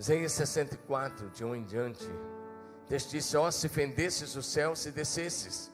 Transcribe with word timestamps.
Isaías 0.00 0.32
64, 0.32 1.28
de 1.28 1.44
um 1.44 1.54
em 1.54 1.62
diante. 1.62 2.08
Texto 2.88 3.10
diz: 3.10 3.34
Ó, 3.34 3.50
se 3.50 3.68
fendesses 3.68 4.34
o 4.34 4.42
céu, 4.42 4.74
se 4.74 4.90
descesses, 4.90 5.70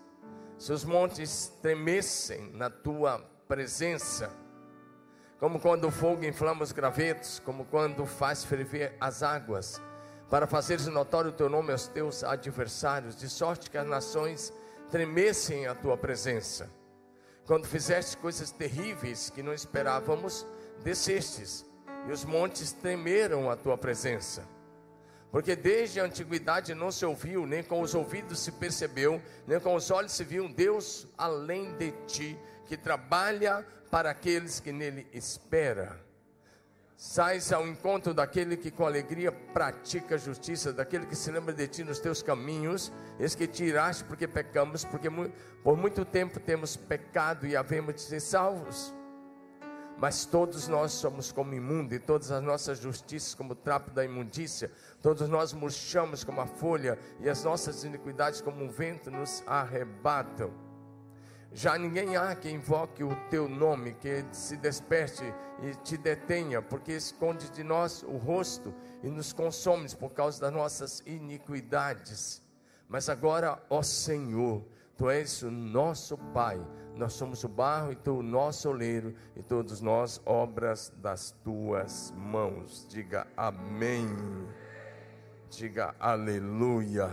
se 0.58 0.72
os 0.72 0.84
montes 0.84 1.52
tremessem 1.62 2.50
na 2.50 2.68
tua 2.68 3.20
presença, 3.46 4.28
como 5.38 5.60
quando 5.60 5.86
o 5.86 5.92
fogo 5.92 6.24
inflama 6.24 6.64
os 6.64 6.72
gravetos, 6.72 7.38
como 7.38 7.66
quando 7.66 8.04
faz 8.04 8.42
ferver 8.42 8.96
as 9.00 9.22
águas, 9.22 9.80
para 10.28 10.48
fazeres 10.48 10.88
notório 10.88 11.30
o 11.30 11.32
teu 11.34 11.48
nome 11.48 11.70
aos 11.70 11.86
teus 11.86 12.24
adversários, 12.24 13.14
de 13.14 13.28
sorte 13.28 13.70
que 13.70 13.78
as 13.78 13.86
nações 13.86 14.52
tremessem 14.90 15.68
a 15.68 15.74
tua 15.76 15.96
presença. 15.96 16.68
Quando 17.46 17.68
fizeste 17.68 18.16
coisas 18.16 18.50
terríveis 18.50 19.30
que 19.30 19.40
não 19.40 19.54
esperávamos, 19.54 20.44
descestes, 20.82 21.64
e 22.06 22.12
os 22.12 22.24
montes 22.24 22.72
tremeram 22.72 23.50
a 23.50 23.56
tua 23.56 23.76
presença. 23.76 24.46
Porque 25.30 25.56
desde 25.56 26.00
a 26.00 26.04
antiguidade 26.04 26.74
não 26.74 26.90
se 26.90 27.04
ouviu, 27.04 27.46
nem 27.46 27.62
com 27.62 27.80
os 27.80 27.94
ouvidos 27.94 28.38
se 28.40 28.52
percebeu, 28.52 29.20
nem 29.46 29.60
com 29.60 29.74
os 29.74 29.90
olhos 29.90 30.12
se 30.12 30.24
viu 30.24 30.44
um 30.44 30.52
Deus 30.52 31.06
além 31.18 31.76
de 31.76 31.92
ti, 32.06 32.38
que 32.66 32.76
trabalha 32.76 33.66
para 33.90 34.10
aqueles 34.10 34.60
que 34.60 34.72
nele 34.72 35.06
espera. 35.12 36.00
Sais 36.96 37.52
ao 37.52 37.68
encontro 37.68 38.14
daquele 38.14 38.56
que 38.56 38.70
com 38.70 38.86
alegria 38.86 39.30
pratica 39.30 40.14
a 40.14 40.18
justiça, 40.18 40.72
daquele 40.72 41.04
que 41.04 41.14
se 41.14 41.30
lembra 41.30 41.52
de 41.52 41.68
ti 41.68 41.84
nos 41.84 41.98
teus 41.98 42.22
caminhos, 42.22 42.90
esse 43.20 43.36
que 43.36 43.46
tiraste 43.46 44.02
porque 44.04 44.26
pecamos, 44.26 44.84
porque 44.84 45.08
por 45.62 45.76
muito 45.76 46.06
tempo 46.06 46.40
temos 46.40 46.74
pecado 46.74 47.46
e 47.46 47.54
havemos 47.54 47.96
de 47.96 48.00
ser 48.00 48.20
salvos. 48.20 48.94
Mas 49.98 50.26
todos 50.26 50.68
nós 50.68 50.92
somos 50.92 51.32
como 51.32 51.54
imundo, 51.54 51.94
e 51.94 51.98
todas 51.98 52.30
as 52.30 52.42
nossas 52.42 52.78
justiças 52.78 53.34
como 53.34 53.54
trapo 53.54 53.90
da 53.90 54.04
imundícia, 54.04 54.70
todos 55.00 55.28
nós 55.28 55.52
murchamos 55.52 56.22
como 56.22 56.40
a 56.40 56.46
folha, 56.46 56.98
e 57.20 57.28
as 57.28 57.42
nossas 57.42 57.82
iniquidades 57.82 58.40
como 58.40 58.62
um 58.62 58.68
vento 58.68 59.10
nos 59.10 59.42
arrebatam. 59.46 60.66
Já 61.52 61.78
ninguém 61.78 62.16
há 62.16 62.34
que 62.34 62.50
invoque 62.50 63.02
o 63.02 63.16
teu 63.30 63.48
nome, 63.48 63.94
que 63.94 64.26
se 64.32 64.58
desperte 64.58 65.24
e 65.62 65.74
te 65.76 65.96
detenha, 65.96 66.60
porque 66.60 66.92
esconde 66.92 67.48
de 67.48 67.64
nós 67.64 68.02
o 68.02 68.18
rosto 68.18 68.74
e 69.02 69.08
nos 69.08 69.32
consome 69.32 69.88
por 69.94 70.12
causa 70.12 70.38
das 70.38 70.52
nossas 70.52 71.02
iniquidades. 71.06 72.42
Mas 72.86 73.08
agora, 73.08 73.58
ó 73.70 73.82
Senhor, 73.82 74.66
tu 74.98 75.08
és 75.08 75.42
o 75.42 75.50
nosso 75.50 76.18
Pai, 76.34 76.60
nós 76.96 77.12
somos 77.12 77.44
o 77.44 77.48
barro 77.48 77.92
e 77.92 77.96
tu 77.96 78.18
o 78.18 78.22
nosso 78.22 78.70
oleiro, 78.70 79.14
e 79.36 79.42
todos 79.42 79.80
nós 79.80 80.20
obras 80.24 80.90
das 80.96 81.30
tuas 81.44 82.12
mãos. 82.16 82.86
Diga 82.88 83.26
amém. 83.36 84.08
Diga 85.50 85.94
aleluia. 86.00 87.10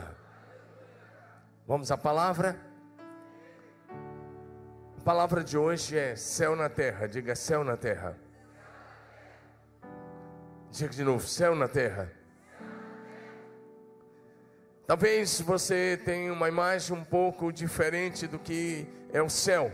Vamos 1.67 1.91
à 1.91 1.97
palavra? 1.97 2.57
A 4.97 5.01
palavra 5.03 5.43
de 5.43 5.57
hoje 5.57 5.97
é 5.97 6.15
céu 6.15 6.55
na 6.55 6.69
terra. 6.69 7.07
Diga 7.07 7.35
céu 7.35 7.63
na 7.63 7.75
terra. 7.75 8.17
Diga 10.71 10.93
de 10.93 11.03
novo, 11.03 11.27
céu 11.27 11.55
na 11.55 11.67
terra. 11.67 12.22
Talvez 14.85 15.39
você 15.39 15.97
tenha 16.03 16.33
uma 16.33 16.49
imagem 16.49 16.95
um 16.95 17.05
pouco 17.05 17.53
diferente 17.53 18.27
do 18.27 18.37
que 18.37 18.85
é 19.13 19.21
o 19.21 19.29
céu. 19.29 19.71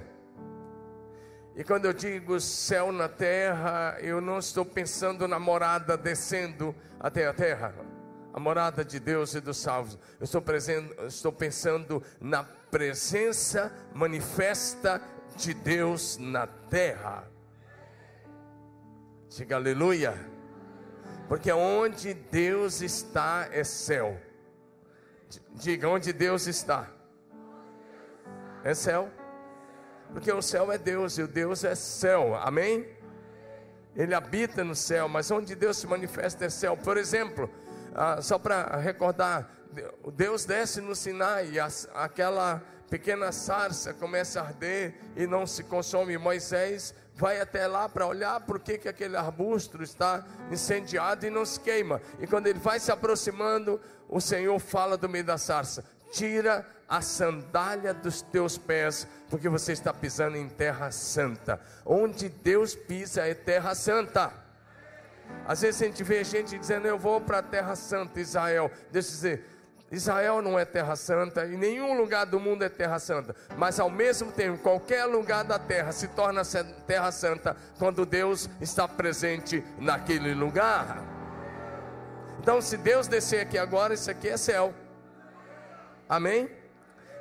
E 1.56 1.64
quando 1.64 1.86
eu 1.86 1.94
digo 1.94 2.40
céu 2.40 2.92
na 2.92 3.10
terra, 3.10 3.98
eu 4.02 4.22
não 4.22 4.38
estou 4.38 4.64
pensando 4.64 5.28
na 5.28 5.40
morada 5.40 5.98
descendo 5.98 6.76
até 7.00 7.28
a 7.28 7.34
terra, 7.34 7.74
a 8.32 8.40
morada 8.40 8.86
de 8.86 9.00
Deus 9.00 9.34
e 9.34 9.42
dos 9.42 9.58
salvos. 9.58 9.98
Eu 10.20 10.26
estou, 10.26 10.44
estou 11.08 11.34
pensando 11.34 12.04
na 12.22 12.44
presença 12.44 13.74
manifesta 13.96 15.02
de 15.36 15.56
Deus 15.56 16.18
na 16.18 16.46
terra. 16.46 17.28
Diga 19.28 19.56
aleluia. 19.56 20.14
Porque 21.28 21.52
onde 21.52 22.14
Deus 22.14 22.82
está 22.82 23.50
é 23.52 23.64
céu. 23.64 24.29
Diga 25.52 25.88
onde 25.88 26.12
Deus 26.14 26.48
está. 26.48 26.88
É 28.64 28.74
céu. 28.74 29.10
Porque 30.12 30.32
o 30.32 30.42
céu 30.42 30.72
é 30.72 30.78
Deus 30.78 31.18
e 31.18 31.24
o 31.24 31.28
Deus 31.28 31.64
é 31.64 31.76
céu. 31.76 32.36
Amém? 32.36 32.88
Ele 33.96 34.16
habita 34.16 34.64
no 34.64 34.76
céu, 34.76 35.08
mas 35.08 35.30
onde 35.30 35.56
Deus 35.56 35.78
se 35.78 35.88
manifesta 35.88 36.46
é 36.46 36.50
céu. 36.50 36.76
Por 36.78 36.98
exemplo, 36.98 37.50
ah, 37.94 38.22
só 38.22 38.40
para 38.40 38.78
recordar, 38.78 39.52
Deus 40.14 40.46
desce 40.46 40.82
no 40.82 40.96
Sinai, 40.96 41.54
aquela 41.94 42.64
pequena 42.90 43.32
sarça 43.32 43.94
começa 43.94 44.42
a 44.42 44.46
arder 44.46 44.96
e 45.16 45.28
não 45.28 45.46
se 45.46 45.64
consome. 45.64 46.18
Moisés 46.18 46.94
vai 47.16 47.40
até 47.40 47.68
lá 47.68 47.88
para 47.88 48.08
olhar 48.08 48.40
por 48.42 48.60
que, 48.60 48.78
que 48.78 48.90
aquele 48.90 49.16
arbusto 49.16 49.82
está 49.84 50.26
incendiado 50.52 51.26
e 51.26 51.30
não 51.30 51.46
se 51.46 51.60
queima. 51.60 52.02
E 52.20 52.26
quando 52.26 52.48
ele 52.48 52.60
vai 52.60 52.80
se 52.80 52.92
aproximando, 52.92 53.80
o 54.08 54.20
Senhor 54.20 54.58
fala 54.60 54.98
do 54.98 55.08
meio 55.08 55.24
da 55.24 55.38
sarça: 55.38 55.86
Tira 56.12 56.66
a 56.88 57.02
sandália 57.02 57.94
dos 57.94 58.22
teus 58.22 58.58
pés, 58.58 59.08
porque 59.30 59.48
você 59.48 59.74
está 59.74 59.94
pisando 59.94 60.38
em 60.38 60.50
terra 60.50 60.90
santa. 60.92 61.62
Onde 61.86 62.28
Deus 62.30 62.74
pisa 62.74 63.28
é 63.28 63.36
terra 63.36 63.76
santa. 63.76 64.34
Às 65.46 65.62
vezes 65.62 65.82
a 65.82 65.86
gente 65.86 66.04
vê 66.04 66.24
gente 66.24 66.58
dizendo: 66.58 66.88
Eu 66.88 66.98
vou 66.98 67.22
para 67.22 67.38
a 67.40 67.44
terra 67.44 67.76
santa, 67.76 68.20
Israel. 68.20 68.72
Deixa 68.92 69.10
eu 69.10 69.14
dizer 69.14 69.59
Israel 69.92 70.42
não 70.42 70.58
é 70.58 70.66
terra 70.66 70.96
santa 70.96 71.46
e 71.46 71.58
nenhum 71.58 71.98
lugar 71.98 72.26
do 72.26 72.40
mundo 72.40 72.64
é 72.64 72.70
terra 72.70 73.00
santa, 73.00 73.36
mas 73.58 73.80
ao 73.80 73.90
mesmo 73.90 74.32
tempo, 74.32 74.60
qualquer 74.60 75.06
lugar 75.06 75.44
da 75.44 75.58
terra 75.58 75.92
se 75.92 76.08
torna 76.10 76.44
terra 76.86 77.12
santa 77.12 77.56
quando 77.78 78.06
Deus 78.06 78.50
está 78.62 78.88
presente 78.88 79.64
naquele 79.80 80.34
lugar. 80.34 81.04
Então, 82.40 82.62
se 82.62 82.78
Deus 82.78 83.08
descer 83.08 83.42
aqui 83.42 83.58
agora, 83.58 83.94
isso 83.94 84.10
aqui 84.10 84.30
é 84.30 84.38
céu. 84.38 84.74
Amém? 86.08 86.50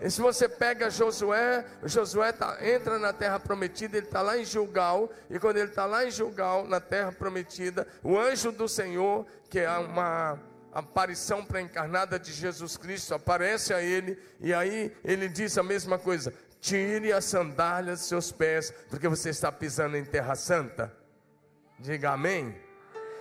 E 0.00 0.08
se 0.10 0.20
você 0.20 0.48
pega 0.48 0.88
Josué, 0.88 1.64
Josué 1.82 2.30
tá, 2.32 2.56
entra 2.60 2.98
na 2.98 3.12
terra 3.12 3.40
prometida, 3.40 3.96
ele 3.96 4.06
está 4.06 4.22
lá 4.22 4.38
em 4.38 4.44
Gilgal, 4.44 5.10
e 5.28 5.38
quando 5.40 5.56
ele 5.56 5.70
está 5.70 5.86
lá 5.86 6.06
em 6.06 6.10
Gilgal, 6.10 6.66
na 6.68 6.80
terra 6.80 7.10
prometida, 7.10 7.86
o 8.02 8.16
anjo 8.16 8.52
do 8.52 8.68
Senhor, 8.68 9.26
que 9.50 9.58
é 9.58 9.70
uma 9.70 10.38
aparição 10.72 11.44
pré-encarnada 11.44 12.18
de 12.18 12.32
Jesus 12.32 12.76
Cristo 12.76 13.14
aparece 13.14 13.72
a 13.72 13.82
ele 13.82 14.18
e 14.40 14.52
aí 14.52 14.94
ele 15.04 15.28
diz 15.28 15.56
a 15.58 15.62
mesma 15.62 15.98
coisa: 15.98 16.32
tire 16.60 17.12
as 17.12 17.24
sandálias 17.24 18.00
dos 18.00 18.08
seus 18.08 18.32
pés, 18.32 18.72
porque 18.88 19.08
você 19.08 19.30
está 19.30 19.50
pisando 19.50 19.96
em 19.96 20.04
terra 20.04 20.34
santa. 20.34 20.94
Diga 21.78 22.10
amém. 22.10 22.56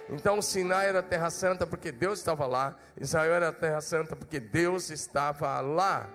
Então 0.09 0.41
Sinai 0.41 0.87
era 0.87 1.03
terra 1.03 1.29
santa 1.29 1.67
porque 1.67 1.91
Deus 1.91 2.19
estava 2.19 2.45
lá, 2.45 2.77
Israel 2.99 3.33
era 3.33 3.51
terra 3.51 3.81
santa 3.81 4.15
porque 4.15 4.39
Deus 4.39 4.89
estava 4.89 5.59
lá. 5.59 6.09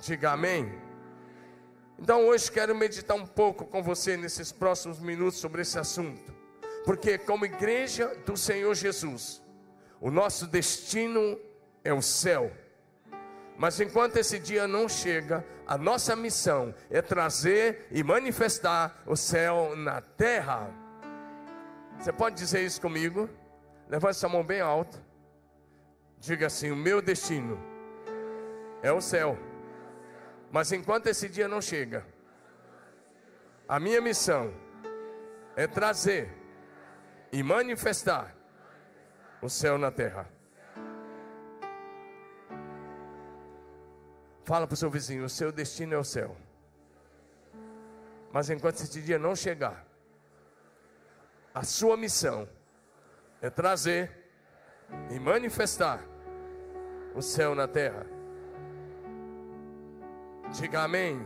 Diga 0.00 0.32
amém. 0.32 0.72
Então 1.98 2.26
hoje 2.26 2.50
quero 2.50 2.74
meditar 2.74 3.16
um 3.16 3.26
pouco 3.26 3.64
com 3.64 3.82
você 3.82 4.16
nesses 4.16 4.52
próximos 4.52 4.98
minutos 4.98 5.38
sobre 5.38 5.62
esse 5.62 5.78
assunto. 5.78 6.34
Porque 6.84 7.16
como 7.16 7.46
igreja 7.46 8.14
do 8.26 8.36
Senhor 8.36 8.74
Jesus, 8.74 9.42
o 10.04 10.10
nosso 10.10 10.46
destino 10.46 11.40
é 11.82 11.90
o 11.90 12.02
céu. 12.02 12.52
Mas 13.56 13.80
enquanto 13.80 14.18
esse 14.18 14.38
dia 14.38 14.68
não 14.68 14.86
chega, 14.86 15.42
a 15.66 15.78
nossa 15.78 16.14
missão 16.14 16.74
é 16.90 17.00
trazer 17.00 17.86
e 17.90 18.04
manifestar 18.04 19.02
o 19.06 19.16
céu 19.16 19.74
na 19.74 20.02
terra. 20.02 20.68
Você 21.98 22.12
pode 22.12 22.36
dizer 22.36 22.60
isso 22.66 22.82
comigo? 22.82 23.30
Levante 23.88 24.18
sua 24.18 24.28
mão 24.28 24.44
bem 24.44 24.60
alta. 24.60 25.02
Diga 26.18 26.48
assim: 26.48 26.70
O 26.70 26.76
meu 26.76 27.00
destino 27.00 27.58
é 28.82 28.92
o 28.92 29.00
céu. 29.00 29.38
Mas 30.52 30.70
enquanto 30.70 31.06
esse 31.06 31.30
dia 31.30 31.48
não 31.48 31.62
chega, 31.62 32.04
a 33.66 33.80
minha 33.80 34.02
missão 34.02 34.52
é 35.56 35.66
trazer 35.66 36.30
e 37.32 37.42
manifestar 37.42 38.33
o 39.44 39.50
céu 39.50 39.76
na 39.76 39.90
terra. 39.90 40.26
Fala 44.42 44.66
para 44.66 44.72
o 44.72 44.76
seu 44.76 44.90
vizinho: 44.90 45.24
o 45.24 45.28
seu 45.28 45.52
destino 45.52 45.92
é 45.92 45.98
o 45.98 46.04
céu. 46.04 46.34
Mas 48.32 48.48
enquanto 48.48 48.76
esse 48.76 49.02
dia 49.02 49.18
não 49.18 49.36
chegar, 49.36 49.86
a 51.54 51.62
sua 51.62 51.94
missão 51.96 52.48
é 53.42 53.50
trazer 53.50 54.10
e 55.10 55.20
manifestar 55.20 56.02
o 57.14 57.20
céu 57.20 57.54
na 57.54 57.68
terra. 57.68 58.06
Diga 60.52 60.84
amém. 60.84 61.20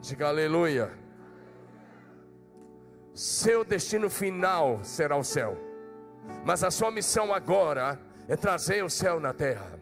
Diga 0.00 0.28
aleluia. 0.28 0.90
Seu 3.12 3.62
destino 3.62 4.08
final 4.08 4.82
será 4.82 5.14
o 5.16 5.24
céu. 5.24 5.67
Mas 6.44 6.64
a 6.64 6.70
sua 6.70 6.90
missão 6.90 7.32
agora 7.32 8.00
é 8.28 8.36
trazer 8.36 8.84
o 8.84 8.90
céu 8.90 9.18
na 9.20 9.32
terra. 9.32 9.80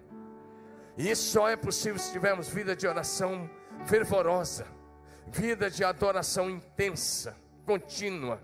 E 0.96 1.10
isso 1.10 1.30
só 1.30 1.48
é 1.48 1.56
possível 1.56 1.98
se 1.98 2.12
tivermos 2.12 2.48
vida 2.48 2.74
de 2.74 2.86
oração 2.86 3.48
fervorosa, 3.84 4.66
vida 5.28 5.70
de 5.70 5.84
adoração 5.84 6.48
intensa, 6.48 7.36
contínua. 7.64 8.40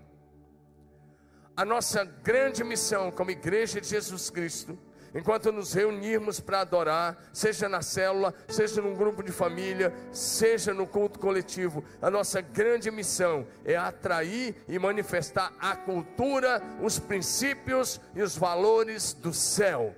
A 1.55 1.65
nossa 1.65 2.03
grande 2.03 2.63
missão 2.63 3.11
como 3.11 3.31
igreja 3.31 3.79
de 3.81 3.87
Jesus 3.87 4.29
Cristo 4.29 4.77
enquanto 5.13 5.51
nos 5.51 5.73
reunirmos 5.73 6.39
para 6.39 6.61
adorar, 6.61 7.17
seja 7.31 7.69
na 7.69 7.81
célula, 7.81 8.33
seja 8.47 8.81
num 8.81 8.95
grupo 8.95 9.21
de 9.21 9.31
família, 9.31 9.93
seja 10.11 10.73
no 10.73 10.87
culto 10.87 11.19
coletivo, 11.19 11.83
a 12.01 12.09
nossa 12.09 12.41
grande 12.41 12.89
missão 12.89 13.45
é 13.63 13.75
atrair 13.75 14.55
e 14.67 14.79
manifestar 14.79 15.53
a 15.59 15.75
cultura, 15.75 16.61
os 16.81 16.99
princípios 16.99 18.01
e 18.15 18.21
os 18.21 18.37
valores 18.37 19.13
do 19.13 19.33
céu. 19.33 19.95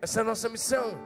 Essa 0.00 0.20
é 0.20 0.22
a 0.22 0.24
nossa 0.24 0.48
missão. 0.48 0.98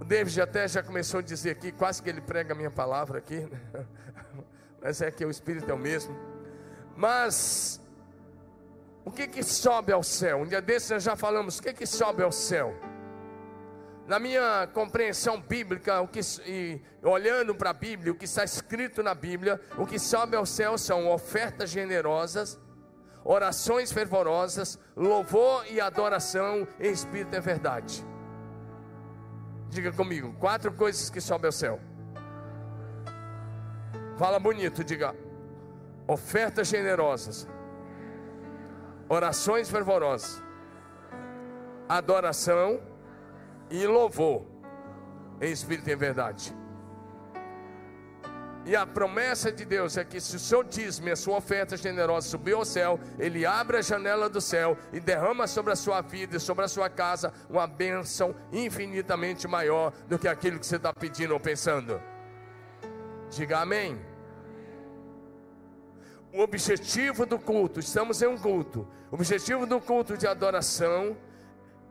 O 0.00 0.04
David 0.04 0.40
até 0.40 0.66
já 0.66 0.82
começou 0.82 1.20
a 1.20 1.22
dizer 1.22 1.50
aqui, 1.50 1.70
quase 1.70 2.02
que 2.02 2.08
ele 2.08 2.20
prega 2.20 2.52
a 2.52 2.56
minha 2.56 2.70
palavra 2.70 3.18
aqui, 3.18 3.38
né? 3.40 3.60
mas 4.82 5.00
é 5.00 5.10
que 5.10 5.24
o 5.24 5.30
Espírito 5.30 5.70
é 5.70 5.74
o 5.74 5.78
mesmo. 5.78 6.16
Mas 6.96 7.80
o 9.10 9.12
que 9.12 9.26
que 9.26 9.42
sobe 9.42 9.92
ao 9.92 10.04
céu? 10.04 10.38
Um 10.38 10.46
dia 10.46 10.62
desses 10.62 11.02
já 11.02 11.16
falamos, 11.16 11.58
o 11.58 11.62
que 11.64 11.72
que 11.72 11.84
sobe 11.84 12.22
ao 12.22 12.30
céu? 12.30 12.72
Na 14.06 14.20
minha 14.20 14.68
compreensão 14.72 15.40
bíblica, 15.40 16.00
o 16.00 16.06
que, 16.06 16.20
e, 16.46 16.80
olhando 17.02 17.52
para 17.52 17.70
a 17.70 17.72
Bíblia, 17.72 18.12
o 18.12 18.14
que 18.14 18.24
está 18.24 18.44
escrito 18.44 19.02
na 19.02 19.12
Bíblia, 19.12 19.60
o 19.76 19.84
que 19.84 19.98
sobe 19.98 20.36
ao 20.36 20.46
céu 20.46 20.78
são 20.78 21.10
ofertas 21.10 21.70
generosas, 21.70 22.56
orações 23.24 23.90
fervorosas, 23.90 24.78
louvor 24.96 25.66
e 25.68 25.80
adoração 25.80 26.66
em 26.78 26.92
espírito 26.92 27.34
e 27.34 27.40
verdade. 27.40 28.06
Diga 29.68 29.90
comigo, 29.90 30.34
quatro 30.38 30.72
coisas 30.72 31.10
que 31.10 31.20
sobem 31.20 31.48
ao 31.48 31.52
céu. 31.52 31.80
Fala 34.16 34.38
bonito, 34.38 34.84
diga. 34.84 35.16
Ofertas 36.06 36.68
generosas, 36.68 37.48
orações 39.10 39.68
fervorosas, 39.68 40.40
adoração 41.88 42.80
e 43.68 43.84
louvor 43.84 44.46
em 45.40 45.50
espírito 45.50 45.90
e 45.90 45.92
em 45.92 45.96
verdade. 45.96 46.56
E 48.64 48.76
a 48.76 48.86
promessa 48.86 49.50
de 49.50 49.64
Deus 49.64 49.96
é 49.96 50.04
que 50.04 50.20
se 50.20 50.36
o 50.36 50.38
seu 50.38 50.62
dízimo 50.62 51.08
e 51.08 51.10
a 51.10 51.16
sua 51.16 51.38
oferta 51.38 51.76
generosa 51.76 52.28
subir 52.28 52.54
ao 52.54 52.64
céu, 52.64 53.00
Ele 53.18 53.44
abre 53.44 53.78
a 53.78 53.82
janela 53.82 54.28
do 54.28 54.40
céu 54.40 54.78
e 54.92 55.00
derrama 55.00 55.48
sobre 55.48 55.72
a 55.72 55.76
sua 55.76 56.02
vida 56.02 56.36
e 56.36 56.40
sobre 56.40 56.64
a 56.64 56.68
sua 56.68 56.88
casa 56.88 57.32
uma 57.48 57.66
bênção 57.66 58.32
infinitamente 58.52 59.48
maior 59.48 59.92
do 60.06 60.18
que 60.18 60.28
aquilo 60.28 60.60
que 60.60 60.66
você 60.66 60.76
está 60.76 60.92
pedindo 60.92 61.32
ou 61.32 61.40
pensando. 61.40 62.00
Diga 63.30 63.60
amém. 63.60 64.09
O 66.32 66.42
objetivo 66.42 67.26
do 67.26 67.38
culto, 67.38 67.80
estamos 67.80 68.22
em 68.22 68.26
um 68.28 68.38
culto. 68.38 68.86
O 69.10 69.14
objetivo 69.14 69.66
do 69.66 69.80
culto 69.80 70.16
de 70.16 70.26
adoração 70.26 71.16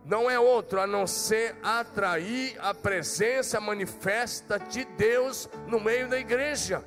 não 0.05 0.31
é 0.31 0.39
outro 0.39 0.79
a 0.79 0.87
não 0.87 1.05
ser 1.05 1.55
atrair 1.61 2.57
a 2.59 2.73
presença 2.73 3.59
manifesta 3.59 4.57
de 4.57 4.85
Deus 4.85 5.49
no 5.67 5.79
meio 5.79 6.07
da 6.07 6.17
igreja. 6.17 6.83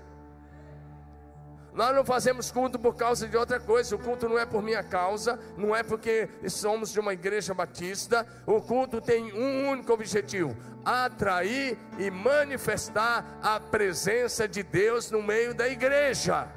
Nós 1.75 1.94
não 1.94 2.04
fazemos 2.04 2.50
culto 2.50 2.78
por 2.78 2.94
causa 2.94 3.26
de 3.26 3.37
outra 3.37 3.58
coisa. 3.58 3.96
O 3.96 3.99
culto 3.99 4.28
não 4.28 4.38
é 4.38 4.44
por 4.44 4.62
minha 4.62 4.82
causa, 4.82 5.38
não 5.56 5.75
é 5.75 5.82
porque 5.82 6.28
somos 6.49 6.93
de 6.93 7.00
uma 7.00 7.14
igreja 7.14 7.54
batista. 7.54 8.26
O 8.46 8.60
culto 8.60 9.00
tem 9.00 9.32
um 9.32 9.70
único 9.70 9.93
objetivo: 9.93 10.54
atrair 10.84 11.78
e 11.99 12.10
manifestar 12.10 13.38
a 13.43 13.58
presença 13.58 14.46
de 14.46 14.62
Deus 14.62 15.10
no 15.10 15.22
meio 15.22 15.54
da 15.54 15.66
igreja. 15.69 16.49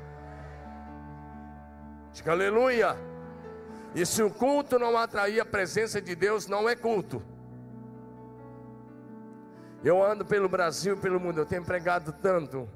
Diga 2.16 2.32
aleluia. 2.32 2.96
E 3.94 4.06
se 4.06 4.24
o 4.24 4.32
culto 4.32 4.80
não 4.80 4.98
atrair 4.98 5.42
a 5.42 5.46
presença 5.46 6.02
de 6.02 6.16
Deus, 6.16 6.48
não 6.48 6.68
é 6.68 6.74
culto. 6.74 7.22
Eu 9.84 10.02
ando 10.02 10.26
pelo 10.26 10.48
Brasil, 10.48 10.96
pelo 10.96 11.20
mundo, 11.20 11.42
eu 11.42 11.46
tenho 11.46 11.66
pregado 11.66 12.14
tanto. 12.14 12.70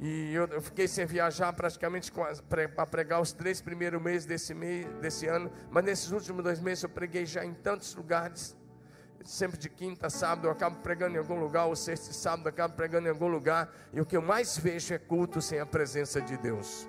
E 0.00 0.32
eu, 0.32 0.62
fiquei 0.62 0.88
sem 0.88 1.04
viajar 1.04 1.52
praticamente 1.52 2.10
para 2.48 2.86
pregar 2.86 3.20
os 3.20 3.32
três 3.32 3.60
primeiros 3.60 4.00
meses 4.00 4.26
desse, 4.26 4.54
mês, 4.54 4.86
desse 4.94 5.26
ano. 5.26 5.52
Mas 5.70 5.84
nesses 5.84 6.10
últimos 6.10 6.42
dois 6.42 6.58
meses 6.58 6.82
eu 6.82 6.88
preguei 6.88 7.26
já 7.26 7.44
em 7.44 7.52
tantos 7.52 7.94
lugares. 7.94 8.56
Sempre 9.24 9.58
de 9.58 9.68
quinta, 9.68 10.08
sábado, 10.08 10.46
eu 10.46 10.50
acabo 10.50 10.76
pregando 10.80 11.16
em 11.16 11.18
algum 11.18 11.38
lugar, 11.38 11.66
ou 11.66 11.76
sexta 11.76 12.12
e 12.12 12.14
sábado, 12.14 12.46
eu 12.46 12.50
acabo 12.50 12.74
pregando 12.74 13.08
em 13.08 13.10
algum 13.10 13.28
lugar. 13.28 13.70
E 13.92 14.00
o 14.00 14.06
que 14.06 14.16
eu 14.16 14.22
mais 14.22 14.56
vejo 14.56 14.94
é 14.94 14.98
culto 14.98 15.42
sem 15.42 15.60
a 15.60 15.66
presença 15.66 16.18
de 16.18 16.38
Deus. 16.38 16.88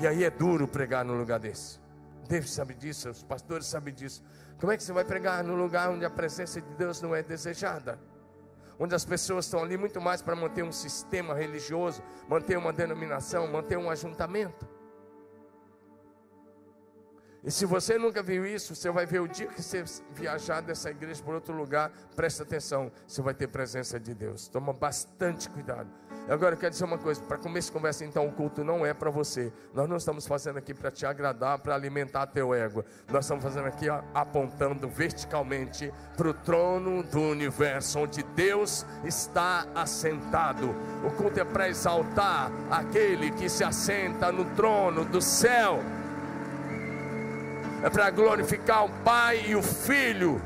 E 0.00 0.06
aí 0.06 0.24
é 0.24 0.30
duro 0.30 0.66
pregar 0.66 1.04
num 1.04 1.18
lugar 1.18 1.38
desse. 1.38 1.78
David 2.26 2.50
sabe 2.50 2.72
disso, 2.72 3.10
os 3.10 3.22
pastores 3.22 3.66
sabem 3.66 3.92
disso. 3.92 4.22
Como 4.58 4.72
é 4.72 4.76
que 4.78 4.82
você 4.82 4.94
vai 4.94 5.04
pregar 5.04 5.44
num 5.44 5.54
lugar 5.54 5.90
onde 5.90 6.06
a 6.06 6.10
presença 6.10 6.58
de 6.58 6.74
Deus 6.74 7.02
não 7.02 7.14
é 7.14 7.22
desejada? 7.22 7.98
Onde 8.78 8.94
as 8.94 9.04
pessoas 9.04 9.44
estão 9.44 9.62
ali 9.62 9.76
muito 9.76 10.00
mais 10.00 10.22
para 10.22 10.34
manter 10.34 10.64
um 10.64 10.72
sistema 10.72 11.34
religioso, 11.34 12.02
manter 12.26 12.56
uma 12.56 12.72
denominação, 12.72 13.46
manter 13.46 13.76
um 13.76 13.90
ajuntamento. 13.90 14.66
E 17.42 17.50
se 17.50 17.64
você 17.64 17.96
nunca 17.98 18.22
viu 18.22 18.44
isso, 18.44 18.74
você 18.74 18.90
vai 18.90 19.06
ver 19.06 19.20
o 19.20 19.28
dia 19.28 19.46
que 19.46 19.62
você 19.62 19.82
viajar 20.12 20.60
dessa 20.60 20.90
igreja 20.90 21.22
para 21.22 21.34
outro 21.34 21.54
lugar, 21.54 21.90
presta 22.14 22.42
atenção, 22.42 22.92
você 23.06 23.22
vai 23.22 23.32
ter 23.32 23.48
presença 23.48 23.98
de 23.98 24.14
Deus. 24.14 24.46
Toma 24.48 24.72
bastante 24.72 25.48
cuidado. 25.48 25.88
Agora 26.28 26.54
eu 26.54 26.58
quero 26.58 26.70
dizer 26.70 26.84
uma 26.84 26.98
coisa, 26.98 27.20
para 27.22 27.38
começar 27.38 27.60
essa 27.60 27.72
conversa, 27.72 28.04
então, 28.04 28.26
o 28.26 28.32
culto 28.32 28.62
não 28.62 28.86
é 28.86 28.94
para 28.94 29.10
você. 29.10 29.52
Nós 29.74 29.88
não 29.88 29.96
estamos 29.96 30.26
fazendo 30.26 30.58
aqui 30.58 30.72
para 30.72 30.90
te 30.90 31.04
agradar, 31.04 31.58
para 31.58 31.74
alimentar 31.74 32.26
teu 32.26 32.54
ego. 32.54 32.84
Nós 33.10 33.24
estamos 33.24 33.42
fazendo 33.42 33.66
aqui 33.66 33.88
ó, 33.88 34.00
apontando 34.14 34.88
verticalmente 34.88 35.92
para 36.16 36.28
o 36.28 36.34
trono 36.34 37.02
do 37.02 37.20
universo, 37.20 37.98
onde 37.98 38.22
Deus 38.22 38.86
está 39.04 39.66
assentado. 39.74 40.74
O 41.04 41.10
culto 41.10 41.40
é 41.40 41.44
para 41.44 41.68
exaltar 41.68 42.50
aquele 42.70 43.30
que 43.32 43.48
se 43.48 43.64
assenta 43.64 44.30
no 44.30 44.44
trono 44.54 45.04
do 45.04 45.20
céu. 45.20 45.80
É 47.82 47.88
para 47.88 48.10
glorificar 48.10 48.84
o 48.84 48.90
Pai 49.02 49.46
e 49.46 49.56
o 49.56 49.62
Filho 49.62 50.40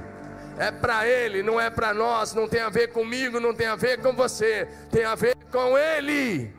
é 0.57 0.71
para 0.71 1.07
Ele, 1.09 1.43
não 1.43 1.61
é 1.61 1.69
para 1.69 1.93
nós, 1.93 2.33
não 2.33 2.49
tem 2.49 2.61
a 2.61 2.69
ver 2.69 2.93
comigo, 2.93 3.41
não 3.41 3.53
tem 3.53 3.67
a 3.67 3.75
ver 3.75 4.01
com 4.01 4.13
você, 4.13 4.69
tem 4.91 5.05
a 5.05 5.17
ver 5.17 5.35
com 5.51 5.77
Ele. 5.77 6.55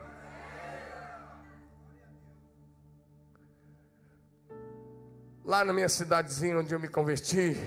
Lá 5.46 5.63
na 5.63 5.72
minha 5.72 5.88
cidadezinha 5.88 6.60
onde 6.60 6.74
eu 6.74 6.79
me 6.79 6.89
converti, 6.89 7.58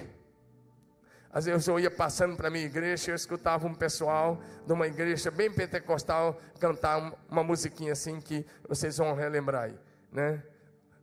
às 1.32 1.46
vezes 1.46 1.66
eu 1.66 1.80
ia 1.80 1.90
passando 1.90 2.36
para 2.36 2.50
minha 2.50 2.66
igreja, 2.66 3.10
eu 3.10 3.14
escutava 3.14 3.66
um 3.66 3.74
pessoal 3.74 4.38
de 4.66 4.72
uma 4.74 4.86
igreja 4.86 5.30
bem 5.30 5.50
pentecostal 5.50 6.38
cantar 6.60 7.14
uma 7.30 7.42
musiquinha 7.42 7.92
assim 7.92 8.20
que 8.20 8.44
vocês 8.68 8.98
vão 8.98 9.14
relembrar 9.14 9.64
aí, 9.64 9.78
né? 10.12 10.42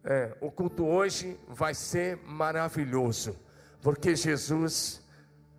É, 0.08 0.32
o 0.40 0.52
culto 0.52 0.86
hoje 0.86 1.36
vai 1.48 1.74
ser 1.74 2.20
maravilhoso, 2.28 3.36
porque 3.82 4.16
Jesus 4.16 5.02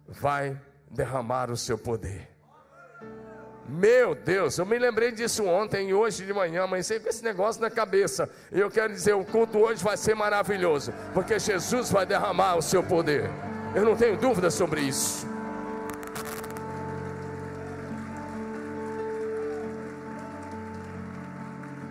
vai 0.07 0.57
derramar 0.89 1.51
o 1.51 1.57
seu 1.57 1.77
poder. 1.77 2.29
Meu 3.69 4.15
Deus, 4.15 4.57
eu 4.57 4.65
me 4.65 4.79
lembrei 4.79 5.11
disso 5.11 5.45
ontem 5.45 5.89
e 5.89 5.95
hoje 5.95 6.25
de 6.25 6.33
manhã, 6.33 6.65
mas 6.69 6.87
sempre 6.87 7.03
com 7.03 7.09
esse 7.09 7.25
negócio 7.25 7.61
na 7.61 7.69
cabeça. 7.69 8.31
E 8.53 8.61
eu 8.61 8.71
quero 8.71 8.93
dizer, 8.93 9.15
o 9.15 9.25
culto 9.25 9.59
hoje 9.59 9.83
vai 9.83 9.97
ser 9.97 10.15
maravilhoso, 10.15 10.93
porque 11.13 11.37
Jesus 11.41 11.91
vai 11.91 12.07
derramar 12.07 12.55
o 12.55 12.63
seu 12.63 12.85
poder. 12.85 13.29
Eu 13.75 13.85
não 13.85 13.97
tenho 13.97 14.17
dúvida 14.17 14.49
sobre 14.49 14.83
isso. 14.83 15.27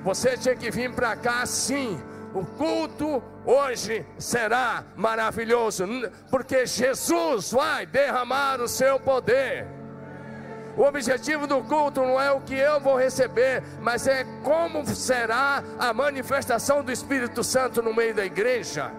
Você 0.06 0.38
tinha 0.38 0.56
que 0.56 0.72
vir 0.72 0.94
para 0.94 1.18
cá 1.18 1.46
sim 1.46 2.02
o 2.36 2.46
culto 2.46 3.24
hoje 3.46 4.06
será 4.20 4.84
maravilhoso, 4.94 5.86
porque 6.30 6.66
Jesus 6.66 7.54
vai 7.54 7.86
derramar 7.86 8.60
o 8.60 8.68
seu 8.68 9.00
poder. 9.00 9.66
O 10.76 10.84
objetivo 10.84 11.48
do 11.48 11.64
culto 11.64 12.02
não 12.02 12.22
é 12.22 12.30
o 12.32 12.42
que 12.42 12.54
eu 12.54 12.82
vou 12.82 12.98
receber, 12.98 13.64
mas 13.80 14.06
é 14.06 14.26
como 14.44 14.86
será 14.86 15.64
a 15.80 15.94
manifestação 15.94 16.84
do 16.84 16.92
Espírito 16.92 17.42
Santo 17.42 17.82
no 17.82 17.94
meio 17.94 18.14
da 18.14 18.26
igreja. 18.26 18.92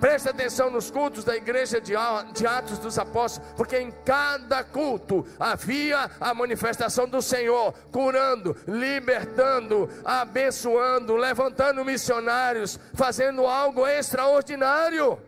Preste 0.00 0.30
atenção 0.30 0.70
nos 0.70 0.90
cultos 0.90 1.24
da 1.24 1.36
igreja 1.36 1.78
de 1.78 1.94
Atos 1.94 2.78
dos 2.78 2.98
Apóstolos, 2.98 3.52
porque 3.54 3.78
em 3.78 3.90
cada 3.90 4.64
culto 4.64 5.26
havia 5.38 6.10
a 6.18 6.32
manifestação 6.32 7.06
do 7.06 7.20
Senhor, 7.20 7.74
curando, 7.92 8.56
libertando, 8.66 9.90
abençoando, 10.02 11.16
levantando 11.16 11.84
missionários, 11.84 12.80
fazendo 12.94 13.46
algo 13.46 13.86
extraordinário. 13.86 15.18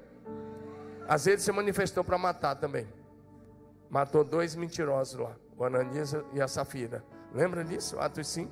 Às 1.06 1.26
vezes 1.26 1.44
se 1.44 1.52
manifestou 1.52 2.02
para 2.02 2.16
matar 2.16 2.54
também. 2.54 2.88
Matou 3.90 4.24
dois 4.24 4.56
mentirosos 4.56 5.20
lá, 5.20 5.36
o 5.54 5.64
Ananias 5.64 6.16
e 6.32 6.40
a 6.40 6.48
Safira. 6.48 7.04
Lembra 7.34 7.62
disso? 7.62 7.98
Atos 8.00 8.26
5. 8.28 8.50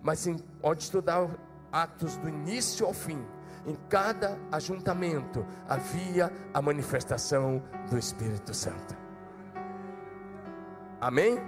Mas 0.00 0.20
sim, 0.20 0.36
pode 0.60 0.84
estudar 0.84 1.28
Atos 1.72 2.16
do 2.16 2.28
início 2.28 2.86
ao 2.86 2.94
fim 2.94 3.26
em 3.68 3.76
cada 3.88 4.38
ajuntamento 4.50 5.44
havia 5.68 6.32
a 6.54 6.62
manifestação 6.62 7.62
do 7.90 7.98
Espírito 7.98 8.54
Santo. 8.54 8.96
Amém? 11.00 11.38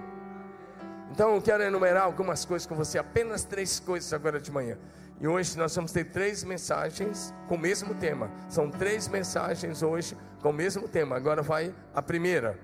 Então 1.10 1.34
eu 1.34 1.42
quero 1.42 1.62
enumerar 1.62 2.04
algumas 2.04 2.44
coisas 2.44 2.66
com 2.66 2.76
você, 2.76 2.98
apenas 2.98 3.42
três 3.42 3.80
coisas 3.80 4.12
agora 4.12 4.38
de 4.38 4.52
manhã. 4.52 4.78
E 5.20 5.26
hoje 5.26 5.56
nós 5.58 5.74
vamos 5.74 5.92
ter 5.92 6.04
três 6.04 6.44
mensagens 6.44 7.34
com 7.48 7.56
o 7.56 7.58
mesmo 7.58 7.94
tema. 7.94 8.30
São 8.48 8.70
três 8.70 9.08
mensagens 9.08 9.82
hoje 9.82 10.16
com 10.40 10.50
o 10.50 10.52
mesmo 10.52 10.88
tema. 10.88 11.16
Agora 11.16 11.42
vai 11.42 11.74
a 11.94 12.00
primeira. 12.00 12.58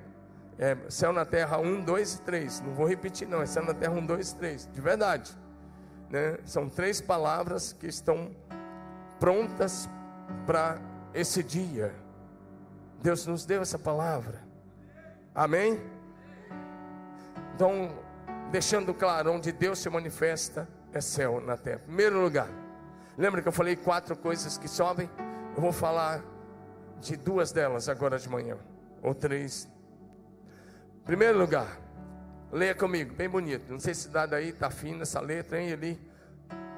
É 0.58 0.74
céu 0.88 1.12
na 1.12 1.26
terra 1.26 1.58
1, 1.58 1.82
2 1.82 2.14
e 2.14 2.20
3. 2.22 2.60
Não 2.60 2.72
vou 2.72 2.86
repetir, 2.86 3.28
não. 3.28 3.42
É 3.42 3.46
céu 3.46 3.62
na 3.62 3.74
terra 3.74 3.92
1, 3.92 4.06
2 4.06 4.30
e 4.30 4.36
3. 4.36 4.68
De 4.72 4.80
verdade. 4.80 5.36
Né? 6.08 6.38
São 6.44 6.68
três 6.68 6.98
palavras 6.98 7.74
que 7.74 7.86
estão 7.86 8.30
prontas 9.18 9.88
para 10.46 10.78
esse 11.14 11.42
dia. 11.42 11.94
Deus 13.02 13.26
nos 13.26 13.44
deu 13.44 13.62
essa 13.62 13.78
palavra. 13.78 14.42
Amém? 15.34 15.80
Então, 17.54 17.90
deixando 18.50 18.92
claro, 18.94 19.32
onde 19.32 19.52
Deus 19.52 19.78
se 19.78 19.88
manifesta 19.88 20.68
é 20.92 21.00
céu 21.00 21.40
na 21.40 21.56
terra. 21.56 21.80
Primeiro 21.80 22.20
lugar, 22.20 22.48
lembra 23.16 23.42
que 23.42 23.48
eu 23.48 23.52
falei 23.52 23.76
quatro 23.76 24.16
coisas 24.16 24.58
que 24.58 24.68
sobem? 24.68 25.10
Eu 25.54 25.60
vou 25.60 25.72
falar 25.72 26.22
de 27.00 27.16
duas 27.16 27.52
delas 27.52 27.88
agora 27.88 28.18
de 28.18 28.28
manhã, 28.28 28.56
ou 29.02 29.14
três. 29.14 29.68
Primeiro 31.04 31.38
lugar, 31.38 31.78
leia 32.50 32.74
comigo, 32.74 33.14
bem 33.14 33.28
bonito. 33.28 33.70
Não 33.70 33.78
sei 33.78 33.94
se 33.94 34.08
dá 34.08 34.26
daí, 34.26 34.48
está 34.50 34.70
fina 34.70 35.02
essa 35.02 35.20
letra, 35.20 35.60
hein, 35.60 35.72
ali. 35.72 36.00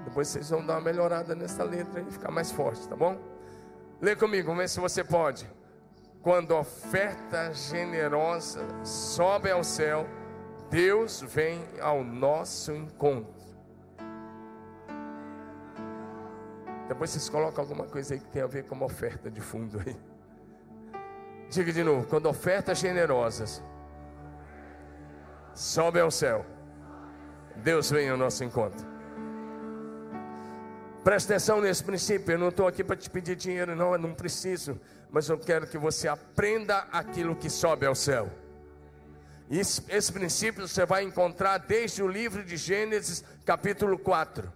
Depois 0.04 0.28
vocês 0.28 0.50
vão 0.50 0.64
dar 0.64 0.74
uma 0.74 0.80
melhorada 0.80 1.34
nessa 1.34 1.62
letra 1.62 2.00
e 2.00 2.10
ficar 2.10 2.30
mais 2.30 2.50
forte, 2.50 2.88
tá 2.88 2.96
bom? 2.96 3.18
Lê 4.00 4.14
comigo, 4.14 4.46
vamos 4.46 4.62
ver 4.62 4.68
se 4.68 4.80
você 4.80 5.02
pode. 5.02 5.50
Quando 6.22 6.54
a 6.54 6.60
oferta 6.60 7.52
generosa 7.52 8.66
sobe 8.84 9.50
ao 9.50 9.62
céu, 9.64 10.06
Deus 10.70 11.22
vem 11.22 11.64
ao 11.80 12.04
nosso 12.04 12.72
encontro. 12.72 13.38
Depois 16.88 17.10
vocês 17.10 17.28
colocam 17.28 17.62
alguma 17.62 17.84
coisa 17.84 18.14
aí 18.14 18.20
que 18.20 18.28
tem 18.28 18.42
a 18.42 18.46
ver 18.46 18.64
com 18.64 18.74
uma 18.74 18.86
oferta 18.86 19.30
de 19.30 19.40
fundo 19.40 19.80
aí. 19.84 19.96
Diga 21.50 21.72
de 21.72 21.82
novo, 21.82 22.06
quando 22.06 22.26
ofertas 22.26 22.78
generosas 22.78 23.62
sobem 25.54 26.02
ao 26.02 26.10
céu, 26.10 26.44
Deus 27.56 27.90
vem 27.90 28.08
ao 28.08 28.16
nosso 28.16 28.44
encontro. 28.44 28.97
Presta 31.08 31.32
atenção 31.32 31.62
nesse 31.62 31.82
princípio. 31.82 32.32
Eu 32.32 32.38
não 32.38 32.50
estou 32.50 32.66
aqui 32.66 32.84
para 32.84 32.94
te 32.94 33.08
pedir 33.08 33.34
dinheiro, 33.34 33.74
não. 33.74 33.94
Eu 33.94 33.98
não 33.98 34.12
preciso. 34.12 34.78
Mas 35.10 35.26
eu 35.26 35.38
quero 35.38 35.66
que 35.66 35.78
você 35.78 36.06
aprenda 36.06 36.86
aquilo 36.92 37.34
que 37.34 37.48
sobe 37.48 37.86
ao 37.86 37.94
céu. 37.94 38.28
Esse, 39.50 39.82
esse 39.88 40.12
princípio 40.12 40.68
você 40.68 40.84
vai 40.84 41.04
encontrar 41.04 41.56
desde 41.56 42.02
o 42.02 42.06
livro 42.06 42.44
de 42.44 42.58
Gênesis, 42.58 43.24
capítulo 43.46 43.98
4. 43.98 44.52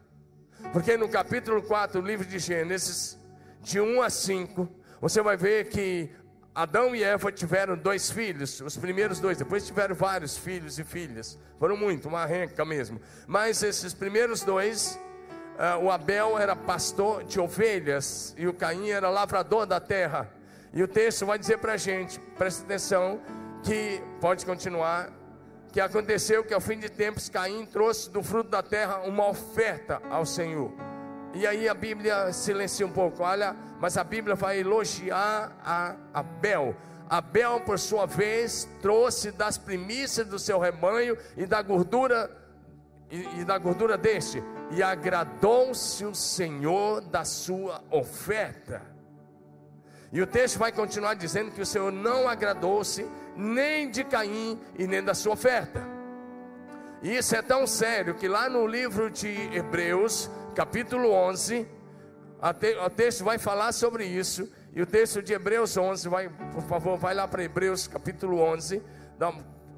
Porque 0.74 0.94
no 0.94 1.08
capítulo 1.08 1.62
4 1.62 2.02
do 2.02 2.06
livro 2.06 2.26
de 2.26 2.38
Gênesis, 2.38 3.18
de 3.62 3.80
1 3.80 4.02
a 4.02 4.10
5, 4.10 4.68
você 5.00 5.22
vai 5.22 5.38
ver 5.38 5.70
que 5.70 6.10
Adão 6.54 6.94
e 6.94 7.02
Eva 7.02 7.32
tiveram 7.32 7.78
dois 7.78 8.10
filhos, 8.10 8.60
os 8.60 8.76
primeiros 8.76 9.18
dois, 9.20 9.38
depois 9.38 9.66
tiveram 9.66 9.94
vários 9.94 10.36
filhos 10.36 10.78
e 10.78 10.84
filhas, 10.84 11.38
foram 11.58 11.78
muito, 11.78 12.08
uma 12.08 12.26
renca 12.26 12.62
mesmo. 12.62 13.00
Mas 13.26 13.62
esses 13.62 13.94
primeiros 13.94 14.42
dois 14.42 14.98
o 15.82 15.90
Abel 15.90 16.38
era 16.38 16.56
pastor 16.56 17.24
de 17.24 17.40
ovelhas 17.40 18.34
e 18.38 18.46
o 18.46 18.54
Caim 18.54 18.90
era 18.90 19.08
lavrador 19.08 19.66
da 19.66 19.80
terra. 19.80 20.30
E 20.72 20.82
o 20.82 20.88
texto 20.88 21.26
vai 21.26 21.38
dizer 21.38 21.58
para 21.58 21.74
a 21.74 21.76
gente, 21.76 22.18
presta 22.38 22.64
atenção, 22.64 23.20
que 23.62 24.02
pode 24.20 24.44
continuar, 24.46 25.10
que 25.70 25.80
aconteceu 25.80 26.44
que 26.44 26.52
ao 26.52 26.60
fim 26.60 26.78
de 26.78 26.88
tempos 26.88 27.28
Caim 27.28 27.64
trouxe 27.66 28.10
do 28.10 28.22
fruto 28.22 28.50
da 28.50 28.62
terra 28.62 29.00
uma 29.00 29.28
oferta 29.28 30.00
ao 30.10 30.26
Senhor. 30.26 30.72
E 31.34 31.46
aí 31.46 31.68
a 31.68 31.74
Bíblia 31.74 32.32
silencia 32.32 32.86
um 32.86 32.92
pouco, 32.92 33.22
olha, 33.22 33.56
mas 33.80 33.96
a 33.96 34.04
Bíblia 34.04 34.34
vai 34.34 34.60
elogiar 34.60 35.56
a 35.64 35.94
Abel. 36.12 36.76
Abel, 37.08 37.60
por 37.60 37.78
sua 37.78 38.06
vez, 38.06 38.68
trouxe 38.80 39.30
das 39.30 39.58
primícias 39.58 40.26
do 40.26 40.38
seu 40.38 40.58
rebanho 40.58 41.16
e 41.36 41.46
da 41.46 41.60
gordura 41.62 42.30
e, 43.12 43.40
e 43.40 43.44
da 43.44 43.58
gordura 43.58 43.98
deste 43.98 44.42
e 44.70 44.82
agradou-se 44.82 46.02
o 46.04 46.14
Senhor 46.14 47.02
da 47.02 47.24
sua 47.24 47.84
oferta. 47.90 48.80
E 50.10 50.20
o 50.20 50.26
texto 50.26 50.58
vai 50.58 50.72
continuar 50.72 51.14
dizendo 51.14 51.50
que 51.50 51.60
o 51.60 51.66
Senhor 51.66 51.92
não 51.92 52.26
agradou-se 52.26 53.06
nem 53.36 53.90
de 53.90 54.02
Caim 54.02 54.58
e 54.78 54.86
nem 54.86 55.02
da 55.02 55.14
sua 55.14 55.34
oferta. 55.34 55.86
E 57.02 57.16
isso 57.16 57.36
é 57.36 57.42
tão 57.42 57.66
sério 57.66 58.14
que 58.14 58.26
lá 58.26 58.48
no 58.48 58.66
livro 58.66 59.10
de 59.10 59.28
Hebreus, 59.54 60.30
capítulo 60.54 61.10
11, 61.10 61.68
o 62.84 62.90
texto 62.90 63.24
vai 63.24 63.38
falar 63.38 63.72
sobre 63.72 64.06
isso. 64.06 64.50
E 64.74 64.80
o 64.80 64.86
texto 64.86 65.22
de 65.22 65.34
Hebreus 65.34 65.76
11, 65.76 66.08
vai, 66.08 66.28
por 66.28 66.62
favor, 66.62 66.96
vai 66.96 67.14
lá 67.14 67.28
para 67.28 67.44
Hebreus 67.44 67.86
capítulo 67.86 68.38
11. 68.38 68.82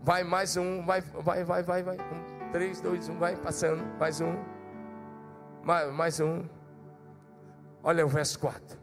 vai 0.02 0.22
mais 0.22 0.56
um, 0.56 0.84
vai, 0.84 1.00
vai, 1.00 1.42
vai, 1.42 1.62
vai, 1.62 1.82
vai. 1.82 1.96
Um, 1.96 2.33
três, 2.54 2.80
dois, 2.80 3.08
um, 3.08 3.18
vai 3.18 3.34
passando, 3.34 3.82
mais 3.98 4.20
um. 4.20 4.36
Mais, 5.64 5.92
mais 5.92 6.20
um. 6.20 6.44
Olha 7.82 8.06
o 8.06 8.08
verso 8.08 8.38
4. 8.38 8.78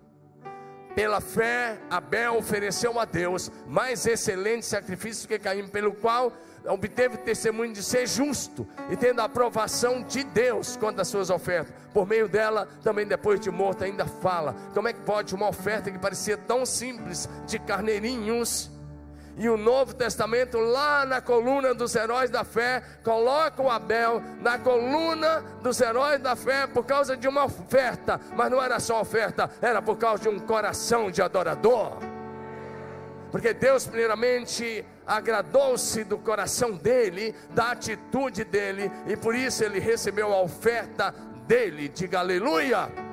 Pela 0.94 1.22
fé, 1.22 1.80
Abel 1.90 2.36
ofereceu 2.36 3.00
a 3.00 3.06
Deus 3.06 3.50
mais 3.66 4.06
excelente 4.06 4.66
sacrifício 4.66 5.26
que 5.26 5.40
Caim, 5.40 5.70
pelo 5.70 5.94
qual 5.94 6.34
obteve 6.66 7.16
testemunho 7.20 7.72
de 7.72 7.82
ser 7.82 8.06
justo 8.06 8.68
e 8.90 8.98
tendo 8.98 9.22
a 9.22 9.24
aprovação 9.24 10.04
de 10.04 10.26
Deus 10.26 10.76
quanto 10.76 11.00
às 11.00 11.08
suas 11.08 11.30
ofertas. 11.30 11.74
Por 11.94 12.06
meio 12.06 12.28
dela, 12.28 12.68
também 12.84 13.08
depois 13.08 13.40
de 13.40 13.50
morto, 13.50 13.86
ainda 13.86 14.06
fala. 14.06 14.54
Como 14.74 14.90
é 14.90 14.92
que 14.92 15.00
pode 15.00 15.34
uma 15.34 15.48
oferta 15.48 15.90
que 15.90 15.98
parecia 15.98 16.36
tão 16.36 16.66
simples, 16.66 17.30
de 17.48 17.58
carneirinhos, 17.58 18.70
e 19.38 19.50
o 19.50 19.58
Novo 19.58 19.94
Testamento, 19.94 20.58
lá 20.58 21.06
na 21.06 21.22
coluna 21.22 21.74
dos 21.74 21.96
heróis 21.96 22.30
da 22.30 22.44
fé, 22.44 22.84
coloca 23.04 23.62
o 23.62 23.70
Abel 23.70 24.22
na 24.42 24.58
coluna 24.58 25.44
dos 25.62 25.80
heróis 25.80 26.20
da 26.20 26.36
fé 26.36 26.68
por 26.68 26.86
causa 26.86 27.16
de 27.16 27.28
uma 27.28 27.46
oferta, 27.46 28.20
mas 28.36 28.52
não 28.52 28.62
era 28.62 28.80
só 28.80 29.02
oferta, 29.02 29.50
era 29.62 29.82
por 29.82 29.98
causa 29.98 30.24
de 30.24 30.30
um 30.30 30.40
coração 30.40 31.10
de 31.10 31.22
adorador. 31.22 31.98
Porque 33.32 33.54
Deus, 33.54 33.88
primeiramente, 33.88 34.86
agradou-se 35.08 36.04
do 36.04 36.18
coração 36.18 36.72
dele, 36.72 37.34
da 37.52 37.72
atitude 37.72 38.44
dele, 38.44 38.92
e 39.08 39.16
por 39.16 39.34
isso 39.34 39.64
ele 39.64 39.80
recebeu 39.80 40.34
a 40.34 40.42
oferta 40.42 41.16
dele. 41.48 41.88
Diga 41.88 42.20
aleluia. 42.20 43.11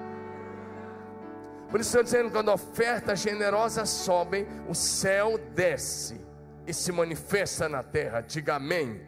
Por 1.71 1.81
isso 1.81 1.91
estou 1.91 2.03
dizendo, 2.03 2.31
quando 2.31 2.51
ofertas 2.51 3.21
generosas 3.21 3.91
sobem, 3.91 4.47
o 4.69 4.75
céu 4.75 5.39
desce 5.55 6.21
e 6.67 6.73
se 6.73 6.91
manifesta 6.91 7.69
na 7.69 7.83
terra. 7.83 8.21
Diga 8.21 8.57
amém. 8.57 9.03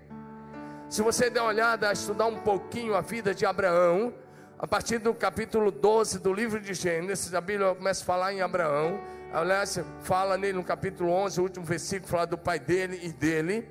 Se 0.89 1.03
você 1.03 1.31
der 1.31 1.41
uma 1.41 1.49
olhada, 1.49 1.91
estudar 1.93 2.27
um 2.27 2.41
pouquinho 2.41 2.95
a 2.95 3.01
vida 3.01 3.35
de 3.35 3.47
Abraão, 3.47 4.13
a 4.59 4.67
partir 4.67 4.99
do 4.99 5.15
capítulo 5.15 5.71
12 5.71 6.19
do 6.19 6.35
livro 6.35 6.61
de 6.61 6.75
Gênesis, 6.75 7.33
a 7.35 7.41
Bíblia 7.41 7.75
começa 7.75 8.03
a 8.03 8.05
falar 8.05 8.35
em 8.35 8.43
Abraão. 8.43 9.01
Aliás, 9.33 9.79
fala 10.03 10.37
nele 10.37 10.59
no 10.59 10.65
capítulo 10.65 11.11
11, 11.13 11.41
o 11.41 11.45
último 11.45 11.65
versículo, 11.65 12.11
fala 12.11 12.27
do 12.27 12.37
pai 12.37 12.59
dele 12.59 13.01
e 13.03 13.11
dele. 13.11 13.67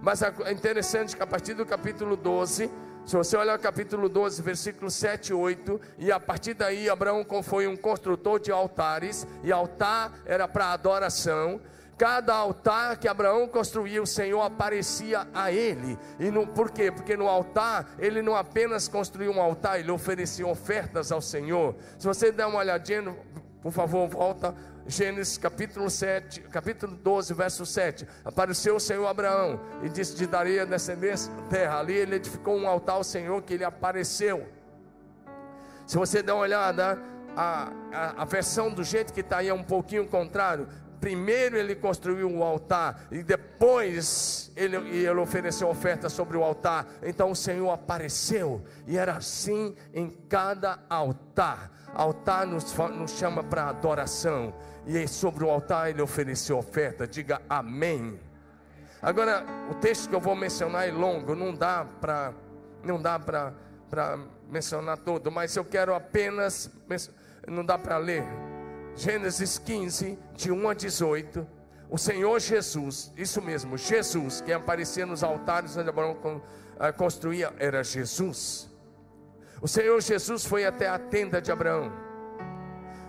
Mas 0.00 0.22
é 0.22 0.52
interessante 0.52 1.14
que 1.14 1.22
a 1.22 1.26
partir 1.26 1.52
do 1.52 1.66
capítulo 1.66 2.16
12, 2.16 2.70
se 3.04 3.16
você 3.16 3.36
olhar 3.36 3.58
o 3.58 3.60
capítulo 3.60 4.08
12, 4.08 4.40
versículo 4.42 4.90
7 4.90 5.28
e 5.28 5.34
8, 5.34 5.80
e 5.98 6.12
a 6.12 6.20
partir 6.20 6.54
daí 6.54 6.88
Abraão 6.88 7.24
foi 7.42 7.66
um 7.66 7.76
construtor 7.76 8.38
de 8.40 8.52
altares, 8.52 9.26
e 9.42 9.50
altar 9.50 10.12
era 10.24 10.46
para 10.46 10.72
adoração. 10.72 11.60
Cada 11.98 12.34
altar 12.34 12.96
que 12.96 13.06
Abraão 13.06 13.46
construía, 13.46 14.02
o 14.02 14.06
Senhor 14.06 14.40
aparecia 14.40 15.26
a 15.34 15.52
ele. 15.52 15.98
E 16.18 16.30
no, 16.30 16.46
por 16.46 16.70
quê? 16.70 16.90
Porque 16.90 17.16
no 17.16 17.28
altar, 17.28 17.90
ele 17.98 18.22
não 18.22 18.34
apenas 18.34 18.88
construiu 18.88 19.30
um 19.32 19.40
altar, 19.40 19.78
ele 19.78 19.90
oferecia 19.90 20.46
ofertas 20.46 21.12
ao 21.12 21.20
Senhor. 21.20 21.76
Se 21.98 22.06
você 22.06 22.32
der 22.32 22.46
uma 22.46 22.58
olhadinha, 22.58 23.14
Por 23.62 23.70
favor, 23.70 24.08
volta. 24.08 24.54
Gênesis 24.86 25.38
capítulo 25.38 25.88
7, 25.88 26.40
capítulo 26.42 26.96
12, 26.96 27.34
verso 27.34 27.64
7. 27.64 28.06
Apareceu 28.24 28.76
o 28.76 28.80
Senhor 28.80 29.06
Abraão 29.06 29.60
e 29.82 29.88
disse: 29.88 30.16
Te 30.16 30.26
darei 30.26 30.58
a 30.58 30.64
descendência 30.64 31.32
terra. 31.48 31.78
Ali 31.78 31.94
ele 31.94 32.16
edificou 32.16 32.56
um 32.56 32.66
altar 32.66 32.96
ao 32.96 33.04
Senhor 33.04 33.40
que 33.42 33.54
ele 33.54 33.64
apareceu. 33.64 34.46
Se 35.86 35.96
você 35.96 36.22
der 36.22 36.32
uma 36.32 36.42
olhada, 36.42 36.98
a, 37.36 37.72
a, 37.92 38.22
a 38.22 38.24
versão 38.24 38.70
do 38.70 38.82
jeito 38.82 39.12
que 39.12 39.20
está 39.20 39.38
aí 39.38 39.48
é 39.48 39.54
um 39.54 39.62
pouquinho 39.62 40.06
contrário. 40.06 40.66
Primeiro 41.00 41.56
ele 41.56 41.74
construiu 41.74 42.30
o 42.30 42.44
altar 42.44 43.08
e 43.10 43.24
depois 43.24 44.52
ele, 44.54 44.76
ele 44.76 45.20
ofereceu 45.20 45.68
oferta 45.68 46.08
sobre 46.08 46.36
o 46.36 46.44
altar. 46.44 46.86
Então 47.02 47.32
o 47.32 47.36
Senhor 47.36 47.70
apareceu 47.70 48.62
e 48.86 48.96
era 48.96 49.16
assim 49.16 49.74
em 49.92 50.08
cada 50.28 50.78
altar. 50.88 51.72
Altar 51.94 52.46
nos, 52.46 52.74
nos 52.74 53.12
chama 53.12 53.42
para 53.42 53.68
adoração 53.68 54.54
e 54.86 55.06
sobre 55.06 55.44
o 55.44 55.50
altar 55.50 55.90
ele 55.90 56.02
ofereceu 56.02 56.58
oferta. 56.58 57.06
Diga 57.06 57.40
amém. 57.48 58.18
Agora 59.00 59.44
o 59.70 59.74
texto 59.74 60.08
que 60.08 60.14
eu 60.14 60.20
vou 60.20 60.34
mencionar 60.34 60.88
é 60.88 60.92
longo, 60.92 61.34
não 61.34 61.54
dá 61.54 61.84
para 62.00 62.32
não 62.84 63.00
dá 63.00 63.18
para 63.18 63.52
mencionar 64.48 64.98
todo, 64.98 65.30
mas 65.30 65.54
eu 65.54 65.64
quero 65.64 65.94
apenas 65.94 66.70
não 67.46 67.64
dá 67.64 67.78
para 67.78 67.96
ler 67.98 68.24
Gênesis 68.94 69.58
15, 69.58 70.18
de 70.34 70.52
1 70.52 70.68
a 70.68 70.74
18. 70.74 71.46
O 71.88 71.98
Senhor 71.98 72.38
Jesus, 72.40 73.12
isso 73.16 73.40
mesmo, 73.42 73.76
Jesus, 73.76 74.40
que 74.40 74.52
aparecia 74.52 75.04
nos 75.04 75.22
altares 75.22 75.76
onde 75.76 75.88
Abraão 75.88 76.42
ah, 76.78 76.92
construía, 76.92 77.52
era 77.58 77.82
Jesus. 77.82 78.70
O 79.62 79.68
Senhor 79.68 80.02
Jesus 80.02 80.44
foi 80.44 80.66
até 80.66 80.88
a 80.88 80.98
tenda 80.98 81.40
de 81.40 81.52
Abraão. 81.52 81.92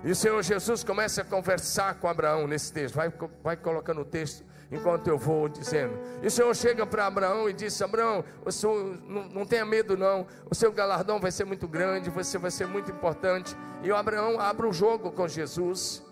E 0.04 0.12
o 0.12 0.16
Senhor 0.16 0.40
Jesus 0.44 0.84
começa 0.84 1.24
a 1.24 1.26
conversar 1.26 1.96
com 1.96 2.08
Abraão 2.08 2.46
nesse 2.46 2.72
texto. 2.72 2.94
Vai, 2.94 3.12
vai 3.42 3.58
colocando 3.58 4.02
o 4.02 4.06
texto 4.06 4.46
enquanto 4.72 5.08
eu 5.08 5.18
vou 5.18 5.50
dizendo. 5.50 5.98
E 6.22 6.28
o 6.28 6.32
Senhor 6.32 6.56
chega 6.56 6.86
para 6.86 7.08
Abraão 7.08 7.50
e 7.50 7.54
diz: 7.54 7.82
Abraão, 7.82 8.24
o 8.46 8.52
senhor 8.52 9.00
não, 9.08 9.24
não 9.30 9.46
tenha 9.48 9.66
medo, 9.66 9.98
não. 9.98 10.28
O 10.48 10.54
seu 10.54 10.72
galardão 10.72 11.20
vai 11.20 11.32
ser 11.32 11.46
muito 11.46 11.68
grande, 11.68 12.12
você 12.12 12.38
vai 12.38 12.52
ser 12.52 12.68
muito 12.68 12.92
importante. 12.92 13.58
E 13.82 13.92
o 13.92 13.96
Abraão 13.96 14.40
abre 14.40 14.68
o 14.68 14.72
jogo 14.72 15.12
com 15.12 15.28
Jesus. 15.28 16.06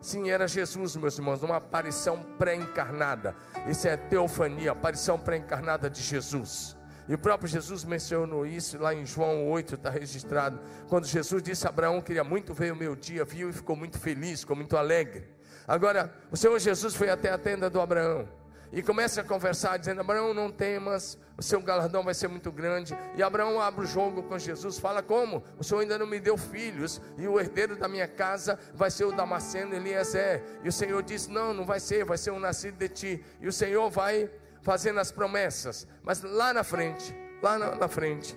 Sim, 0.00 0.30
era 0.30 0.48
Jesus, 0.48 0.96
meus 0.96 1.16
irmãos, 1.16 1.44
uma 1.44 1.56
aparição 1.56 2.22
pré-encarnada. 2.38 3.36
Isso 3.68 3.86
é 3.86 3.96
teofania, 3.96 4.72
aparição 4.72 5.16
pré-encarnada 5.16 5.88
de 5.88 6.02
Jesus. 6.02 6.75
E 7.08 7.14
o 7.14 7.18
próprio 7.18 7.48
Jesus 7.48 7.84
mencionou 7.84 8.44
isso 8.46 8.78
lá 8.78 8.94
em 8.94 9.06
João 9.06 9.48
8, 9.48 9.74
está 9.76 9.90
registrado. 9.90 10.60
Quando 10.88 11.06
Jesus 11.06 11.42
disse 11.42 11.66
a 11.66 11.70
Abraão: 11.70 12.00
Queria 12.00 12.24
muito 12.24 12.52
ver 12.52 12.72
o 12.72 12.76
meu 12.76 12.96
dia, 12.96 13.24
viu 13.24 13.50
e 13.50 13.52
ficou 13.52 13.76
muito 13.76 13.98
feliz, 13.98 14.40
ficou 14.40 14.56
muito 14.56 14.76
alegre. 14.76 15.28
Agora, 15.68 16.12
o 16.30 16.36
Senhor 16.36 16.58
Jesus 16.58 16.94
foi 16.94 17.10
até 17.10 17.30
a 17.30 17.38
tenda 17.38 17.70
do 17.70 17.80
Abraão 17.80 18.28
e 18.72 18.82
começa 18.82 19.20
a 19.20 19.24
conversar, 19.24 19.78
dizendo: 19.78 20.00
Abraão, 20.00 20.34
não 20.34 20.50
temas, 20.50 21.18
o 21.36 21.42
seu 21.42 21.60
galardão 21.60 22.02
vai 22.02 22.14
ser 22.14 22.28
muito 22.28 22.50
grande. 22.50 22.96
E 23.14 23.22
Abraão 23.22 23.60
abre 23.60 23.84
o 23.84 23.86
jogo 23.86 24.22
com 24.22 24.38
Jesus, 24.38 24.78
fala: 24.78 25.02
Como? 25.02 25.44
O 25.58 25.64
Senhor 25.64 25.80
ainda 25.80 25.98
não 25.98 26.06
me 26.06 26.18
deu 26.18 26.36
filhos, 26.36 27.00
e 27.16 27.26
o 27.26 27.38
herdeiro 27.38 27.76
da 27.76 27.88
minha 27.88 28.08
casa 28.08 28.58
vai 28.74 28.90
ser 28.90 29.04
o 29.04 29.12
Damasceno 29.12 29.74
Eliezer. 29.74 30.42
E 30.62 30.68
o 30.68 30.72
Senhor 30.72 31.02
diz: 31.02 31.28
Não, 31.28 31.54
não 31.54 31.64
vai 31.64 31.80
ser, 31.80 32.04
vai 32.04 32.18
ser 32.18 32.32
um 32.32 32.40
nascido 32.40 32.76
de 32.76 32.88
ti. 32.88 33.24
E 33.40 33.46
o 33.46 33.52
Senhor 33.52 33.88
vai 33.90 34.30
fazendo 34.66 34.98
as 34.98 35.12
promessas, 35.12 35.86
mas 36.02 36.22
lá 36.22 36.52
na 36.52 36.64
frente, 36.64 37.14
lá 37.40 37.56
na, 37.56 37.76
na 37.76 37.86
frente, 37.88 38.36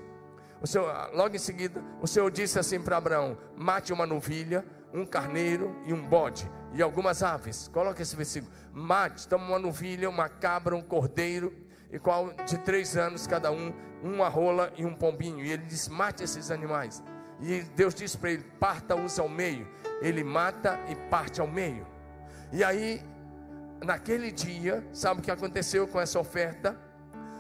o 0.62 0.68
Senhor, 0.68 1.10
logo 1.14 1.36
em 1.36 1.40
seguida, 1.40 1.84
o 2.00 2.06
Senhor 2.06 2.30
disse 2.30 2.60
assim 2.60 2.80
para 2.80 2.98
Abraão: 2.98 3.36
Mate 3.58 3.92
uma 3.92 4.06
novilha 4.06 4.64
um 4.94 5.06
carneiro 5.06 5.76
e 5.86 5.94
um 5.94 6.08
bode 6.08 6.50
e 6.74 6.82
algumas 6.82 7.24
aves. 7.24 7.68
Coloca 7.68 8.02
esse 8.02 8.16
versículo. 8.16 8.52
Mate, 8.74 9.28
toma 9.28 9.46
uma 9.46 9.60
novilha, 9.60 10.10
uma 10.10 10.30
cabra, 10.30 10.76
um 10.76 10.82
cordeiro, 10.82 11.54
igual 11.92 12.34
de 12.46 12.58
três 12.60 12.98
anos 12.98 13.28
cada 13.28 13.52
um, 13.52 13.74
uma 14.04 14.28
rola 14.28 14.72
e 14.78 14.86
um 14.86 14.94
pombinho. 14.94 15.44
E 15.44 15.52
ele 15.52 15.63
diz: 15.63 15.88
mate 15.88 16.24
esses 16.24 16.52
animais. 16.52 17.04
E 17.39 17.62
Deus 17.76 17.94
diz 17.94 18.15
para 18.15 18.32
ele: 18.32 18.44
parta-os 18.60 19.20
ao 19.20 19.30
meio. 19.30 19.68
Ele 20.02 20.24
mata 20.24 20.80
e 20.89 20.96
parte 21.10 21.42
ao 21.42 21.48
meio. 21.48 21.86
E 22.52 22.63
aí, 22.63 23.02
naquele 23.84 24.32
dia, 24.32 24.86
sabe 24.94 25.20
o 25.20 25.24
que 25.24 25.32
aconteceu 25.32 25.88
com 25.88 26.00
essa 26.00 26.20
oferta? 26.20 26.78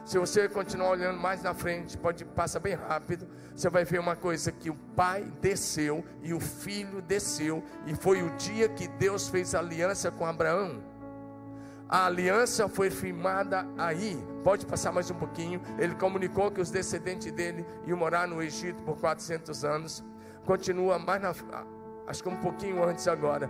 Se 0.05 0.17
você 0.17 0.49
continuar 0.49 0.89
olhando 0.89 1.19
mais 1.19 1.43
na 1.43 1.53
frente, 1.53 1.97
pode 1.97 2.25
passar 2.25 2.59
bem 2.59 2.73
rápido, 2.73 3.27
você 3.55 3.69
vai 3.69 3.85
ver 3.85 3.99
uma 3.99 4.15
coisa 4.15 4.51
que 4.51 4.69
o 4.69 4.75
pai 4.95 5.31
desceu 5.39 6.03
e 6.23 6.33
o 6.33 6.39
filho 6.39 7.01
desceu, 7.01 7.63
e 7.85 7.93
foi 7.93 8.23
o 8.23 8.29
dia 8.37 8.67
que 8.67 8.87
Deus 8.87 9.29
fez 9.29 9.53
aliança 9.53 10.09
com 10.09 10.25
Abraão. 10.25 10.81
A 11.87 12.05
aliança 12.05 12.69
foi 12.69 12.91
firmada 12.91 13.67
aí. 13.75 14.15
Pode 14.43 14.63
passar 14.63 14.91
mais 14.91 15.09
um 15.09 15.15
pouquinho. 15.15 15.59
Ele 15.79 15.95
comunicou 15.95 16.51
que 16.51 16.61
os 16.61 16.69
descendentes 16.69 17.31
dele 17.31 17.65
iam 17.87 17.97
morar 17.97 18.27
no 18.27 18.43
Egito 18.43 18.83
por 18.83 18.99
400 18.99 19.65
anos. 19.65 20.03
Continua 20.45 20.99
mais 20.99 21.19
na, 21.19 21.33
acho 22.05 22.21
que 22.21 22.29
um 22.29 22.37
pouquinho 22.37 22.83
antes 22.83 23.07
agora, 23.07 23.49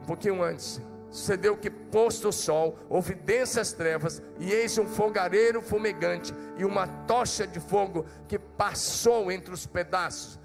um 0.00 0.04
pouquinho 0.04 0.42
antes. 0.42 0.82
Sucedeu 1.10 1.56
que, 1.56 1.70
posto 1.70 2.28
o 2.28 2.32
sol, 2.32 2.78
houve 2.88 3.14
densas 3.14 3.72
trevas, 3.72 4.22
e 4.38 4.52
eis 4.52 4.76
um 4.76 4.86
fogareiro 4.86 5.62
fumegante 5.62 6.34
e 6.56 6.64
uma 6.64 6.86
tocha 6.86 7.46
de 7.46 7.60
fogo 7.60 8.04
que 8.26 8.38
passou 8.38 9.32
entre 9.32 9.52
os 9.52 9.66
pedaços. 9.66 10.38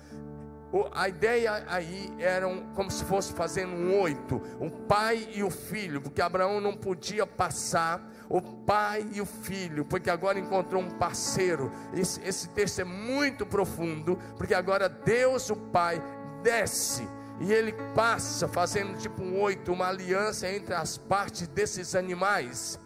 A 0.92 1.08
ideia 1.08 1.64
aí 1.68 2.12
era 2.18 2.48
como 2.74 2.90
se 2.90 3.04
fosse 3.04 3.32
fazendo 3.34 3.74
um 3.74 4.00
oito, 4.02 4.42
o 4.60 4.72
pai 4.72 5.30
e 5.36 5.44
o 5.44 5.52
filho, 5.52 6.02
porque 6.02 6.20
Abraão 6.20 6.60
não 6.60 6.76
podia 6.76 7.28
passar 7.28 8.02
o 8.28 8.42
pai 8.42 9.06
e 9.14 9.22
o 9.22 9.26
filho, 9.26 9.86
porque 9.86 10.10
agora 10.10 10.40
encontrou 10.40 10.82
um 10.82 10.90
parceiro. 10.90 11.72
Esse, 11.94 12.20
esse 12.24 12.50
texto 12.50 12.80
é 12.80 12.84
muito 12.84 13.46
profundo, 13.46 14.18
porque 14.36 14.56
agora 14.56 14.90
Deus, 14.90 15.52
o 15.52 15.56
Pai, 15.56 16.02
desce 16.42 17.08
e 17.44 17.52
ele 17.52 17.74
passa 17.94 18.48
fazendo 18.48 18.98
tipo 18.98 19.22
um 19.22 19.42
oito, 19.42 19.74
uma 19.74 19.90
aliança 19.90 20.50
entre 20.50 20.74
as 20.74 20.98
partes 20.98 21.46
desses 21.46 21.94
animais. 21.94 22.80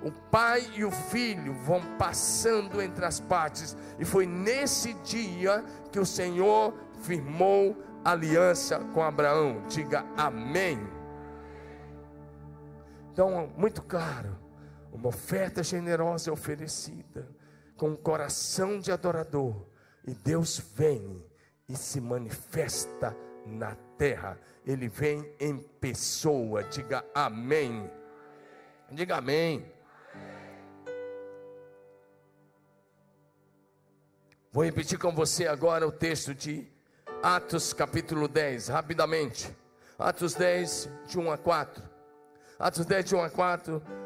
O 0.00 0.12
pai 0.30 0.70
e 0.76 0.84
o 0.84 0.92
filho 0.92 1.52
vão 1.64 1.80
passando 1.98 2.80
entre 2.80 3.04
as 3.04 3.18
partes, 3.18 3.76
e 3.98 4.04
foi 4.04 4.24
nesse 4.24 4.94
dia 5.02 5.64
que 5.90 5.98
o 5.98 6.06
Senhor 6.06 6.72
firmou 7.00 7.76
aliança 8.04 8.78
com 8.94 9.02
Abraão. 9.02 9.64
Diga 9.66 10.06
amém. 10.16 10.78
Então, 13.12 13.50
muito 13.56 13.82
claro, 13.82 14.38
uma 14.92 15.08
oferta 15.08 15.64
generosa 15.64 16.30
é 16.30 16.32
oferecida 16.32 17.28
com 17.76 17.88
um 17.88 17.96
coração 17.96 18.78
de 18.78 18.92
adorador, 18.92 19.66
e 20.06 20.14
Deus 20.14 20.62
vem 20.76 21.26
e 21.68 21.74
se 21.74 22.00
manifesta 22.00 23.16
na 23.46 23.76
terra, 23.96 24.38
ele 24.66 24.88
vem 24.88 25.30
em 25.38 25.58
pessoa. 25.58 26.64
Diga 26.64 27.04
amém. 27.14 27.90
Diga 28.90 29.16
amém. 29.16 29.64
Vou 34.52 34.64
repetir 34.64 34.98
com 34.98 35.14
você 35.14 35.46
agora 35.46 35.86
o 35.86 35.92
texto 35.92 36.34
de 36.34 36.66
Atos 37.22 37.72
capítulo 37.72 38.26
10, 38.26 38.68
rapidamente. 38.68 39.54
Atos 39.98 40.34
10, 40.34 40.88
de 41.06 41.18
1 41.18 41.30
a 41.30 41.38
4. 41.38 41.82
Atos 42.58 42.86
10, 42.86 43.04
de 43.04 43.14
1 43.14 43.22
a 43.22 43.30
4 43.30 44.05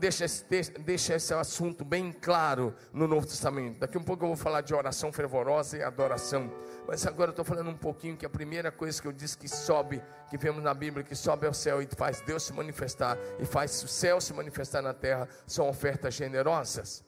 deixa 0.00 0.24
esse, 0.24 0.44
deixa 0.80 1.14
esse 1.14 1.34
assunto 1.34 1.84
bem 1.84 2.10
claro 2.10 2.74
no 2.90 3.06
Novo 3.06 3.26
Testamento. 3.26 3.80
Daqui 3.80 3.98
um 3.98 4.02
pouco 4.02 4.24
eu 4.24 4.28
vou 4.28 4.36
falar 4.36 4.62
de 4.62 4.74
oração 4.74 5.12
fervorosa 5.12 5.76
e 5.76 5.82
adoração. 5.82 6.50
Mas 6.88 7.06
agora 7.06 7.28
eu 7.28 7.32
estou 7.32 7.44
falando 7.44 7.68
um 7.68 7.76
pouquinho 7.76 8.16
que 8.16 8.24
a 8.24 8.30
primeira 8.30 8.72
coisa 8.72 9.00
que 9.00 9.06
eu 9.06 9.12
disse 9.12 9.36
que 9.36 9.46
sobe, 9.46 10.02
que 10.30 10.38
vemos 10.38 10.62
na 10.62 10.72
Bíblia, 10.72 11.04
que 11.04 11.14
sobe 11.14 11.46
ao 11.46 11.52
céu 11.52 11.82
e 11.82 11.86
faz 11.86 12.22
Deus 12.22 12.44
se 12.44 12.52
manifestar 12.54 13.18
e 13.38 13.44
faz 13.44 13.82
o 13.82 13.88
céu 13.88 14.22
se 14.22 14.32
manifestar 14.32 14.80
na 14.80 14.94
terra, 14.94 15.28
são 15.46 15.68
ofertas 15.68 16.14
generosas. 16.14 17.04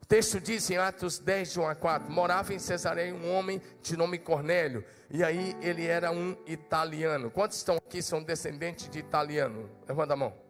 O 0.00 0.06
texto 0.06 0.38
diz 0.38 0.70
em 0.70 0.76
Atos 0.76 1.18
10, 1.18 1.54
de 1.54 1.58
1 1.58 1.66
a 1.66 1.74
4: 1.74 2.12
Morava 2.12 2.54
em 2.54 2.60
Cesareia 2.60 3.12
um 3.12 3.34
homem 3.34 3.60
de 3.82 3.96
nome 3.96 4.18
Cornélio, 4.18 4.84
e 5.10 5.24
aí 5.24 5.56
ele 5.60 5.84
era 5.84 6.12
um 6.12 6.36
italiano. 6.46 7.28
Quantos 7.28 7.56
estão 7.56 7.76
aqui 7.76 8.00
são 8.00 8.22
descendentes 8.22 8.88
de 8.88 9.00
italiano? 9.00 9.68
Levanta 9.88 10.12
a 10.12 10.16
mão. 10.16 10.43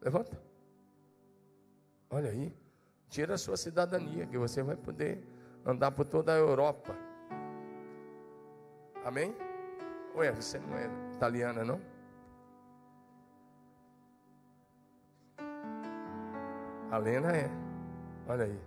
Levanta. 0.00 0.40
Olha 2.10 2.30
aí. 2.30 2.54
Tira 3.08 3.34
a 3.34 3.38
sua 3.38 3.56
cidadania, 3.56 4.26
que 4.26 4.36
você 4.36 4.62
vai 4.62 4.76
poder 4.76 5.24
andar 5.64 5.90
por 5.92 6.06
toda 6.06 6.32
a 6.32 6.36
Europa. 6.36 6.94
Amém? 9.04 9.34
Ué, 10.14 10.32
você 10.32 10.58
não 10.58 10.76
é 10.76 10.90
italiana, 11.14 11.64
não? 11.64 11.80
A 16.90 16.98
Lena 16.98 17.36
é. 17.36 17.50
Olha 18.28 18.44
aí. 18.44 18.60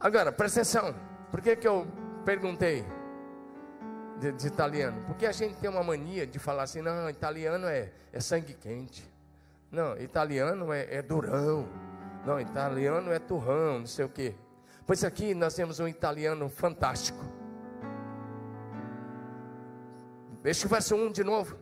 Agora, 0.00 0.32
presta 0.32 0.60
atenção. 0.60 0.94
Por 1.30 1.40
que, 1.40 1.56
que 1.56 1.66
eu 1.66 1.86
perguntei? 2.24 2.84
de, 4.18 4.32
de, 4.32 4.46
italiano? 4.46 5.02
Porque 5.06 5.26
a 5.26 5.32
gente 5.32 5.56
tem 5.56 5.68
uma 5.68 5.82
mania 5.82 6.26
de 6.26 6.38
falar 6.38 6.64
assim: 6.64 6.80
não, 6.80 7.08
italiano 7.08 7.66
é, 7.66 7.90
é 8.12 8.20
sangue 8.20 8.54
quente. 8.54 9.08
Não, 9.70 9.96
italiano 9.98 10.72
é, 10.72 10.96
é 10.96 11.02
durão. 11.02 11.68
Não, 12.24 12.40
italiano 12.40 13.12
é 13.12 13.18
turrão, 13.18 13.80
não 13.80 13.86
sei 13.86 14.04
o 14.04 14.08
quê. 14.08 14.34
Pois 14.86 15.04
aqui 15.04 15.34
nós 15.34 15.54
temos 15.54 15.80
um 15.80 15.88
italiano 15.88 16.48
fantástico. 16.48 17.18
Deixa 20.42 20.66
o 20.66 20.70
verso 20.70 20.94
1 20.94 21.12
de 21.12 21.24
novo. 21.24 21.58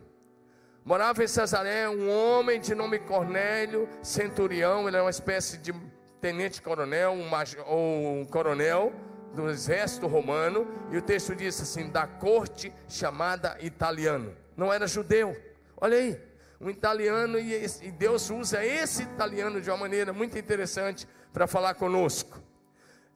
Morava 0.83 1.23
em 1.23 1.27
Cesaré 1.27 1.89
um 1.89 2.07
homem 2.11 2.59
de 2.59 2.75
nome 2.75 2.99
Cornélio, 2.99 3.89
centurião, 4.03 4.87
ele 4.87 4.97
é 4.97 5.01
uma 5.01 5.09
espécie 5.09 5.57
de 5.57 5.73
tenente-coronel, 6.21 7.11
um, 7.11 7.29
ou 7.65 8.19
um 8.19 8.25
coronel 8.25 8.93
do 9.33 9.49
exército 9.49 10.05
romano, 10.05 10.67
e 10.91 10.97
o 10.97 11.01
texto 11.01 11.35
diz 11.35 11.59
assim: 11.59 11.89
da 11.89 12.05
corte 12.05 12.71
chamada 12.87 13.57
italiano. 13.61 14.35
Não 14.55 14.71
era 14.71 14.85
judeu. 14.85 15.35
Olha 15.77 15.97
aí, 15.97 16.21
um 16.59 16.69
italiano, 16.69 17.37
e, 17.37 17.67
Deus 17.91 18.29
usa 18.29 18.65
esse 18.65 19.03
italiano 19.03 19.61
de 19.61 19.69
uma 19.69 19.77
maneira 19.77 20.13
muito 20.13 20.37
interessante 20.37 21.07
para 21.33 21.47
falar 21.47 21.75
conosco. 21.75 22.39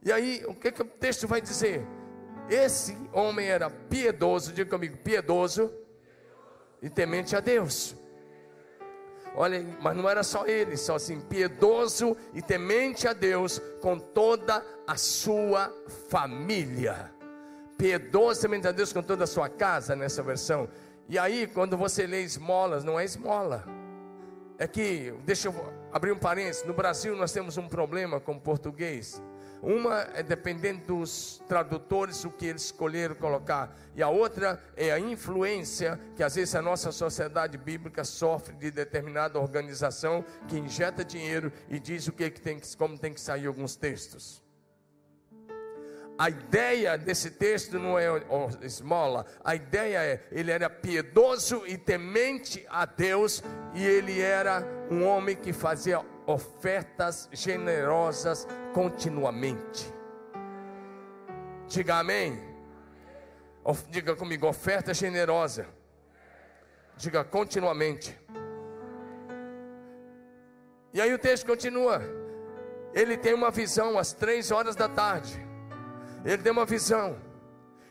E 0.03 0.11
aí, 0.11 0.43
o 0.47 0.53
que, 0.53 0.71
que 0.71 0.81
o 0.81 0.85
texto 0.85 1.27
vai 1.27 1.41
dizer? 1.41 1.85
Esse 2.49 2.97
homem 3.13 3.47
era 3.47 3.69
piedoso, 3.69 4.51
diga 4.51 4.69
comigo, 4.69 4.97
piedoso 4.97 5.71
e 6.81 6.89
temente 6.89 7.35
a 7.35 7.39
Deus. 7.39 7.95
Olha, 9.35 9.63
mas 9.79 9.95
não 9.95 10.09
era 10.09 10.23
só 10.23 10.45
ele, 10.45 10.75
só 10.75 10.95
assim, 10.95 11.19
piedoso 11.21 12.17
e 12.33 12.41
temente 12.41 13.07
a 13.07 13.13
Deus 13.13 13.61
com 13.81 13.99
toda 13.99 14.65
a 14.87 14.97
sua 14.97 15.73
família. 16.09 17.13
Piedoso 17.77 18.39
e 18.39 18.41
temente 18.41 18.67
a 18.67 18.71
Deus 18.71 18.91
com 18.91 19.03
toda 19.03 19.23
a 19.25 19.27
sua 19.27 19.47
casa, 19.47 19.95
nessa 19.95 20.23
versão. 20.23 20.67
E 21.09 21.17
aí, 21.17 21.47
quando 21.47 21.75
você 21.75 22.05
lê 22.05 22.21
esmolas, 22.21 22.83
não 22.83 22.99
é 22.99 23.03
esmola. 23.03 23.65
É 24.59 24.67
que, 24.67 25.11
deixa 25.25 25.47
eu 25.47 25.73
abrir 25.91 26.11
um 26.11 26.19
parênteses, 26.19 26.63
no 26.65 26.73
Brasil 26.73 27.15
nós 27.15 27.31
temos 27.31 27.57
um 27.57 27.67
problema 27.67 28.19
com 28.19 28.33
o 28.33 28.39
português. 28.39 29.19
Uma 29.59 30.07
é 30.13 30.21
dependendo 30.21 30.85
dos 30.85 31.41
tradutores 31.47 32.23
o 32.25 32.29
que 32.29 32.45
eles 32.45 32.65
escolheram 32.65 33.15
colocar, 33.15 33.75
e 33.95 34.03
a 34.03 34.07
outra 34.07 34.61
é 34.77 34.91
a 34.91 34.99
influência 34.99 35.99
que 36.15 36.21
às 36.21 36.35
vezes 36.35 36.53
a 36.53 36.61
nossa 36.61 36.91
sociedade 36.91 37.57
bíblica 37.57 38.03
sofre 38.03 38.55
de 38.55 38.69
determinada 38.69 39.39
organização 39.39 40.23
que 40.47 40.59
injeta 40.59 41.03
dinheiro 41.03 41.51
e 41.67 41.79
diz 41.79 42.07
o 42.07 42.11
que, 42.11 42.29
que 42.29 42.39
tem 42.39 42.59
como 42.77 42.99
tem 42.99 43.13
que 43.13 43.19
sair 43.19 43.47
alguns 43.47 43.75
textos. 43.75 44.43
A 46.19 46.29
ideia 46.29 46.97
desse 46.97 47.31
texto 47.31 47.79
não 47.79 47.97
é 47.97 48.07
esmola, 48.61 49.25
a 49.41 49.55
ideia 49.55 50.03
é 50.03 50.27
ele 50.33 50.51
era 50.51 50.69
piedoso 50.69 51.63
e 51.65 51.77
temente 51.77 52.65
a 52.69 52.85
Deus 52.85 53.41
e 53.73 53.85
ele 53.85 54.19
era 54.19 54.61
um 54.91 55.05
homem 55.05 55.33
que 55.33 55.53
fazia 55.53 56.05
ofertas 56.27 57.29
generosas 57.31 58.45
continuamente. 58.73 59.93
Diga 61.69 61.99
amém. 61.99 62.37
Diga 63.89 64.13
comigo, 64.13 64.45
oferta 64.45 64.93
generosa. 64.93 65.67
Diga 66.97 67.23
continuamente. 67.23 68.19
E 70.93 70.99
aí 70.99 71.13
o 71.13 71.17
texto 71.17 71.45
continua. 71.45 72.01
Ele 72.93 73.15
tem 73.15 73.33
uma 73.33 73.51
visão 73.51 73.97
às 73.97 74.11
três 74.11 74.51
horas 74.51 74.75
da 74.75 74.89
tarde. 74.89 75.47
Ele 76.25 76.41
tem 76.41 76.51
uma 76.51 76.65
visão. 76.65 77.17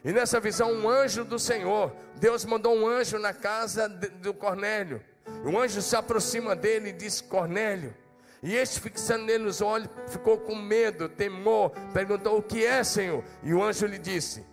E 0.05 0.13
nessa 0.13 0.39
visão, 0.39 0.73
um 0.73 0.89
anjo 0.89 1.25
do 1.25 1.39
Senhor, 1.39 1.93
Deus 2.17 2.45
mandou 2.45 2.77
um 2.77 2.87
anjo 2.87 3.19
na 3.19 3.33
casa 3.33 3.89
do 3.89 4.33
Cornélio. 4.33 5.03
O 5.45 5.59
anjo 5.59 5.83
se 5.83 5.97
aproxima 5.97 6.55
dele 6.55 6.91
e 6.91 6.93
diz: 6.93 7.21
Cornélio, 7.21 7.95
e 8.43 8.55
este, 8.55 8.81
fixando 8.81 9.25
nele 9.25 9.47
os 9.47 9.61
olhos, 9.61 9.89
ficou 10.07 10.39
com 10.39 10.55
medo, 10.55 11.09
temor, 11.09 11.71
perguntou: 11.93 12.39
O 12.39 12.43
que 12.43 12.65
é, 12.65 12.85
Senhor? 12.85 13.25
E 13.43 13.53
o 13.53 13.63
anjo 13.63 13.87
lhe 13.87 13.99
disse: 13.99 14.45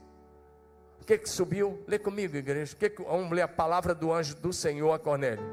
O 1.02 1.06
que 1.06 1.18
que 1.18 1.30
subiu? 1.30 1.84
Lê 1.88 2.00
comigo, 2.00 2.36
igreja. 2.36 2.74
O 2.74 2.78
que 2.78 2.90
que, 2.90 3.04
vamos 3.04 3.32
ler 3.32 3.44
a 3.44 3.48
palavra 3.48 3.94
do 3.94 4.12
anjo 4.12 4.36
do 4.36 4.52
Senhor 4.52 4.92
a 4.92 5.00
Cornélio. 5.00 5.46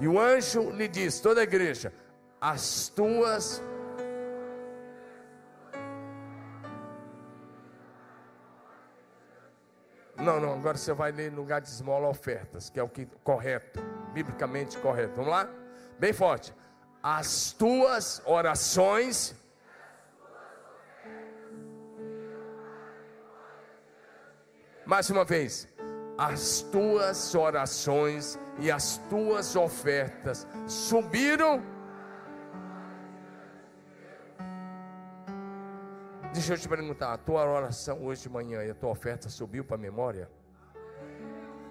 E 0.00 0.08
o 0.08 0.18
anjo 0.18 0.70
lhe 0.70 0.88
disse: 0.88 1.22
Toda 1.22 1.40
a 1.40 1.44
igreja, 1.44 1.92
as 2.40 2.88
tuas. 2.88 3.62
Não, 10.18 10.40
não, 10.40 10.54
agora 10.54 10.78
você 10.78 10.92
vai 10.92 11.12
ler 11.12 11.30
no 11.30 11.38
lugar 11.38 11.60
de 11.60 11.68
esmola 11.68 12.08
ofertas, 12.08 12.70
que 12.70 12.80
é 12.80 12.82
o 12.82 12.88
que 12.88 13.06
correto, 13.22 13.80
biblicamente 14.12 14.78
correto. 14.78 15.14
Vamos 15.16 15.30
lá? 15.30 15.48
Bem 15.98 16.12
forte 16.12 16.54
as 17.08 17.52
tuas 17.52 18.20
orações. 18.24 19.32
Mais 24.84 25.08
uma 25.08 25.24
vez, 25.24 25.68
as 26.18 26.62
tuas 26.62 27.32
orações 27.36 28.36
e 28.58 28.72
as 28.72 28.98
tuas 29.08 29.54
ofertas 29.54 30.48
subiram. 30.66 31.62
Deixa 36.36 36.52
eu 36.52 36.58
te 36.58 36.68
perguntar, 36.68 37.14
a 37.14 37.16
tua 37.16 37.50
oração 37.50 38.04
hoje 38.04 38.24
de 38.24 38.28
manhã 38.28 38.62
e 38.62 38.70
a 38.70 38.74
tua 38.74 38.90
oferta 38.90 39.26
subiu 39.30 39.64
para 39.64 39.76
a 39.76 39.78
memória? 39.78 40.30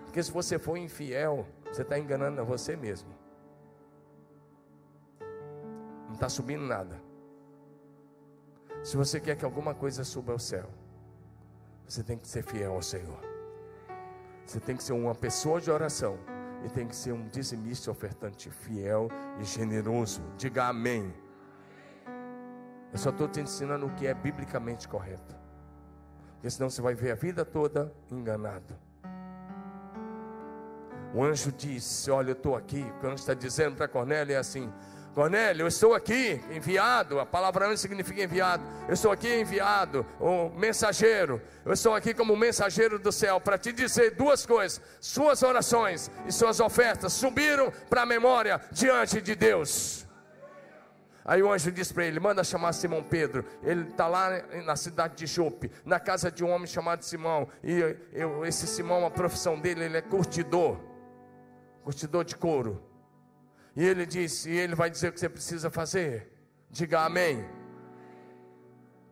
Porque 0.06 0.24
se 0.24 0.32
você 0.32 0.58
for 0.58 0.76
infiel, 0.76 1.46
você 1.72 1.84
está 1.84 2.00
enganando 2.00 2.42
a 2.42 2.44
você 2.44 2.76
mesmo. 2.76 3.14
Não 6.08 6.14
está 6.14 6.28
subindo 6.28 6.64
nada. 6.64 7.00
Se 8.84 8.98
você 8.98 9.20
quer 9.20 9.38
que 9.38 9.46
alguma 9.46 9.76
coisa 9.76 10.04
suba 10.04 10.32
ao 10.34 10.40
céu, 10.40 10.68
você 11.88 12.02
tem 12.02 12.18
que 12.18 12.28
ser 12.28 12.42
fiel 12.42 12.74
ao 12.74 12.82
Senhor. 12.82 13.20
Você 14.48 14.60
tem 14.60 14.76
que 14.76 14.84
ser 14.84 14.94
uma 14.94 15.14
pessoa 15.14 15.62
de 15.62 15.70
oração 15.70 16.18
e 16.66 16.70
tem 16.70 16.88
que 16.88 16.96
ser 16.96 17.12
um 17.12 17.28
dizimista 17.28 17.92
ofertante 17.92 18.50
fiel 18.50 19.10
e 19.40 19.44
generoso. 19.44 20.24
Diga 20.40 20.70
amém. 20.70 21.14
Eu 22.96 23.00
só 23.00 23.10
estou 23.10 23.28
te 23.28 23.42
ensinando 23.42 23.88
o 23.88 23.90
que 23.90 24.08
é 24.08 24.14
biblicamente 24.14 24.88
correto. 24.88 25.36
Porque 26.36 26.50
senão 26.50 26.70
você 26.70 26.82
vai 26.82 26.96
ver 26.96 27.12
a 27.12 27.16
vida 27.16 27.44
toda 27.44 27.94
enganado. 28.10 28.74
O 31.14 31.22
anjo 31.22 31.52
disse: 31.52 32.10
Olha, 32.10 32.30
eu 32.30 32.36
estou 32.36 32.56
aqui. 32.56 32.80
O 32.80 33.00
que 33.02 33.06
o 33.06 33.10
anjo 33.10 33.20
está 33.20 33.34
dizendo 33.34 33.76
para 33.76 33.90
Cornélio 33.90 34.34
é 34.34 34.38
assim: 34.38 34.72
Cornélio, 35.14 35.64
eu 35.64 35.68
estou 35.68 35.94
aqui 35.94 36.40
enviado, 36.50 37.20
a 37.20 37.26
palavra 37.26 37.68
anjo 37.68 37.80
significa 37.80 38.24
enviado. 38.24 38.64
Eu 38.88 38.94
estou 38.94 39.12
aqui 39.12 39.42
enviado, 39.42 40.06
o 40.18 40.48
mensageiro. 40.58 41.42
Eu 41.66 41.74
estou 41.74 41.94
aqui 41.94 42.14
como 42.14 42.34
mensageiro 42.38 42.98
do 42.98 43.12
céu 43.12 43.42
para 43.42 43.58
te 43.58 43.74
dizer 43.74 44.12
duas 44.12 44.46
coisas: 44.46 44.82
suas 45.02 45.44
orações 45.44 46.10
e 46.26 46.32
suas 46.32 46.62
ofertas 46.62 47.12
subiram 47.12 47.74
para 47.90 48.04
a 48.04 48.06
memória 48.06 48.62
diante 48.72 49.22
de 49.22 49.36
Deus. 49.36 50.05
Aí 51.26 51.42
o 51.42 51.52
anjo 51.52 51.72
disse 51.72 51.92
para 51.92 52.06
ele: 52.06 52.20
manda 52.20 52.44
chamar 52.44 52.72
Simão 52.74 53.04
Pedro. 53.04 53.44
Ele 53.64 53.90
está 53.90 54.08
lá 54.08 54.30
na 54.64 54.76
cidade 54.76 55.16
de 55.16 55.26
Jope, 55.26 55.72
na 55.84 56.00
casa 56.00 56.32
de 56.32 56.44
um 56.44 56.52
homem 56.52 56.68
chamado 56.68 57.04
Simão. 57.04 57.50
E 57.64 57.98
eu, 58.14 58.46
esse 58.46 58.68
Simão, 58.68 59.04
a 59.06 59.10
profissão 59.10 59.60
dele, 59.60 59.86
ele 59.86 59.98
é 59.98 60.02
curtidor, 60.02 60.80
curtidor 61.84 62.24
de 62.24 62.36
couro. 62.36 62.84
E 63.76 63.84
ele 63.84 64.06
disse, 64.06 64.50
e 64.52 64.56
ele 64.56 64.76
vai 64.76 64.90
dizer 64.90 65.10
o 65.10 65.12
que 65.12 65.20
você 65.20 65.28
precisa 65.28 65.70
fazer. 65.70 66.32
Diga 66.70 67.02
amém. 67.02 67.44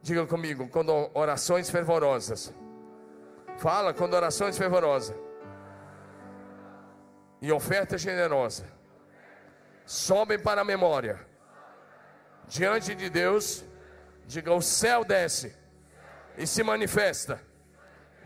Diga 0.01 0.25
comigo, 0.25 0.67
quando 0.69 1.09
orações 1.13 1.69
fervorosas. 1.69 2.53
Fala 3.57 3.93
quando 3.93 4.13
orações 4.13 4.57
fervorosas. 4.57 5.15
E 7.41 7.51
oferta 7.51 7.97
generosa. 7.97 8.65
Sobem 9.85 10.39
para 10.39 10.61
a 10.61 10.65
memória. 10.65 11.32
Diante 12.47 12.93
de 12.95 13.09
Deus, 13.09 13.63
diga: 14.25 14.53
o 14.53 14.61
céu 14.61 15.03
desce 15.03 15.55
e 16.37 16.45
se 16.45 16.63
manifesta. 16.63 17.41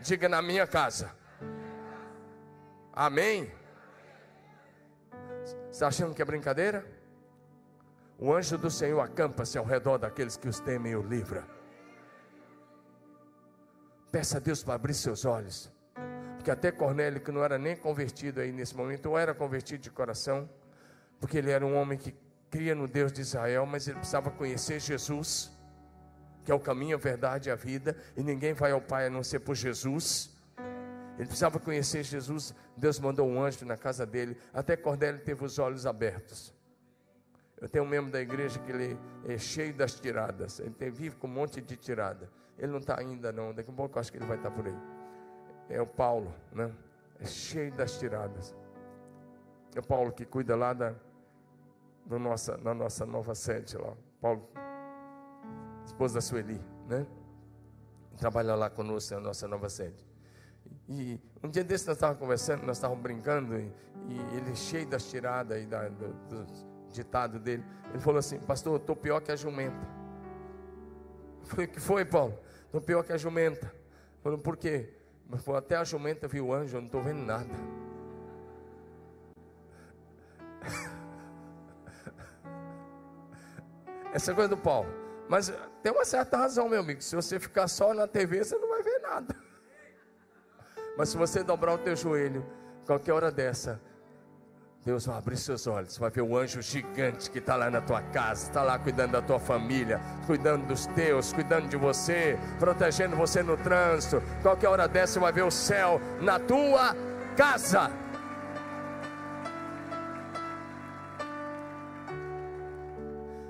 Diga 0.00 0.28
na 0.28 0.40
minha 0.40 0.66
casa. 0.66 1.10
Amém. 2.92 3.50
Está 5.70 5.88
achando 5.88 6.14
que 6.14 6.22
é 6.22 6.24
brincadeira? 6.24 6.84
O 8.18 8.32
anjo 8.32 8.58
do 8.58 8.70
Senhor 8.70 9.00
acampa-se 9.00 9.56
ao 9.56 9.64
redor 9.64 9.98
daqueles 9.98 10.36
que 10.36 10.48
os 10.48 10.58
temem 10.58 10.92
e 10.92 10.96
o 10.96 11.02
livra. 11.02 11.44
Peça 14.10 14.38
a 14.38 14.40
Deus 14.40 14.62
para 14.64 14.74
abrir 14.74 14.94
seus 14.94 15.24
olhos. 15.24 15.70
Porque 16.36 16.50
até 16.50 16.72
Cornélio, 16.72 17.20
que 17.20 17.30
não 17.30 17.44
era 17.44 17.58
nem 17.58 17.76
convertido 17.76 18.40
aí 18.40 18.50
nesse 18.50 18.76
momento, 18.76 19.06
ou 19.06 19.18
era 19.18 19.34
convertido 19.34 19.82
de 19.82 19.90
coração, 19.90 20.48
porque 21.20 21.38
ele 21.38 21.50
era 21.50 21.64
um 21.64 21.76
homem 21.76 21.98
que 21.98 22.12
cria 22.50 22.74
no 22.74 22.88
Deus 22.88 23.12
de 23.12 23.20
Israel, 23.20 23.66
mas 23.66 23.86
ele 23.86 23.98
precisava 23.98 24.30
conhecer 24.30 24.80
Jesus, 24.80 25.50
que 26.44 26.50
é 26.50 26.54
o 26.54 26.60
caminho, 26.60 26.96
a 26.96 27.00
verdade 27.00 27.48
e 27.48 27.52
a 27.52 27.56
vida, 27.56 27.96
e 28.16 28.22
ninguém 28.22 28.52
vai 28.52 28.72
ao 28.72 28.80
Pai 28.80 29.06
a 29.06 29.10
não 29.10 29.22
ser 29.22 29.40
por 29.40 29.54
Jesus. 29.54 30.30
Ele 31.18 31.26
precisava 31.26 31.58
conhecer 31.58 32.04
Jesus. 32.04 32.54
Deus 32.76 32.98
mandou 33.00 33.26
um 33.26 33.42
anjo 33.42 33.66
na 33.66 33.76
casa 33.76 34.06
dele. 34.06 34.36
Até 34.54 34.76
Cordélio 34.76 35.20
teve 35.20 35.44
os 35.44 35.58
olhos 35.58 35.84
abertos. 35.84 36.54
Eu 37.60 37.68
tenho 37.68 37.84
um 37.84 37.88
membro 37.88 38.12
da 38.12 38.20
igreja 38.20 38.58
que 38.60 38.70
ele 38.70 38.96
é 39.26 39.36
cheio 39.36 39.74
das 39.74 39.98
tiradas. 39.98 40.60
Ele 40.60 40.70
tem, 40.70 40.90
vive 40.90 41.16
com 41.16 41.26
um 41.26 41.30
monte 41.30 41.60
de 41.60 41.76
tirada. 41.76 42.30
Ele 42.56 42.70
não 42.70 42.78
está 42.78 42.98
ainda 43.00 43.32
não. 43.32 43.52
Daqui 43.52 43.68
a 43.68 43.72
pouco 43.72 43.98
eu 43.98 44.00
acho 44.00 44.12
que 44.12 44.18
ele 44.18 44.26
vai 44.26 44.36
estar 44.36 44.50
tá 44.50 44.56
por 44.56 44.64
aí. 44.64 44.76
É 45.68 45.82
o 45.82 45.86
Paulo, 45.86 46.32
né? 46.52 46.70
É 47.20 47.26
cheio 47.26 47.72
das 47.72 47.98
tiradas. 47.98 48.54
É 49.74 49.80
o 49.80 49.82
Paulo 49.82 50.12
que 50.12 50.24
cuida 50.24 50.54
lá 50.54 50.72
da, 50.72 50.94
do 52.08 52.18
nossa, 52.18 52.56
na 52.56 52.74
nossa 52.74 53.04
nova 53.04 53.34
sede 53.34 53.76
lá. 53.76 53.92
Paulo, 54.20 54.48
esposa 55.84 56.14
da 56.14 56.20
Sueli, 56.20 56.60
né? 56.88 57.06
Trabalha 58.16 58.54
lá 58.54 58.68
conosco 58.70 59.14
na 59.14 59.20
nossa 59.20 59.46
nova 59.46 59.68
sede. 59.68 60.04
E 60.88 61.20
um 61.42 61.48
dia 61.48 61.62
desse 61.62 61.86
nós 61.86 61.96
estávamos 61.96 62.18
conversando, 62.18 62.64
nós 62.64 62.78
estávamos 62.78 63.02
brincando, 63.02 63.56
e, 63.56 63.70
e 64.08 64.36
ele 64.36 64.56
cheio 64.56 64.86
das 64.86 65.04
tiradas 65.08 65.62
e 65.62 65.66
da, 65.66 65.88
do, 65.88 66.12
do, 66.28 66.46
ditado 66.90 67.38
dele. 67.38 67.62
Ele 67.90 68.00
falou 68.00 68.18
assim: 68.18 68.40
Pastor, 68.40 68.72
eu 68.72 68.76
estou 68.78 68.96
pior 68.96 69.20
que 69.20 69.30
a 69.30 69.36
jumenta. 69.36 69.86
Eu 71.42 71.46
falei: 71.46 71.66
O 71.66 71.68
que 71.68 71.80
foi, 71.80 72.04
Paulo? 72.04 72.38
Estou 72.64 72.80
pior 72.80 73.04
que 73.04 73.12
a 73.12 73.18
jumenta. 73.18 73.72
Falou: 74.22 74.38
Por 74.38 74.56
quê? 74.56 74.94
Falou, 75.36 75.58
até 75.58 75.76
a 75.76 75.84
jumenta 75.84 76.26
viu 76.26 76.46
o 76.46 76.54
anjo, 76.54 76.76
eu 76.76 76.80
não 76.80 76.86
estou 76.86 77.02
vendo 77.02 77.20
nada. 77.20 77.54
Essa 84.18 84.34
coisa 84.34 84.48
do 84.48 84.56
Paulo. 84.56 84.92
Mas 85.28 85.52
tem 85.80 85.92
uma 85.92 86.04
certa 86.04 86.36
razão, 86.36 86.68
meu 86.68 86.80
amigo. 86.80 87.00
Se 87.00 87.14
você 87.14 87.38
ficar 87.38 87.68
só 87.68 87.94
na 87.94 88.04
TV, 88.04 88.42
você 88.42 88.58
não 88.58 88.68
vai 88.68 88.82
ver 88.82 88.98
nada. 88.98 89.36
Mas 90.96 91.10
se 91.10 91.16
você 91.16 91.44
dobrar 91.44 91.74
o 91.74 91.78
teu 91.78 91.94
joelho, 91.94 92.44
qualquer 92.84 93.12
hora 93.12 93.30
dessa, 93.30 93.80
Deus 94.84 95.06
vai 95.06 95.18
abrir 95.18 95.36
seus 95.36 95.68
olhos, 95.68 95.96
vai 95.96 96.10
ver 96.10 96.22
o 96.22 96.36
anjo 96.36 96.60
gigante 96.60 97.30
que 97.30 97.38
está 97.38 97.54
lá 97.54 97.70
na 97.70 97.80
tua 97.80 98.02
casa, 98.02 98.48
está 98.48 98.60
lá 98.60 98.76
cuidando 98.76 99.12
da 99.12 99.22
tua 99.22 99.38
família, 99.38 100.00
cuidando 100.26 100.66
dos 100.66 100.88
teus, 100.88 101.32
cuidando 101.32 101.68
de 101.68 101.76
você, 101.76 102.36
protegendo 102.58 103.14
você 103.14 103.40
no 103.40 103.56
trânsito. 103.56 104.20
Qualquer 104.42 104.66
hora 104.66 104.88
dessa 104.88 105.12
você 105.12 105.18
vai 105.20 105.32
ver 105.32 105.44
o 105.44 105.50
céu 105.52 106.00
na 106.20 106.40
tua 106.40 106.96
casa. 107.36 107.88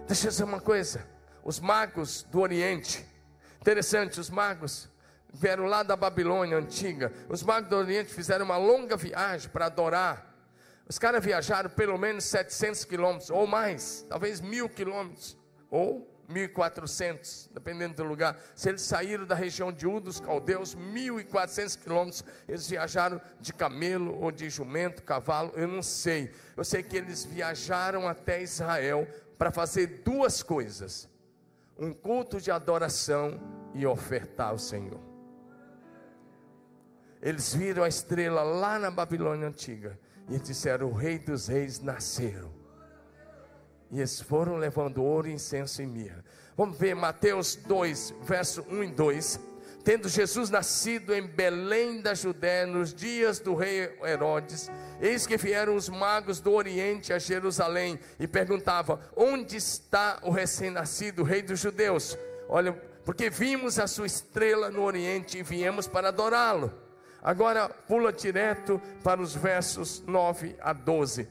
Deixa 0.08 0.26
eu 0.26 0.30
dizer 0.30 0.44
uma 0.44 0.60
coisa: 0.60 1.06
os 1.44 1.60
magos 1.60 2.24
do 2.24 2.40
Oriente, 2.40 3.06
interessante, 3.60 4.18
os 4.18 4.28
magos 4.28 4.88
vieram 5.32 5.66
lá 5.66 5.84
da 5.84 5.94
Babilônia 5.94 6.58
antiga, 6.58 7.12
os 7.28 7.44
magos 7.44 7.70
do 7.70 7.76
Oriente 7.76 8.12
fizeram 8.12 8.44
uma 8.44 8.56
longa 8.56 8.96
viagem 8.96 9.48
para 9.50 9.66
adorar 9.66 10.28
os 10.88 10.98
caras 10.98 11.22
viajaram 11.22 11.68
pelo 11.68 11.98
menos 11.98 12.24
700 12.24 12.86
quilômetros, 12.86 13.28
ou 13.28 13.46
mais, 13.46 14.06
talvez 14.08 14.40
mil 14.40 14.70
quilômetros, 14.70 15.36
ou 15.70 16.10
1.400, 16.30 17.50
dependendo 17.52 17.94
do 17.94 18.04
lugar. 18.04 18.40
Se 18.54 18.70
eles 18.70 18.80
saíram 18.80 19.26
da 19.26 19.34
região 19.34 19.70
de 19.70 19.86
U 19.86 20.00
dos 20.00 20.18
caldeus, 20.18 20.74
1.400 20.74 21.78
quilômetros, 21.78 22.24
eles 22.48 22.66
viajaram 22.66 23.20
de 23.38 23.52
camelo 23.52 24.18
ou 24.18 24.32
de 24.32 24.48
jumento, 24.48 25.02
cavalo, 25.02 25.52
eu 25.56 25.68
não 25.68 25.82
sei. 25.82 26.32
Eu 26.56 26.64
sei 26.64 26.82
que 26.82 26.96
eles 26.96 27.22
viajaram 27.22 28.08
até 28.08 28.42
Israel 28.42 29.06
para 29.38 29.52
fazer 29.52 30.02
duas 30.04 30.42
coisas: 30.42 31.08
um 31.78 31.92
culto 31.92 32.40
de 32.40 32.50
adoração 32.50 33.40
e 33.72 33.86
ofertar 33.86 34.50
ao 34.50 34.58
Senhor. 34.58 35.00
Eles 37.22 37.54
viram 37.54 37.82
a 37.82 37.88
estrela 37.88 38.42
lá 38.42 38.78
na 38.78 38.90
Babilônia 38.90 39.48
antiga 39.48 39.98
e 40.28 40.38
disseram: 40.38 40.88
O 40.88 40.94
Rei 40.94 41.18
dos 41.18 41.46
Reis 41.46 41.80
nasceu. 41.80 42.52
E 43.90 43.98
eles 43.98 44.20
foram 44.20 44.56
levando 44.56 45.02
ouro, 45.02 45.28
incenso 45.28 45.80
e 45.80 45.86
mirra. 45.86 46.22
Vamos 46.56 46.76
ver 46.76 46.94
Mateus 46.94 47.56
2, 47.56 48.14
verso 48.22 48.62
1 48.68 48.84
e 48.84 48.90
2. 48.90 49.40
Tendo 49.84 50.08
Jesus 50.08 50.50
nascido 50.50 51.14
em 51.14 51.26
Belém 51.26 52.00
da 52.00 52.14
Judéia, 52.14 52.66
nos 52.66 52.92
dias 52.92 53.38
do 53.38 53.54
rei 53.54 53.96
Herodes, 54.02 54.70
eis 55.00 55.26
que 55.26 55.36
vieram 55.36 55.74
os 55.76 55.88
magos 55.88 56.40
do 56.40 56.52
Oriente 56.52 57.12
a 57.12 57.18
Jerusalém 57.18 57.98
e 58.18 58.26
perguntavam: 58.26 58.98
Onde 59.16 59.56
está 59.56 60.18
o 60.22 60.30
recém-nascido 60.30 61.22
rei 61.22 61.42
dos 61.42 61.60
judeus? 61.60 62.18
Olha, 62.48 62.72
porque 63.04 63.30
vimos 63.30 63.78
a 63.78 63.86
sua 63.86 64.06
estrela 64.06 64.70
no 64.70 64.82
Oriente 64.82 65.38
e 65.38 65.42
viemos 65.42 65.88
para 65.88 66.08
adorá-lo. 66.08 66.72
Agora 67.22 67.68
pula 67.68 68.12
direto 68.12 68.80
para 69.02 69.20
os 69.20 69.34
versos 69.34 70.02
9 70.06 70.56
a 70.60 70.72
12. 70.72 71.28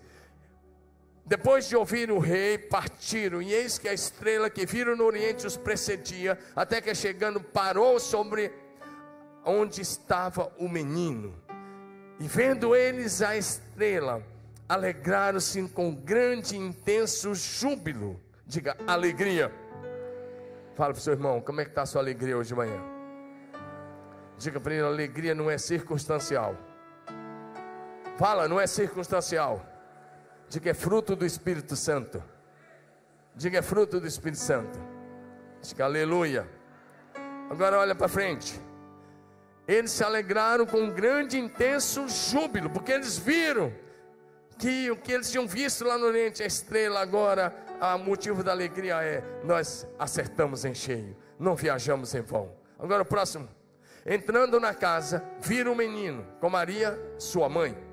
Depois 1.27 1.67
de 1.67 1.75
ouvir 1.75 2.09
o 2.09 2.19
rei, 2.19 2.57
partiram, 2.57 3.41
e 3.41 3.53
eis 3.53 3.77
que 3.77 3.89
a 3.89 3.93
estrela 3.93 4.49
que 4.49 4.65
viram 4.65 4.95
no 4.95 5.03
oriente 5.03 5.45
os 5.45 5.57
precedia, 5.57 6.39
até 6.55 6.79
que 6.79 6.95
chegando 6.95 7.41
parou 7.41 7.99
sobre 7.99 8.49
onde 9.43 9.81
estava 9.81 10.49
o 10.57 10.69
menino. 10.69 11.35
E 12.17 12.25
vendo 12.29 12.73
eles 12.73 13.21
a 13.21 13.35
estrela, 13.35 14.23
alegraram-se 14.69 15.61
com 15.67 15.93
grande 15.93 16.55
e 16.55 16.59
intenso 16.59 17.35
júbilo. 17.35 18.17
Diga 18.45 18.77
alegria. 18.87 19.51
Fala 20.75 20.93
para 20.93 20.99
o 20.99 21.03
seu 21.03 21.11
irmão, 21.11 21.41
como 21.41 21.59
é 21.59 21.65
que 21.65 21.71
está 21.71 21.81
a 21.81 21.85
sua 21.85 21.99
alegria 21.99 22.37
hoje 22.37 22.49
de 22.49 22.55
manhã? 22.55 22.81
Diga 24.37 24.61
para 24.61 24.73
ele: 24.73 24.83
alegria 24.85 25.35
não 25.35 25.51
é 25.51 25.57
circunstancial. 25.57 26.55
Fala, 28.17 28.47
não 28.47 28.61
é 28.61 28.65
circunstancial. 28.65 29.66
Diga 30.49 30.71
é 30.71 30.73
fruto 30.73 31.15
do 31.15 31.25
Espírito 31.25 31.75
Santo. 31.75 32.23
Diga 33.35 33.59
é 33.59 33.61
fruto 33.61 33.99
do 33.99 34.07
Espírito 34.07 34.39
Santo. 34.39 34.79
Diga 35.61 35.85
aleluia. 35.85 36.47
Agora 37.49 37.77
olha 37.79 37.93
para 37.93 38.07
frente. 38.07 38.59
Eles 39.67 39.91
se 39.91 40.03
alegraram 40.03 40.65
com 40.65 40.77
um 40.77 40.91
grande 40.91 41.37
intenso 41.37 42.07
júbilo, 42.07 42.69
porque 42.69 42.93
eles 42.93 43.17
viram 43.17 43.73
que 44.57 44.89
o 44.89 44.95
que 44.95 45.11
eles 45.11 45.29
tinham 45.29 45.45
visto 45.45 45.83
lá 45.83 45.97
no 45.97 46.05
Oriente, 46.05 46.41
a 46.41 46.45
estrela, 46.45 47.01
agora, 47.01 47.53
o 47.95 47.97
motivo 47.99 48.43
da 48.43 48.51
alegria 48.51 49.03
é: 49.03 49.21
nós 49.43 49.85
acertamos 49.99 50.63
em 50.63 50.73
cheio, 50.73 51.15
não 51.37 51.55
viajamos 51.55 52.15
em 52.15 52.21
vão. 52.21 52.55
Agora 52.79 53.03
o 53.03 53.05
próximo. 53.05 53.49
Entrando 54.05 54.57
na 54.57 54.73
casa, 54.73 55.21
vira 55.41 55.69
o 55.69 55.75
menino 55.75 56.25
com 56.39 56.49
Maria, 56.49 56.97
sua 57.17 57.49
mãe. 57.49 57.86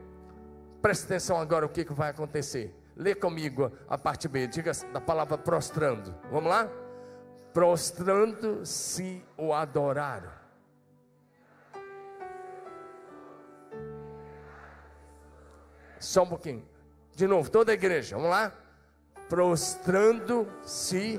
Preste 0.85 1.07
atenção 1.07 1.39
agora 1.39 1.65
o 1.65 1.69
que, 1.71 1.83
que 1.83 1.95
vai 1.95 2.11
acontecer. 2.11 2.71
Lê 2.95 3.15
comigo 3.15 3.73
a 3.89 3.97
parte 3.97 4.29
B, 4.29 4.47
diga 4.47 4.71
da 4.93 5.01
palavra 5.01 5.39
prostrando. 5.39 6.15
Vamos 6.31 6.51
lá? 6.51 6.69
Prostrando 7.55 8.67
se 8.67 9.25
o 9.39 9.55
adoraram. 9.55 10.31
Só 15.99 16.25
um 16.25 16.29
pouquinho. 16.29 16.69
De 17.17 17.27
novo, 17.27 17.51
toda 17.51 17.73
a 17.73 17.75
igreja, 17.75 18.17
vamos 18.17 18.31
lá? 18.31 18.53
Prostrando 19.27 20.47
se 20.63 21.19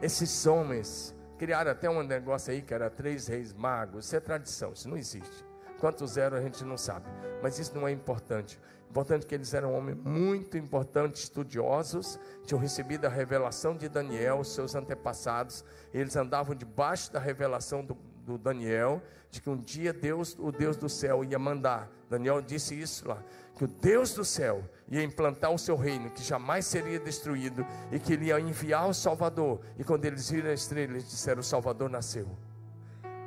Esses 0.00 0.46
homens 0.46 1.13
criaram 1.38 1.70
até 1.70 1.88
um 1.88 2.02
negócio 2.02 2.52
aí 2.52 2.62
que 2.62 2.72
era 2.72 2.88
três 2.90 3.26
reis 3.26 3.52
magos. 3.52 4.06
Isso 4.06 4.16
é 4.16 4.20
tradição, 4.20 4.72
isso 4.72 4.88
não 4.88 4.96
existe. 4.96 5.44
Quantos 5.78 6.16
eram 6.16 6.36
a 6.36 6.40
gente 6.40 6.64
não 6.64 6.78
sabe, 6.78 7.06
mas 7.42 7.58
isso 7.58 7.74
não 7.74 7.86
é 7.86 7.92
importante. 7.92 8.58
Importante 8.88 9.26
que 9.26 9.34
eles 9.34 9.52
eram 9.52 9.74
homens 9.74 9.98
muito 9.98 10.56
importantes, 10.56 11.24
estudiosos, 11.24 12.18
tinham 12.44 12.60
recebido 12.60 13.06
a 13.06 13.08
revelação 13.08 13.76
de 13.76 13.88
Daniel, 13.88 14.44
seus 14.44 14.76
antepassados. 14.76 15.64
Eles 15.92 16.14
andavam 16.14 16.54
debaixo 16.54 17.12
da 17.12 17.18
revelação 17.18 17.84
do, 17.84 17.98
do 18.24 18.38
Daniel, 18.38 19.02
de 19.30 19.40
que 19.40 19.50
um 19.50 19.56
dia 19.56 19.92
Deus, 19.92 20.36
o 20.38 20.50
Deus 20.50 20.76
do 20.76 20.88
céu, 20.88 21.24
ia 21.24 21.38
mandar. 21.38 21.90
Daniel 22.08 22.40
disse 22.40 22.78
isso 22.78 23.08
lá 23.08 23.22
que 23.56 23.64
o 23.64 23.68
Deus 23.68 24.12
do 24.14 24.24
céu 24.24 24.68
ia 24.88 25.02
implantar 25.02 25.52
o 25.52 25.58
seu 25.58 25.76
reino, 25.76 26.10
que 26.10 26.22
jamais 26.22 26.66
seria 26.66 26.98
destruído, 26.98 27.64
e 27.90 27.98
que 27.98 28.12
ele 28.12 28.26
ia 28.26 28.40
enviar 28.40 28.88
o 28.88 28.94
Salvador. 28.94 29.60
E 29.78 29.84
quando 29.84 30.04
eles 30.04 30.28
viram 30.30 30.50
a 30.50 30.54
estrela, 30.54 30.92
eles 30.92 31.08
disseram: 31.08 31.40
O 31.40 31.44
Salvador 31.44 31.88
nasceu. 31.88 32.26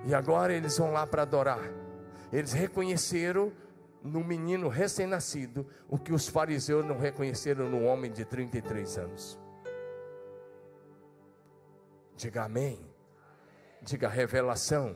E 0.06 0.14
agora 0.14 0.54
eles 0.54 0.78
vão 0.78 0.92
lá 0.92 1.08
para 1.08 1.22
adorar. 1.22 1.62
Eles 2.32 2.52
reconheceram 2.52 3.52
no 4.04 4.24
menino 4.24 4.68
recém-nascido 4.68 5.66
o 5.90 5.98
que 5.98 6.14
os 6.14 6.28
fariseus 6.28 6.86
não 6.86 6.98
reconheceram 6.98 7.70
no 7.70 7.84
homem 7.84 8.12
de 8.12 8.26
33 8.26 8.98
anos. 8.98 9.40
Diga 12.16 12.44
amém. 12.44 12.80
Diga 13.82 14.08
revelação. 14.08 14.96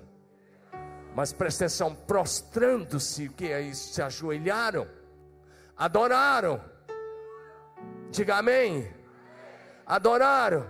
Mas 1.15 1.33
presta 1.33 1.65
atenção, 1.65 1.93
prostrando-se, 1.93 3.27
o 3.27 3.33
que 3.33 3.51
é 3.51 3.61
isso? 3.61 3.93
Se 3.93 4.01
ajoelharam 4.01 4.87
adoraram. 5.81 6.61
Diga 8.11 8.35
amém. 8.35 8.87
Adoraram. 9.83 10.69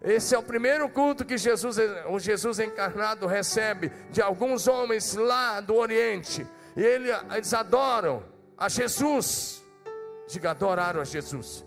Esse 0.00 0.34
é 0.34 0.38
o 0.38 0.42
primeiro 0.42 0.88
culto 0.88 1.24
que 1.24 1.36
Jesus, 1.36 1.76
o 2.08 2.18
Jesus 2.18 2.58
encarnado 2.58 3.26
recebe 3.26 3.90
de 4.10 4.22
alguns 4.22 4.66
homens 4.66 5.14
lá 5.14 5.60
do 5.60 5.74
Oriente. 5.74 6.46
E 6.74 6.82
ele, 6.82 7.10
eles 7.34 7.52
adoram 7.52 8.24
a 8.56 8.70
Jesus. 8.70 9.62
Diga, 10.28 10.52
adoraram 10.52 11.02
a 11.02 11.04
Jesus. 11.04 11.66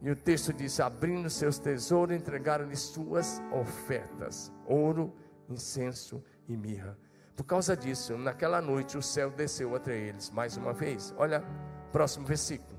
E 0.00 0.10
o 0.10 0.16
texto 0.16 0.52
diz: 0.52 0.80
abrindo 0.80 1.28
seus 1.28 1.58
tesouros, 1.58 2.16
entregaram-lhe 2.16 2.76
suas 2.76 3.42
ofertas: 3.52 4.52
ouro, 4.66 5.14
incenso 5.48 6.22
e 6.48 6.56
mirra. 6.56 6.98
Por 7.36 7.44
causa 7.44 7.76
disso, 7.76 8.16
naquela 8.16 8.60
noite 8.60 8.98
o 8.98 9.02
céu 9.02 9.30
desceu 9.30 9.74
até 9.74 9.96
eles 9.96 10.30
mais 10.30 10.56
uma 10.56 10.72
vez. 10.72 11.14
Olha, 11.16 11.44
próximo 11.92 12.26
versículo 12.26 12.78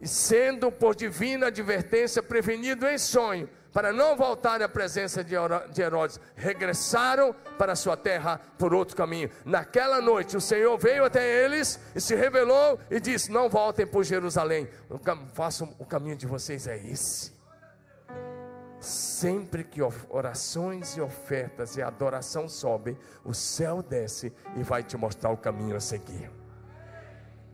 e 0.00 0.06
sendo 0.06 0.70
por 0.70 0.94
divina 0.94 1.46
advertência 1.46 2.22
prevenido 2.22 2.86
em 2.86 2.98
sonho, 2.98 3.48
para 3.76 3.92
não 3.92 4.16
voltar 4.16 4.62
à 4.62 4.68
presença 4.70 5.22
de 5.22 5.34
Herodes, 5.34 6.18
regressaram 6.34 7.34
para 7.58 7.76
sua 7.76 7.94
terra 7.94 8.40
por 8.56 8.72
outro 8.72 8.96
caminho. 8.96 9.28
Naquela 9.44 10.00
noite, 10.00 10.34
o 10.34 10.40
Senhor 10.40 10.78
veio 10.78 11.04
até 11.04 11.44
eles 11.44 11.78
e 11.94 12.00
se 12.00 12.14
revelou 12.14 12.80
e 12.90 12.98
disse: 12.98 13.30
Não 13.30 13.50
voltem 13.50 13.86
por 13.86 14.02
Jerusalém, 14.02 14.66
façam 15.34 15.76
o 15.78 15.84
caminho 15.84 16.16
de 16.16 16.26
vocês 16.26 16.66
é 16.66 16.78
esse. 16.78 17.34
Sempre 18.80 19.62
que 19.62 19.82
orações 20.08 20.96
e 20.96 21.02
ofertas 21.02 21.76
e 21.76 21.82
adoração 21.82 22.48
sobem, 22.48 22.96
o 23.22 23.34
céu 23.34 23.82
desce 23.82 24.32
e 24.56 24.62
vai 24.62 24.82
te 24.82 24.96
mostrar 24.96 25.28
o 25.28 25.36
caminho 25.36 25.76
a 25.76 25.80
seguir. 25.80 26.30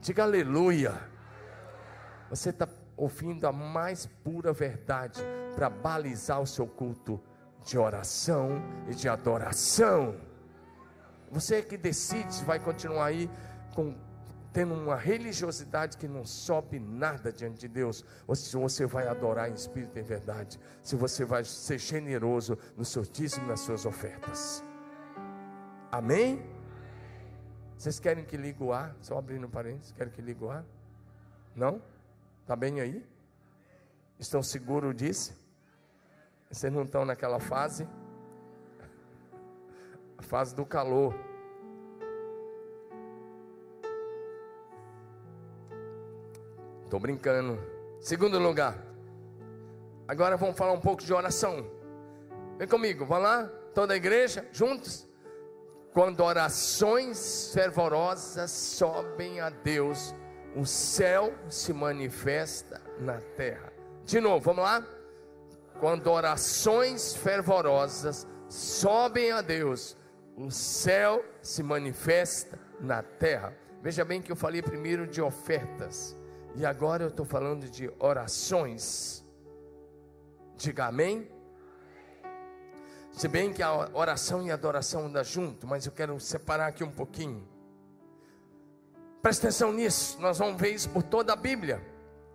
Diga 0.00 0.22
aleluia. 0.22 0.94
Você 2.30 2.50
está 2.50 2.68
ouvindo 3.02 3.48
a 3.48 3.52
mais 3.52 4.06
pura 4.22 4.52
verdade 4.52 5.20
para 5.56 5.68
balizar 5.68 6.40
o 6.40 6.46
seu 6.46 6.68
culto 6.68 7.20
de 7.64 7.76
oração 7.76 8.62
e 8.88 8.94
de 8.94 9.08
adoração. 9.08 10.14
Você 11.28 11.56
é 11.56 11.62
que 11.62 11.76
decide 11.76 12.32
se 12.32 12.44
vai 12.44 12.60
continuar 12.60 13.06
aí 13.06 13.28
com, 13.74 13.96
tendo 14.52 14.74
uma 14.74 14.94
religiosidade 14.94 15.96
que 15.96 16.06
não 16.06 16.24
sobe 16.24 16.78
nada 16.78 17.32
diante 17.32 17.58
de 17.58 17.66
Deus, 17.66 18.04
ou 18.24 18.36
se 18.36 18.56
você 18.56 18.86
vai 18.86 19.08
adorar 19.08 19.50
em 19.50 19.54
espírito 19.54 19.98
e 19.98 20.00
em 20.00 20.04
verdade, 20.04 20.60
se 20.80 20.94
você 20.94 21.24
vai 21.24 21.42
ser 21.42 21.78
generoso 21.78 22.56
no 22.76 22.84
seu 22.84 23.02
dízimo 23.02 23.46
e 23.46 23.48
nas 23.48 23.60
suas 23.60 23.84
ofertas. 23.84 24.62
Amém? 25.90 26.40
Vocês 27.76 27.98
querem 27.98 28.24
que 28.24 28.36
ligue 28.36 28.62
o 28.62 28.72
ar? 28.72 28.94
Só 29.00 29.18
abrindo 29.18 29.48
parênteses, 29.48 29.90
querem 29.90 30.12
que 30.12 30.22
ligue 30.22 30.44
o 30.44 30.50
ar? 30.52 30.64
Não? 31.56 31.82
Está 32.42 32.56
bem 32.56 32.80
aí? 32.80 33.06
Estão 34.18 34.42
seguros 34.42 34.94
disso? 34.96 35.32
Vocês 36.50 36.72
não 36.72 36.82
estão 36.82 37.04
naquela 37.04 37.38
fase? 37.38 37.88
A 40.18 40.22
fase 40.22 40.52
do 40.54 40.66
calor. 40.66 41.14
Estou 46.82 46.98
brincando. 46.98 47.58
Segundo 48.00 48.40
lugar. 48.40 48.76
Agora 50.08 50.36
vamos 50.36 50.56
falar 50.56 50.72
um 50.72 50.80
pouco 50.80 51.02
de 51.04 51.14
oração. 51.14 51.64
Vem 52.58 52.66
comigo, 52.66 53.06
vamos 53.06 53.24
lá? 53.24 53.46
Toda 53.72 53.94
a 53.94 53.96
igreja, 53.96 54.46
juntos? 54.52 55.08
Quando 55.92 56.20
orações 56.20 57.52
fervorosas 57.54 58.50
sobem 58.50 59.40
a 59.40 59.48
Deus 59.48 60.12
o 60.54 60.66
céu 60.66 61.32
se 61.48 61.72
manifesta 61.72 62.80
na 62.98 63.20
terra. 63.36 63.72
De 64.04 64.20
novo, 64.20 64.44
vamos 64.44 64.62
lá? 64.62 64.86
Quando 65.80 66.08
orações 66.08 67.14
fervorosas 67.14 68.26
sobem 68.48 69.32
a 69.32 69.40
Deus, 69.40 69.96
o 70.36 70.50
céu 70.50 71.24
se 71.40 71.62
manifesta 71.62 72.58
na 72.80 73.02
terra. 73.02 73.56
Veja 73.80 74.04
bem 74.04 74.20
que 74.20 74.30
eu 74.30 74.36
falei 74.36 74.62
primeiro 74.62 75.06
de 75.06 75.20
ofertas, 75.20 76.16
e 76.54 76.64
agora 76.66 77.02
eu 77.04 77.08
estou 77.08 77.24
falando 77.24 77.68
de 77.68 77.90
orações. 77.98 79.24
Diga 80.56 80.86
amém. 80.86 81.28
Se 83.10 83.26
bem 83.26 83.52
que 83.52 83.62
a 83.62 83.90
oração 83.92 84.46
e 84.46 84.50
a 84.50 84.54
adoração 84.54 85.06
andam 85.06 85.24
junto, 85.24 85.66
mas 85.66 85.86
eu 85.86 85.92
quero 85.92 86.18
separar 86.20 86.68
aqui 86.68 86.84
um 86.84 86.90
pouquinho. 86.90 87.51
Presta 89.22 89.46
atenção 89.46 89.72
nisso, 89.72 90.20
nós 90.20 90.38
vamos 90.38 90.60
ver 90.60 90.70
isso 90.70 90.90
por 90.90 91.02
toda 91.04 91.32
a 91.32 91.36
Bíblia. 91.36 91.80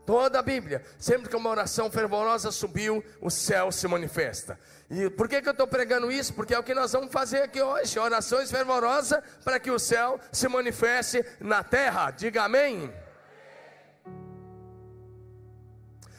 Toda 0.06 0.40
a 0.40 0.42
Bíblia, 0.42 0.82
sempre 0.98 1.28
que 1.28 1.36
uma 1.36 1.50
oração 1.50 1.92
fervorosa 1.92 2.50
subiu, 2.50 3.04
o 3.20 3.30
céu 3.30 3.74
se 3.74 3.86
manifesta. 3.90 4.58
E 4.90 5.10
por 5.10 5.28
que, 5.28 5.42
que 5.42 5.50
eu 5.50 5.52
estou 5.52 5.68
pregando 5.68 6.10
isso? 6.10 6.34
Porque 6.34 6.54
é 6.54 6.60
o 6.60 6.64
que 6.64 6.74
nós 6.74 6.94
vamos 6.94 7.12
fazer 7.12 7.42
aqui 7.42 7.62
hoje: 7.62 8.00
orações 8.00 8.50
fervorosas 8.50 9.22
para 9.44 9.60
que 9.60 9.70
o 9.70 9.78
céu 9.78 10.18
se 10.32 10.48
manifeste 10.48 11.26
na 11.42 11.62
terra. 11.62 12.10
Diga 12.12 12.44
amém. 12.44 12.90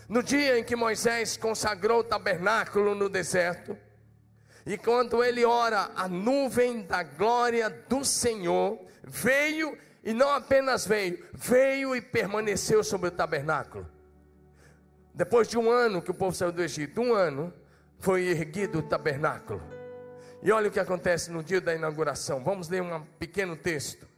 No 0.06 0.22
dia 0.22 0.58
em 0.58 0.64
que 0.64 0.76
Moisés 0.76 1.38
consagrou 1.38 2.00
o 2.00 2.04
tabernáculo 2.04 2.94
no 2.94 3.08
deserto, 3.08 3.74
e 4.66 4.76
quando 4.76 5.24
ele 5.24 5.46
ora, 5.46 5.90
a 5.96 6.06
nuvem 6.06 6.82
da 6.82 7.02
glória 7.02 7.70
do 7.70 8.04
Senhor 8.04 8.78
veio 9.02 9.78
e 10.08 10.14
não 10.14 10.30
apenas 10.30 10.86
veio, 10.86 11.22
veio 11.34 11.94
e 11.94 12.00
permaneceu 12.00 12.82
sobre 12.82 13.08
o 13.08 13.10
tabernáculo. 13.10 13.86
Depois 15.12 15.46
de 15.46 15.58
um 15.58 15.70
ano 15.70 16.00
que 16.00 16.10
o 16.10 16.14
povo 16.14 16.34
saiu 16.34 16.50
do 16.50 16.62
Egito, 16.62 17.02
um 17.02 17.12
ano, 17.12 17.52
foi 17.98 18.22
erguido 18.28 18.78
o 18.78 18.82
tabernáculo. 18.82 19.60
E 20.42 20.50
olha 20.50 20.68
o 20.68 20.70
que 20.70 20.80
acontece 20.80 21.30
no 21.30 21.42
dia 21.42 21.60
da 21.60 21.74
inauguração. 21.74 22.42
Vamos 22.42 22.70
ler 22.70 22.80
um 22.80 23.04
pequeno 23.18 23.54
texto. 23.54 24.08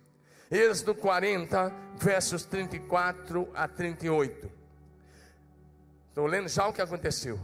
Êxodo 0.48 0.94
40, 0.94 1.74
versos 1.96 2.44
34 2.44 3.50
a 3.52 3.66
38. 3.66 4.48
Estou 6.10 6.24
lendo 6.24 6.48
já 6.48 6.68
o 6.68 6.72
que 6.72 6.80
aconteceu. 6.80 7.36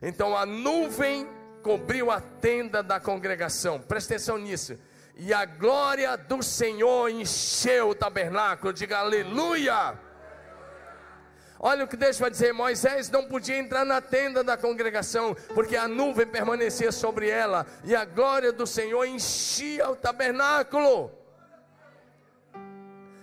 Então 0.00 0.34
a 0.34 0.46
nuvem 0.46 1.28
cobriu 1.62 2.10
a 2.10 2.18
tenda 2.18 2.82
da 2.82 2.98
congregação. 2.98 3.78
Presta 3.78 4.14
atenção 4.14 4.38
nisso 4.38 4.78
e 5.16 5.32
a 5.32 5.44
glória 5.44 6.16
do 6.16 6.42
Senhor 6.42 7.08
encheu 7.08 7.90
o 7.90 7.94
tabernáculo. 7.94 8.72
Diga 8.72 8.98
aleluia. 8.98 9.98
Olha 11.58 11.84
o 11.84 11.88
que 11.88 11.96
Deus 11.96 12.18
vai 12.18 12.30
dizer: 12.30 12.52
Moisés 12.52 13.08
não 13.10 13.24
podia 13.24 13.56
entrar 13.56 13.84
na 13.84 14.00
tenda 14.00 14.42
da 14.42 14.56
congregação, 14.56 15.34
porque 15.54 15.76
a 15.76 15.88
nuvem 15.88 16.26
permanecia 16.26 16.90
sobre 16.90 17.30
ela, 17.30 17.66
e 17.84 17.94
a 17.94 18.04
glória 18.04 18.52
do 18.52 18.66
Senhor 18.66 19.04
enchia 19.06 19.88
o 19.88 19.96
tabernáculo. 19.96 21.10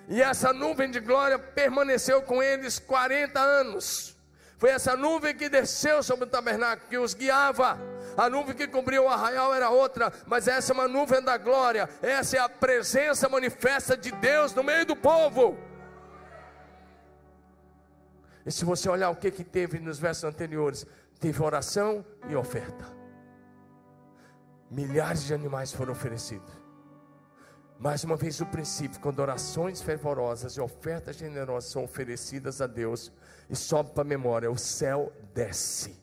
E 0.07 0.21
essa 0.21 0.51
nuvem 0.51 0.89
de 0.89 0.99
glória 0.99 1.37
permaneceu 1.37 2.21
com 2.21 2.41
eles 2.41 2.79
40 2.79 3.39
anos. 3.39 4.17
Foi 4.57 4.69
essa 4.69 4.95
nuvem 4.95 5.35
que 5.35 5.49
desceu 5.49 6.03
sobre 6.03 6.25
o 6.25 6.29
tabernáculo, 6.29 6.89
que 6.89 6.97
os 6.97 7.13
guiava. 7.13 7.79
A 8.17 8.29
nuvem 8.29 8.55
que 8.55 8.67
cobriu 8.67 9.05
o 9.05 9.09
arraial 9.09 9.53
era 9.53 9.69
outra, 9.69 10.11
mas 10.25 10.47
essa 10.47 10.71
é 10.71 10.73
uma 10.73 10.87
nuvem 10.87 11.21
da 11.21 11.37
glória. 11.37 11.89
Essa 12.01 12.37
é 12.37 12.39
a 12.39 12.49
presença 12.49 13.29
manifesta 13.29 13.95
de 13.95 14.11
Deus 14.11 14.53
no 14.53 14.63
meio 14.63 14.85
do 14.85 14.95
povo. 14.95 15.57
E 18.45 18.51
se 18.51 18.65
você 18.65 18.89
olhar 18.89 19.09
o 19.09 19.15
que, 19.15 19.29
que 19.31 19.43
teve 19.43 19.79
nos 19.79 19.99
versos 19.99 20.23
anteriores, 20.23 20.85
teve 21.19 21.41
oração 21.41 22.03
e 22.27 22.35
oferta. 22.35 22.85
Milhares 24.69 25.23
de 25.23 25.33
animais 25.33 25.71
foram 25.71 25.91
oferecidos. 25.91 26.61
Mais 27.77 28.03
uma 28.03 28.15
vez 28.15 28.39
o 28.39 28.45
princípio, 28.45 28.99
quando 28.99 29.19
orações 29.19 29.81
fervorosas 29.81 30.53
e 30.53 30.61
ofertas 30.61 31.15
generosas 31.17 31.71
são 31.71 31.83
oferecidas 31.83 32.61
a 32.61 32.67
Deus, 32.67 33.11
e 33.49 33.55
sobe 33.55 33.91
para 33.91 34.01
a 34.01 34.05
memória, 34.05 34.51
o 34.51 34.57
céu 34.57 35.11
desce. 35.33 36.00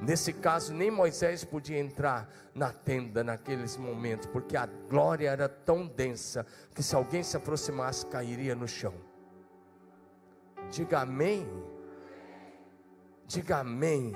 Nesse 0.00 0.32
caso, 0.32 0.74
nem 0.74 0.90
Moisés 0.90 1.42
podia 1.42 1.78
entrar 1.78 2.28
na 2.54 2.70
tenda 2.70 3.24
naqueles 3.24 3.76
momentos, 3.76 4.26
porque 4.26 4.56
a 4.56 4.66
glória 4.66 5.30
era 5.30 5.48
tão 5.48 5.86
densa 5.86 6.46
que 6.74 6.82
se 6.82 6.94
alguém 6.94 7.22
se 7.22 7.36
aproximasse, 7.36 8.04
cairia 8.06 8.54
no 8.54 8.68
chão. 8.68 8.94
Diga 10.70 11.00
amém. 11.00 11.48
Diga 13.26 13.58
amém. 13.58 14.12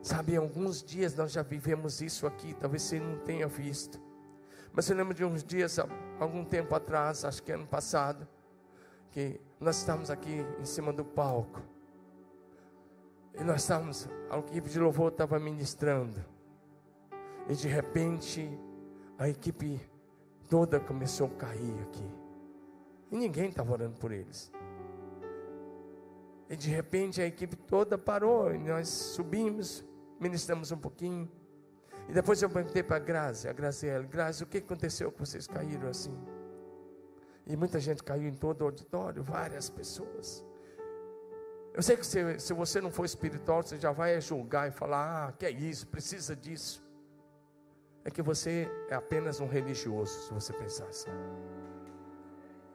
Sabe, 0.00 0.36
alguns 0.36 0.82
dias 0.82 1.14
nós 1.16 1.32
já 1.32 1.42
vivemos 1.42 2.00
isso 2.00 2.26
aqui, 2.26 2.54
talvez 2.54 2.82
você 2.82 3.00
não 3.00 3.18
tenha 3.18 3.48
visto. 3.48 4.00
Mas 4.72 4.88
eu 4.88 4.96
lembro 4.96 5.12
de 5.12 5.24
uns 5.24 5.42
dias, 5.42 5.78
algum 6.20 6.44
tempo 6.44 6.74
atrás, 6.74 7.24
acho 7.24 7.42
que 7.42 7.50
ano 7.50 7.66
passado, 7.66 8.26
que 9.10 9.40
nós 9.58 9.78
estávamos 9.78 10.08
aqui 10.08 10.46
em 10.60 10.64
cima 10.64 10.92
do 10.92 11.04
palco. 11.04 11.60
E 13.38 13.44
nós 13.44 13.62
estávamos, 13.62 14.08
a 14.30 14.38
equipe 14.38 14.68
de 14.68 14.80
louvor 14.80 15.12
estava 15.12 15.38
ministrando. 15.38 16.24
E 17.48 17.54
de 17.54 17.68
repente, 17.68 18.50
a 19.16 19.28
equipe 19.28 19.80
toda 20.48 20.80
começou 20.80 21.28
a 21.28 21.30
cair 21.30 21.80
aqui. 21.82 22.10
E 23.10 23.16
ninguém 23.16 23.48
estava 23.48 23.72
orando 23.72 23.96
por 23.98 24.10
eles. 24.12 24.50
E 26.50 26.56
de 26.56 26.70
repente 26.70 27.20
a 27.20 27.26
equipe 27.26 27.54
toda 27.56 27.98
parou, 27.98 28.54
e 28.54 28.58
nós 28.58 28.88
subimos, 28.88 29.84
ministramos 30.18 30.72
um 30.72 30.78
pouquinho. 30.78 31.30
E 32.08 32.12
depois 32.12 32.42
eu 32.42 32.48
perguntei 32.48 32.82
para 32.82 32.96
a 32.96 33.00
Grazi, 33.00 33.48
a 33.48 33.52
Graziela, 33.52 34.04
Grazi, 34.04 34.42
o 34.42 34.46
que 34.46 34.58
aconteceu 34.58 35.12
que 35.12 35.20
vocês 35.20 35.46
caíram 35.46 35.88
assim? 35.88 36.16
E 37.46 37.56
muita 37.56 37.78
gente 37.78 38.02
caiu 38.02 38.28
em 38.28 38.34
todo 38.34 38.62
o 38.62 38.64
auditório, 38.64 39.22
várias 39.22 39.68
pessoas. 39.70 40.44
Eu 41.78 41.82
sei 41.82 41.96
que 41.96 42.04
se, 42.04 42.40
se 42.40 42.52
você 42.52 42.80
não 42.80 42.90
for 42.90 43.04
espiritual, 43.04 43.62
você 43.62 43.76
já 43.76 43.92
vai 43.92 44.20
julgar 44.20 44.66
e 44.66 44.72
falar: 44.72 45.28
ah, 45.28 45.32
que 45.32 45.46
é 45.46 45.50
isso, 45.52 45.86
precisa 45.86 46.34
disso. 46.34 46.84
É 48.04 48.10
que 48.10 48.20
você 48.20 48.68
é 48.88 48.96
apenas 48.96 49.38
um 49.38 49.46
religioso, 49.46 50.26
se 50.26 50.34
você 50.34 50.52
pensar 50.52 50.86
assim. 50.86 51.10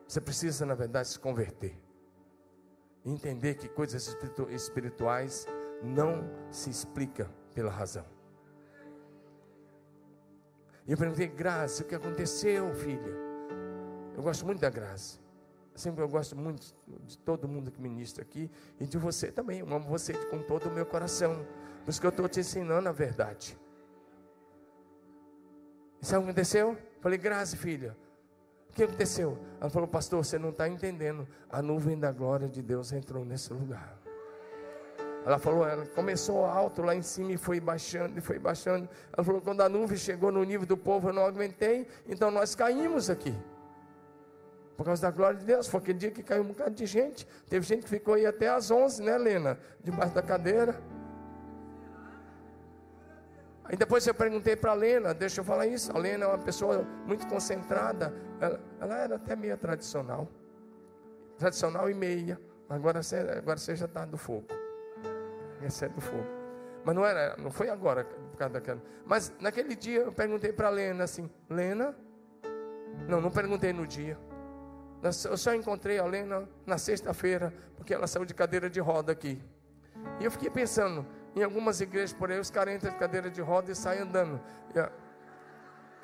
Você 0.07 0.21
precisa, 0.21 0.65
na 0.65 0.73
verdade, 0.73 1.09
se 1.09 1.19
converter. 1.19 1.77
Entender 3.03 3.55
que 3.55 3.67
coisas 3.67 4.15
espirituais 4.49 5.47
não 5.83 6.23
se 6.49 6.69
explicam 6.69 7.27
pela 7.53 7.69
razão. 7.69 8.05
E 10.87 10.93
eu 10.93 10.97
perguntei, 10.97 11.27
Graça, 11.27 11.83
o 11.83 11.85
que 11.85 11.95
aconteceu, 11.95 12.73
filha? 12.73 13.13
Eu 14.15 14.23
gosto 14.23 14.45
muito 14.45 14.61
da 14.61 14.69
Graça. 14.69 15.22
Sempre 15.75 16.03
eu 16.03 16.07
gosto 16.07 16.35
muito 16.35 16.73
de 17.05 17.17
todo 17.17 17.47
mundo 17.47 17.71
que 17.71 17.81
ministra 17.81 18.23
aqui 18.23 18.49
e 18.79 18.85
de 18.85 18.97
você 18.97 19.31
também. 19.31 19.59
Eu 19.59 19.73
amo 19.73 19.87
você 19.87 20.13
com 20.27 20.39
todo 20.43 20.67
o 20.67 20.71
meu 20.71 20.85
coração. 20.85 21.45
Por 21.83 21.89
isso 21.89 21.99
que 21.99 22.05
eu 22.05 22.11
estou 22.11 22.29
te 22.29 22.39
ensinando 22.39 22.87
a 22.87 22.91
verdade. 22.91 23.57
Sabe 26.01 26.19
o 26.19 26.25
que 26.25 26.31
aconteceu? 26.31 26.77
Falei, 27.01 27.17
Graça, 27.17 27.57
filha. 27.57 27.95
O 28.69 28.73
que 28.73 28.83
aconteceu? 28.83 29.37
Ela 29.61 29.69
falou, 29.69 29.87
pastor, 29.87 30.23
você 30.23 30.37
não 30.37 30.49
está 30.49 30.67
entendendo. 30.67 31.27
A 31.49 31.61
nuvem 31.61 31.97
da 31.97 32.11
glória 32.11 32.49
de 32.49 32.61
Deus 32.61 32.91
entrou 32.91 33.23
nesse 33.23 33.53
lugar. 33.53 33.97
Ela 35.25 35.39
falou, 35.39 35.65
ela 35.65 35.85
começou 35.85 36.43
alto 36.45 36.81
lá 36.81 36.95
em 36.95 37.01
cima 37.01 37.31
e 37.31 37.37
foi 37.37 37.59
baixando, 37.59 38.17
e 38.17 38.21
foi 38.21 38.37
baixando. 38.37 38.89
Ela 39.13 39.23
falou, 39.23 39.41
quando 39.41 39.61
a 39.61 39.69
nuvem 39.69 39.97
chegou 39.97 40.31
no 40.31 40.43
nível 40.43 40.67
do 40.67 40.75
povo, 40.75 41.09
eu 41.09 41.13
não 41.13 41.25
aguentei, 41.25 41.87
então 42.07 42.29
nós 42.29 42.55
caímos 42.55 43.09
aqui. 43.09 43.33
Por 44.77 44.85
causa 44.85 45.01
da 45.01 45.11
glória 45.11 45.39
de 45.39 45.45
Deus. 45.45 45.67
Foi 45.67 45.79
aquele 45.79 45.99
dia 45.99 46.11
que 46.11 46.23
caiu 46.23 46.43
um 46.43 46.47
bocado 46.47 46.71
de 46.71 46.85
gente. 46.85 47.27
Teve 47.49 47.65
gente 47.65 47.83
que 47.83 47.89
ficou 47.89 48.15
aí 48.15 48.25
até 48.25 48.49
às 48.49 48.71
11, 48.71 49.03
né, 49.03 49.17
Lena? 49.17 49.59
Debaixo 49.83 50.13
da 50.13 50.21
cadeira. 50.21 50.81
Aí 53.65 53.77
depois 53.77 54.05
eu 54.05 54.13
perguntei 54.13 54.55
para 54.55 54.71
a 54.71 54.75
Lena, 54.75 55.13
deixa 55.13 55.41
eu 55.41 55.45
falar 55.45 55.67
isso. 55.67 55.95
A 55.95 55.99
Lena 55.99 56.25
é 56.25 56.27
uma 56.27 56.37
pessoa 56.37 56.85
muito 57.05 57.25
concentrada. 57.27 58.13
Ela, 58.39 58.59
ela 58.79 58.97
era 58.97 59.15
até 59.15 59.35
meia 59.35 59.55
tradicional. 59.55 60.27
Tradicional 61.37 61.89
e 61.89 61.93
meia. 61.93 62.39
Agora 62.69 63.01
você, 63.01 63.17
agora 63.17 63.57
você 63.57 63.75
já 63.75 63.85
está 63.85 64.05
do 64.05 64.17
fogo 64.17 64.45
recebe 65.63 65.97
o 65.97 66.01
fogo. 66.01 66.25
Mas 66.83 66.95
não 66.95 67.05
era, 67.05 67.35
não 67.37 67.49
foi 67.49 67.69
agora 67.69 68.03
por 68.03 68.37
causa 68.37 68.53
daquela. 68.53 68.81
Mas 69.05 69.33
naquele 69.39 69.75
dia 69.75 70.01
eu 70.01 70.11
perguntei 70.11 70.51
para 70.51 70.69
Lena 70.69 71.05
assim, 71.05 71.29
Lena? 71.49 71.95
Não, 73.07 73.21
não 73.21 73.31
perguntei 73.31 73.71
no 73.71 73.87
dia. 73.87 74.17
Eu 75.03 75.37
só 75.37 75.53
encontrei 75.53 75.99
a 75.99 76.05
Lena 76.05 76.47
na 76.65 76.77
sexta-feira, 76.77 77.53
porque 77.75 77.93
ela 77.93 78.07
saiu 78.07 78.23
de 78.23 78.33
cadeira 78.33 78.69
de 78.69 78.79
roda 78.79 79.11
aqui. 79.11 79.41
E 80.19 80.23
eu 80.23 80.31
fiquei 80.31 80.49
pensando, 80.49 81.05
em 81.35 81.43
algumas 81.43 81.81
igrejas 81.81 82.13
por 82.13 82.31
aí, 82.31 82.39
os 82.39 82.49
caras 82.49 82.75
entram 82.75 82.91
de 82.91 82.97
cadeira 82.97 83.29
de 83.29 83.41
roda 83.41 83.71
e 83.71 83.75
saem 83.75 84.01
andando. 84.01 84.39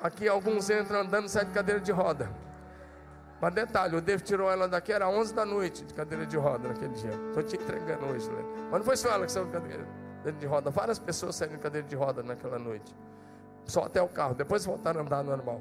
Aqui 0.00 0.28
alguns 0.28 0.68
entram 0.68 1.00
andando 1.00 1.26
e 1.26 1.30
saem 1.30 1.46
de 1.46 1.52
cadeira 1.52 1.80
de 1.80 1.92
roda. 1.92 2.30
Mas 3.40 3.54
detalhe, 3.54 3.96
o 3.96 4.02
David 4.02 4.26
tirou 4.26 4.50
ela 4.50 4.68
daqui, 4.68 4.92
era 4.92 5.08
11 5.08 5.34
da 5.34 5.46
noite, 5.46 5.82
de 5.82 5.94
cadeira 5.94 6.26
de 6.26 6.36
roda 6.36 6.68
naquele 6.68 6.92
dia. 6.92 7.10
Estou 7.28 7.42
te 7.42 7.56
entregando 7.56 8.04
hoje, 8.04 8.30
né? 8.30 8.44
Mas 8.70 8.80
não 8.80 8.84
foi 8.84 8.96
só 8.98 9.08
ela 9.08 9.24
que 9.24 9.32
saiu 9.32 9.46
de 9.46 9.52
cadeira 9.52 9.86
de 10.38 10.46
roda. 10.46 10.70
Várias 10.70 10.98
pessoas 10.98 11.36
saíram 11.36 11.56
de 11.56 11.62
cadeira 11.62 11.86
de 11.86 11.96
roda 11.96 12.22
naquela 12.22 12.58
noite. 12.58 12.94
Só 13.64 13.84
até 13.84 14.02
o 14.02 14.08
carro. 14.08 14.34
Depois 14.34 14.66
voltaram 14.66 15.00
a 15.00 15.04
andar 15.04 15.24
normal. 15.24 15.58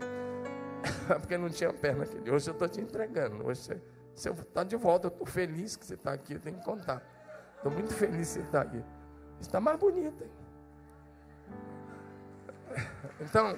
Porque 1.19 1.38
não 1.38 1.49
tinha 1.49 1.71
perna 1.73 2.03
aquele. 2.03 2.30
Hoje 2.32 2.49
eu 2.49 2.53
estou 2.53 2.67
te 2.67 2.82
entregando. 2.82 3.45
Hoje 3.45 3.82
você, 4.15 4.30
está 4.30 4.63
de 4.63 4.75
volta. 4.75 5.07
Eu 5.07 5.11
estou 5.11 5.25
feliz 5.25 5.75
que 5.75 5.86
você 5.86 5.95
está 5.95 6.13
aqui. 6.13 6.34
Eu 6.34 6.39
tenho 6.39 6.57
que 6.57 6.65
contar. 6.65 7.03
Estou 7.57 7.71
muito 7.71 7.93
feliz 7.93 8.27
que 8.30 8.34
você 8.34 8.39
está 8.41 8.61
aqui. 8.61 8.84
Está 9.39 9.59
mais 9.59 9.77
bonita. 9.80 10.23
Hein? 10.23 10.32
Então, 13.19 13.57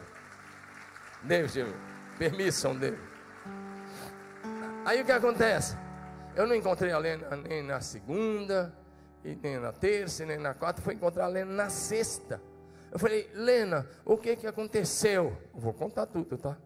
David, 1.23 1.75
permissão 2.17 2.75
dele. 2.75 2.97
Aí 4.85 5.01
o 5.01 5.05
que 5.05 5.11
acontece? 5.11 5.77
Eu 6.35 6.47
não 6.47 6.55
encontrei 6.55 6.91
a 6.91 6.97
Lena 6.97 7.35
nem 7.35 7.61
na 7.61 7.79
segunda, 7.81 8.73
e 9.23 9.35
nem 9.35 9.59
na 9.59 9.71
terça, 9.71 10.25
nem 10.25 10.37
na 10.37 10.53
quarta, 10.53 10.81
fui 10.81 10.95
encontrar 10.95 11.25
a 11.25 11.27
Lena 11.27 11.51
na 11.51 11.69
sexta. 11.69 12.41
Eu 12.91 12.99
falei, 12.99 13.29
Lena, 13.33 13.87
o 14.03 14.17
que 14.17 14.35
que 14.35 14.47
aconteceu? 14.47 15.37
Eu 15.53 15.59
vou 15.59 15.73
contar 15.73 16.05
tudo, 16.07 16.37
tá? 16.37 16.57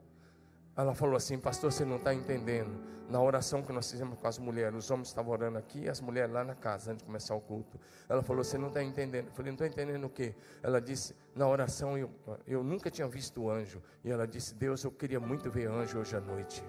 Ela 0.77 0.93
falou 0.93 1.15
assim, 1.15 1.37
pastor, 1.39 1.71
você 1.71 1.85
não 1.85 1.95
está 1.95 2.13
entendendo. 2.13 2.95
Na 3.09 3.21
oração 3.21 3.61
que 3.61 3.71
nós 3.71 3.89
fizemos 3.89 4.17
com 4.19 4.27
as 4.27 4.37
mulheres, 4.39 4.77
os 4.77 4.91
homens 4.91 5.07
estavam 5.09 5.31
orando 5.31 5.57
aqui 5.57 5.83
e 5.83 5.89
as 5.89 6.01
mulheres 6.01 6.33
lá 6.33 6.43
na 6.43 6.55
casa, 6.55 6.91
antes 6.91 7.01
de 7.01 7.05
começar 7.05 7.35
o 7.35 7.39
culto. 7.39 7.79
Ela 8.09 8.23
falou, 8.23 8.43
você 8.43 8.57
não 8.57 8.67
está 8.67 8.83
entendendo. 8.83 9.27
Eu 9.27 9.33
falei, 9.33 9.51
não 9.51 9.55
estou 9.55 9.67
entendendo 9.67 10.03
o 10.05 10.09
quê? 10.09 10.35
Ela 10.61 10.81
disse, 10.81 11.15
na 11.35 11.47
oração 11.47 11.97
eu, 11.97 12.09
eu 12.47 12.63
nunca 12.63 12.89
tinha 12.89 13.07
visto 13.07 13.49
anjo. 13.49 13.81
E 14.03 14.11
ela 14.11 14.27
disse, 14.27 14.55
Deus, 14.55 14.83
eu 14.83 14.91
queria 14.91 15.19
muito 15.19 15.49
ver 15.51 15.67
anjo 15.69 15.99
hoje 15.99 16.15
à 16.15 16.19
noite. 16.19 16.63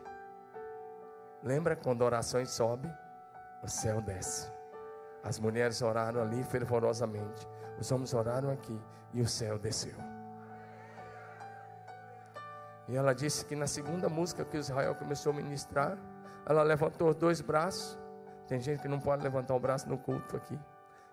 Lembra 1.42 1.74
quando 1.74 2.02
orações 2.02 2.50
sobe, 2.50 2.88
o 3.62 3.68
céu 3.68 4.00
desce. 4.00 4.50
As 5.24 5.38
mulheres 5.38 5.82
oraram 5.82 6.20
ali 6.20 6.44
fervorosamente. 6.44 7.48
Os 7.80 7.90
homens 7.90 8.14
oraram 8.14 8.50
aqui 8.50 8.78
e 9.12 9.20
o 9.20 9.26
céu 9.26 9.59
desceu. 9.59 10.16
E 12.89 12.97
ela 12.97 13.14
disse 13.14 13.45
que 13.45 13.57
na 13.57 13.66
segunda 13.66 14.09
música 14.09 14.45
que 14.45 14.57
Israel 14.57 14.95
começou 14.95 15.32
a 15.32 15.37
ministrar, 15.37 15.99
ela 16.47 16.62
levantou 16.62 17.12
dois 17.12 17.41
braços. 17.41 17.99
Tem 18.47 18.61
gente 18.61 18.80
que 18.80 18.89
não 18.89 19.01
pode 19.01 19.22
levantar 19.22 19.55
o 19.55 19.61
braço 19.61 19.89
no 19.89 19.99
culto 19.99 20.37
aqui. 20.37 20.59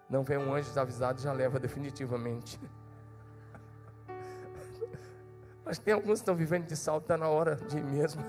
Não 0.07 0.23
vem 0.23 0.37
um 0.37 0.53
anjo 0.53 0.69
desavisado 0.69 1.19
já 1.19 1.33
leva 1.33 1.59
definitivamente. 1.59 2.59
Mas 5.65 5.79
tem 5.79 5.93
alguns 5.93 6.19
que 6.19 6.23
estão 6.23 6.35
vivendo 6.35 6.67
de 6.67 6.75
salto, 6.75 7.03
está 7.03 7.17
na 7.17 7.27
hora 7.27 7.55
de 7.55 7.77
ir 7.77 7.83
mesmo. 7.83 8.23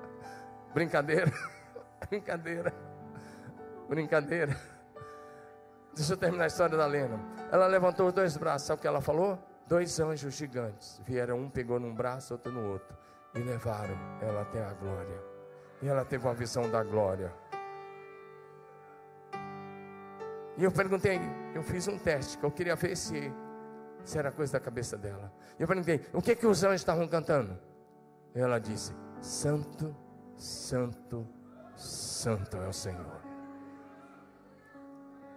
Brincadeira. 0.72 1.30
Brincadeira. 2.08 2.72
Brincadeira. 3.88 4.56
Deixa 5.94 6.14
eu 6.14 6.16
terminar 6.16 6.44
a 6.44 6.46
história 6.46 6.78
da 6.78 6.86
Lena. 6.86 7.20
Ela 7.52 7.66
levantou 7.66 8.06
os 8.06 8.12
dois 8.14 8.36
braços, 8.36 8.68
sabe 8.68 8.78
o 8.78 8.80
que 8.80 8.88
ela 8.88 9.02
falou? 9.02 9.38
Dois 9.70 10.00
anjos 10.00 10.34
gigantes 10.34 11.00
vieram, 11.06 11.38
um 11.38 11.48
pegou 11.48 11.78
num 11.78 11.94
braço, 11.94 12.34
outro 12.34 12.50
no 12.50 12.72
outro, 12.72 12.98
e 13.36 13.38
levaram 13.38 13.96
ela 14.20 14.42
até 14.42 14.60
a 14.64 14.72
glória. 14.72 15.22
E 15.80 15.86
ela 15.86 16.04
teve 16.04 16.26
uma 16.26 16.34
visão 16.34 16.68
da 16.68 16.82
glória. 16.82 17.32
E 20.58 20.64
eu 20.64 20.72
perguntei, 20.72 21.20
eu 21.54 21.62
fiz 21.62 21.86
um 21.86 21.96
teste, 21.96 22.36
que 22.36 22.44
eu 22.44 22.50
queria 22.50 22.74
ver 22.74 22.96
se, 22.96 23.32
se 24.04 24.18
era 24.18 24.32
coisa 24.32 24.54
da 24.54 24.60
cabeça 24.60 24.98
dela. 24.98 25.32
E 25.56 25.62
eu 25.62 25.68
perguntei, 25.68 26.04
o 26.12 26.20
que 26.20 26.34
que 26.34 26.48
os 26.48 26.64
anjos 26.64 26.80
estavam 26.80 27.06
cantando? 27.06 27.56
E 28.34 28.40
ela 28.40 28.58
disse, 28.58 28.92
Santo 29.20 29.94
Santo, 30.40 31.28
Santo 31.76 32.56
é 32.56 32.66
o 32.66 32.72
Senhor. 32.72 33.20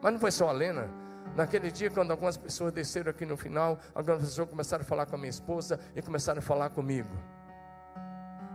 Mas 0.01 0.13
não 0.13 0.19
foi 0.19 0.31
só 0.31 0.49
a 0.49 0.51
Lena. 0.53 0.89
Naquele 1.35 1.71
dia, 1.71 1.89
quando 1.89 2.11
algumas 2.11 2.37
pessoas 2.37 2.71
desceram 2.71 3.09
aqui 3.09 3.25
no 3.25 3.35
final, 3.35 3.79
algumas 3.95 4.21
pessoas 4.21 4.49
começaram 4.49 4.83
a 4.83 4.85
falar 4.85 5.05
com 5.05 5.15
a 5.15 5.17
minha 5.17 5.29
esposa 5.29 5.79
e 5.95 6.01
começaram 6.01 6.39
a 6.39 6.41
falar 6.41 6.69
comigo. 6.69 7.09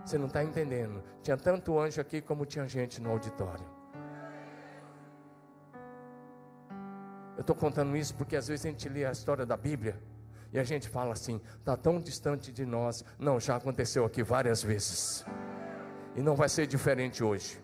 Você 0.04 0.16
não 0.16 0.26
está 0.26 0.42
entendendo. 0.44 1.02
Tinha 1.22 1.36
tanto 1.36 1.78
anjo 1.78 2.00
aqui 2.00 2.20
como 2.20 2.46
tinha 2.46 2.66
gente 2.68 3.00
no 3.00 3.10
auditório. 3.10 3.64
Eu 7.36 7.42
estou 7.42 7.54
contando 7.54 7.96
isso 7.96 8.14
porque 8.14 8.36
às 8.36 8.48
vezes 8.48 8.64
a 8.64 8.68
gente 8.68 8.88
lê 8.88 9.04
a 9.04 9.12
história 9.12 9.44
da 9.44 9.56
Bíblia 9.56 10.00
e 10.52 10.58
a 10.58 10.64
gente 10.64 10.88
fala 10.88 11.12
assim: 11.12 11.40
está 11.58 11.76
tão 11.76 12.00
distante 12.00 12.50
de 12.52 12.64
nós. 12.64 13.04
Não, 13.18 13.38
já 13.38 13.56
aconteceu 13.56 14.04
aqui 14.04 14.22
várias 14.22 14.62
vezes. 14.62 15.24
E 16.16 16.22
não 16.22 16.34
vai 16.34 16.48
ser 16.48 16.66
diferente 16.66 17.22
hoje. 17.22 17.62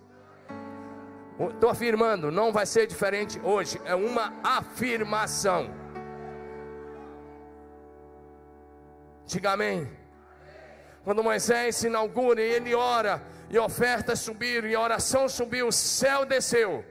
Estou 1.38 1.68
afirmando, 1.68 2.30
não 2.30 2.52
vai 2.52 2.64
ser 2.64 2.86
diferente 2.86 3.40
hoje. 3.42 3.80
É 3.84 3.94
uma 3.94 4.32
afirmação. 4.42 5.68
Diga 9.26 9.52
amém. 9.52 9.90
Quando 11.02 11.24
Moisés 11.24 11.76
se 11.76 11.86
inaugura 11.88 12.40
ele 12.40 12.74
ora, 12.74 13.20
e 13.50 13.58
ofertas 13.58 14.20
subiram, 14.20 14.68
e 14.68 14.74
a 14.74 14.80
oração 14.80 15.28
subiu, 15.28 15.68
o 15.68 15.72
céu 15.72 16.24
desceu. 16.24 16.84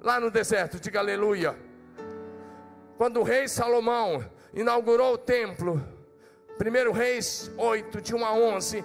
Lá 0.00 0.20
no 0.20 0.30
deserto, 0.30 0.78
diga 0.78 1.00
aleluia. 1.00 1.56
Quando 2.96 3.20
o 3.20 3.22
rei 3.22 3.48
Salomão 3.48 4.24
inaugurou 4.52 5.14
o 5.14 5.18
templo, 5.18 5.82
1 6.60 6.92
Reis 6.92 7.50
8, 7.56 8.00
de 8.00 8.14
1 8.14 8.24
a 8.24 8.32
11, 8.32 8.84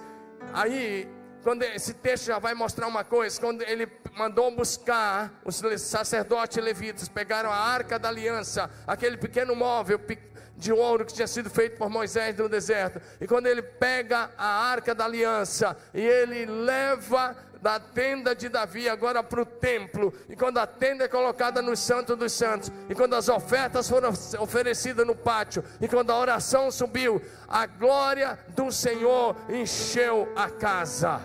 aí 0.52 1.08
quando 1.42 1.62
esse 1.62 1.94
texto 1.94 2.26
já 2.26 2.38
vai 2.38 2.54
mostrar 2.54 2.86
uma 2.86 3.04
coisa, 3.04 3.40
quando 3.40 3.62
ele 3.62 3.88
mandou 4.16 4.50
buscar 4.54 5.40
os 5.44 5.62
sacerdotes 5.80 6.62
levitas, 6.62 7.08
pegaram 7.08 7.50
a 7.50 7.56
arca 7.56 7.98
da 7.98 8.08
aliança, 8.08 8.70
aquele 8.86 9.16
pequeno 9.16 9.54
móvel 9.54 10.00
de 10.56 10.72
ouro 10.72 11.06
que 11.06 11.14
tinha 11.14 11.26
sido 11.26 11.48
feito 11.48 11.78
por 11.78 11.88
Moisés 11.88 12.36
no 12.36 12.48
deserto, 12.48 13.00
e 13.20 13.26
quando 13.26 13.46
ele 13.46 13.62
pega 13.62 14.30
a 14.36 14.70
arca 14.70 14.94
da 14.94 15.06
aliança 15.06 15.76
e 15.94 16.00
ele 16.00 16.44
leva 16.44 17.34
da 17.60 17.78
tenda 17.78 18.34
de 18.34 18.48
Davi 18.48 18.88
agora 18.88 19.22
para 19.22 19.42
o 19.42 19.46
templo, 19.46 20.12
e 20.28 20.36
quando 20.36 20.58
a 20.58 20.66
tenda 20.66 21.04
é 21.04 21.08
colocada 21.08 21.60
no 21.60 21.76
Santo 21.76 22.16
dos 22.16 22.32
Santos, 22.32 22.70
e 22.88 22.94
quando 22.94 23.14
as 23.14 23.28
ofertas 23.28 23.88
foram 23.88 24.10
oferecidas 24.38 25.06
no 25.06 25.14
pátio, 25.14 25.62
e 25.80 25.88
quando 25.88 26.10
a 26.10 26.18
oração 26.18 26.70
subiu, 26.70 27.20
a 27.46 27.66
glória 27.66 28.38
do 28.48 28.70
Senhor 28.70 29.36
encheu 29.48 30.32
a 30.34 30.48
casa. 30.50 31.20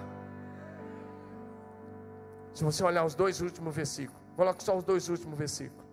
Se 2.54 2.64
você 2.64 2.84
olhar 2.84 3.06
os 3.06 3.16
dois 3.16 3.42
últimos 3.42 3.76
versículos, 3.76 4.22
coloque 4.36 4.64
só 4.64 4.78
os 4.78 4.84
dois 4.84 5.10
últimos 5.10 5.38
versículos. 5.38 5.86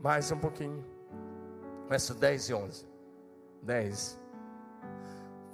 Mais 0.00 0.30
um 0.30 0.38
pouquinho. 0.38 0.84
Verso 1.88 2.14
10 2.14 2.48
e 2.48 2.54
11. 2.54 2.86
10 3.62 4.25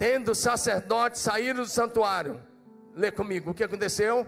tendo 0.02 0.34
sacerdotes 0.34 1.20
saído 1.20 1.60
do 1.60 1.68
santuário. 1.68 2.42
Lê 2.92 3.12
comigo, 3.12 3.52
o 3.52 3.54
que 3.54 3.62
aconteceu? 3.62 4.26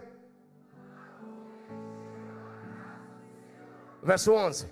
Verso 4.01 4.33
11: 4.33 4.69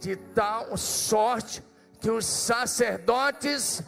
De 0.00 0.16
tal 0.16 0.76
sorte 0.76 1.62
que 2.00 2.10
os 2.10 2.26
sacerdotes 2.26 3.84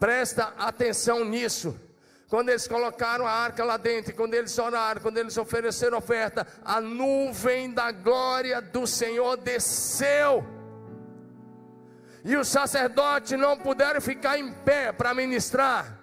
Presta 0.00 0.54
atenção 0.58 1.24
nisso. 1.24 1.87
Quando 2.28 2.50
eles 2.50 2.68
colocaram 2.68 3.26
a 3.26 3.30
arca 3.30 3.64
lá 3.64 3.78
dentro, 3.78 4.14
quando 4.14 4.34
eles 4.34 4.56
oraram, 4.58 5.00
quando 5.00 5.16
eles 5.16 5.38
ofereceram 5.38 5.96
oferta, 5.96 6.46
a 6.62 6.78
nuvem 6.78 7.72
da 7.72 7.90
glória 7.90 8.60
do 8.60 8.86
Senhor 8.86 9.38
desceu. 9.38 10.44
E 12.22 12.36
os 12.36 12.48
sacerdotes 12.48 13.38
não 13.38 13.56
puderam 13.56 14.00
ficar 14.00 14.38
em 14.38 14.52
pé 14.52 14.92
para 14.92 15.14
ministrar. 15.14 15.97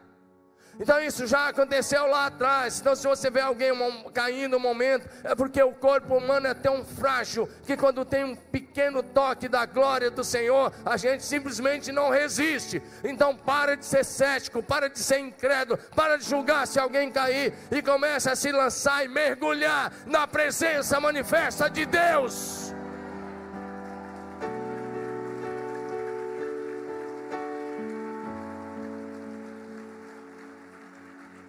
Então 0.80 1.02
isso 1.02 1.26
já 1.26 1.48
aconteceu 1.48 2.06
lá 2.08 2.28
atrás. 2.28 2.80
Então, 2.80 2.96
se 2.96 3.08
você 3.08 3.30
vê 3.30 3.42
alguém 3.42 3.72
caindo 4.14 4.58
um 4.58 4.60
momento, 4.60 5.08
é 5.24 5.34
porque 5.36 5.62
o 5.62 5.72
corpo 5.72 6.18
humano 6.18 6.48
é 6.48 6.54
tão 6.54 6.84
frágil 6.84 7.50
que 7.66 7.78
quando 7.78 8.04
tem 8.04 8.24
um 8.24 8.36
pequeno 8.36 9.02
toque 9.02 9.48
da 9.48 9.66
glória 9.66 10.12
do 10.12 10.24
Senhor, 10.24 10.74
a 10.86 10.98
gente 10.98 11.24
simplesmente 11.24 11.92
não 11.92 12.10
resiste. 12.10 12.82
Então, 13.04 13.36
para 13.36 13.76
de 13.76 13.86
ser 13.86 14.04
cético, 14.04 14.62
para 14.62 14.90
de 14.90 15.00
ser 15.00 15.20
incrédulo, 15.20 15.80
para 15.96 16.18
de 16.18 16.26
julgar 16.26 16.68
se 16.68 16.80
alguém 16.80 17.12
cair 17.12 17.54
e 17.72 17.82
começa 17.82 18.32
a 18.32 18.36
se 18.36 18.52
lançar 18.52 19.06
e 19.06 19.08
mergulhar 19.08 19.92
na 20.06 20.28
presença 20.28 21.00
manifesta 21.00 21.70
de 21.70 21.86
Deus. 21.86 22.75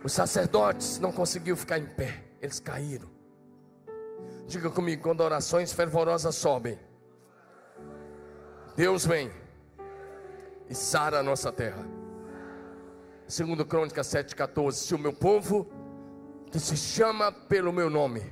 Os 0.06 0.12
sacerdotes 0.12 1.00
não 1.00 1.10
conseguiram 1.10 1.56
ficar 1.56 1.80
em 1.80 1.84
pé, 1.84 2.22
eles 2.40 2.60
caíram. 2.60 3.10
Diga 4.46 4.70
comigo, 4.70 5.02
quando 5.02 5.20
orações 5.20 5.72
fervorosas 5.72 6.36
sobem, 6.36 6.78
Deus 8.76 9.04
vem 9.04 9.32
e 10.70 10.74
sara 10.76 11.18
a 11.18 11.22
nossa 11.24 11.50
terra. 11.50 11.84
Segundo 13.26 13.66
Crônica 13.66 14.00
7,14, 14.00 14.72
se 14.74 14.94
o 14.94 14.98
meu 14.98 15.12
povo, 15.12 15.66
que 16.52 16.60
se 16.60 16.76
chama 16.76 17.32
pelo 17.32 17.72
meu 17.72 17.90
nome, 17.90 18.22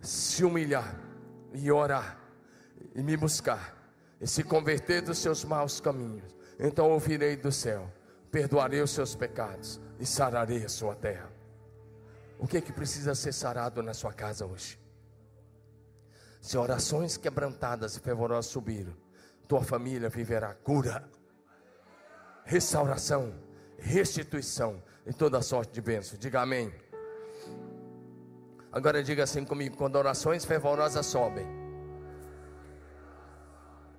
se 0.00 0.44
humilhar 0.44 1.00
e 1.54 1.70
orar, 1.70 2.18
e 2.96 3.00
me 3.00 3.16
buscar, 3.16 3.76
e 4.20 4.26
se 4.26 4.42
converter 4.42 5.02
dos 5.02 5.18
seus 5.18 5.44
maus 5.44 5.80
caminhos, 5.80 6.34
então 6.58 6.90
ouvirei 6.90 7.36
do 7.36 7.52
céu, 7.52 7.88
perdoarei 8.28 8.80
os 8.80 8.90
seus 8.90 9.14
pecados 9.14 9.80
e 10.02 10.06
sararei 10.06 10.64
a 10.64 10.68
sua 10.68 10.96
terra. 10.96 11.30
O 12.36 12.44
que 12.44 12.56
é 12.56 12.60
que 12.60 12.72
precisa 12.72 13.14
ser 13.14 13.32
sarado 13.32 13.80
na 13.84 13.94
sua 13.94 14.12
casa 14.12 14.44
hoje? 14.44 14.76
Se 16.40 16.58
orações 16.58 17.16
quebrantadas 17.16 17.94
e 17.96 18.00
fervorosas 18.00 18.50
subiram, 18.50 18.96
tua 19.46 19.62
família 19.62 20.08
viverá 20.08 20.54
cura, 20.54 21.08
restauração, 22.44 23.32
restituição 23.78 24.82
e 25.06 25.12
toda 25.12 25.40
sorte 25.40 25.72
de 25.72 25.80
bênção. 25.80 26.18
Diga 26.18 26.40
amém. 26.40 26.74
Agora 28.72 29.04
diga 29.04 29.22
assim 29.22 29.44
comigo: 29.44 29.76
quando 29.76 29.94
orações 29.94 30.44
fervorosas 30.44 31.06
sobem, 31.06 31.46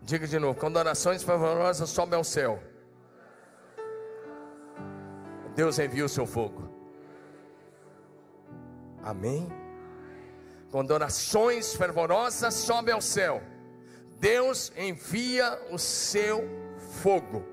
diga 0.02 0.28
de 0.28 0.38
novo: 0.38 0.60
quando 0.60 0.76
orações 0.76 1.24
fervorosas 1.24 1.90
sobem 1.90 2.18
ao 2.18 2.26
céu 2.26 2.62
Deus 5.56 5.78
envia 5.80 6.06
o 6.06 6.10
seu 6.10 6.26
fogo. 6.26 6.70
Amém? 9.04 9.48
Quando 10.72 10.92
orações 10.92 11.76
fervorosas 11.76 12.54
sobem 12.54 12.94
ao 12.94 13.02
céu, 13.02 13.42
Deus 14.20 14.72
envia 14.78 15.60
o 15.70 15.78
seu 15.78 16.44
fogo. 17.02 17.46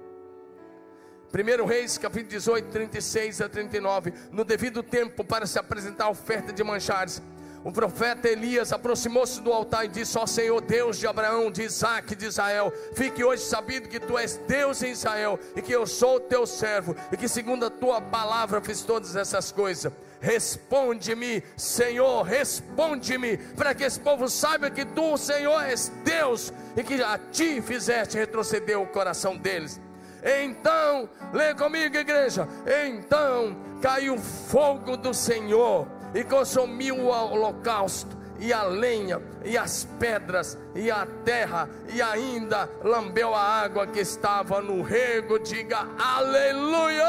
1 1.33 1.67
Reis, 1.67 1.99
capítulo 1.99 2.31
18, 2.31 2.71
36 2.71 3.41
a 3.41 3.49
39. 3.49 4.13
No 4.33 4.45
devido 4.45 4.83
tempo, 4.83 5.23
para 5.23 5.47
se 5.47 5.59
apresentar 5.59 6.07
a 6.07 6.11
oferta 6.11 6.53
de 6.53 6.65
manchares, 6.65 7.23
o 7.63 7.71
profeta 7.71 8.29
Elias 8.29 8.73
aproximou-se 8.73 9.41
do 9.41 9.53
altar 9.53 9.85
e 9.85 9.89
disse: 9.89 10.17
Ó 10.17 10.27
Senhor 10.27 10.61
Deus 10.63 10.99
de 10.99 11.07
Abraão, 11.07 11.51
de 11.51 11.63
Isaac, 11.63 12.15
de 12.15 12.27
Israel, 12.27 12.73
fique 12.95 13.23
hoje 13.23 13.43
sabido 13.43 13.89
que 13.89 14.01
tu 14.01 14.17
és 14.17 14.39
Deus 14.49 14.83
em 14.83 14.93
Israel 14.93 15.39
e 15.55 15.61
que 15.61 15.73
eu 15.73 15.87
sou 15.87 16.17
o 16.17 16.21
teu 16.21 16.47
servo 16.47 16.97
e 17.13 17.17
que 17.17 17.29
segundo 17.29 17.67
a 17.67 17.71
tua 17.71 18.01
palavra 18.01 18.61
fiz 18.63 18.83
todas 18.83 19.15
essas 19.15 19.53
coisas. 19.53 19.93
Responde-me, 20.21 21.43
Senhor, 21.57 22.23
responde-me, 22.23 23.39
para 23.39 23.75
que 23.75 23.85
esse 23.85 23.99
povo 23.99 24.29
saiba 24.29 24.71
que 24.71 24.85
tu, 24.85 25.17
Senhor, 25.17 25.63
és 25.63 25.91
Deus 26.05 26.53
e 26.77 26.83
que 26.83 27.03
a 27.03 27.19
ti 27.19 27.63
fizeste 27.63 28.19
retroceder 28.19 28.79
o 28.79 28.87
coração 28.87 29.37
deles. 29.37 29.81
Então, 30.23 31.09
lê 31.33 31.55
comigo, 31.55 31.97
igreja. 31.97 32.47
Então 32.87 33.57
caiu 33.81 34.15
o 34.15 34.19
fogo 34.19 34.97
do 34.97 35.15
Senhor 35.15 36.00
e 36.15 36.25
consumiu 36.25 36.97
o 36.97 37.09
holocausto, 37.09 38.19
e 38.39 38.53
a 38.53 38.63
lenha, 38.63 39.21
e 39.45 39.57
as 39.57 39.87
pedras, 39.99 40.57
e 40.75 40.91
a 40.91 41.07
terra, 41.25 41.69
e 41.93 42.01
ainda 42.01 42.69
lambeu 42.83 43.35
a 43.35 43.43
água 43.43 43.87
que 43.87 44.01
estava 44.01 44.63
no 44.63 44.83
rego. 44.83 45.39
Diga 45.39 45.87
aleluia! 45.99 47.05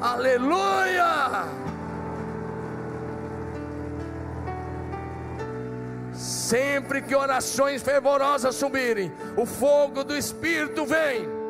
Aleluia! 0.00 1.44
Sempre 6.12 7.02
que 7.02 7.14
orações 7.14 7.82
fervorosas 7.82 8.56
subirem, 8.56 9.12
o 9.36 9.46
fogo 9.46 10.02
do 10.02 10.16
Espírito 10.16 10.84
vem 10.84 11.40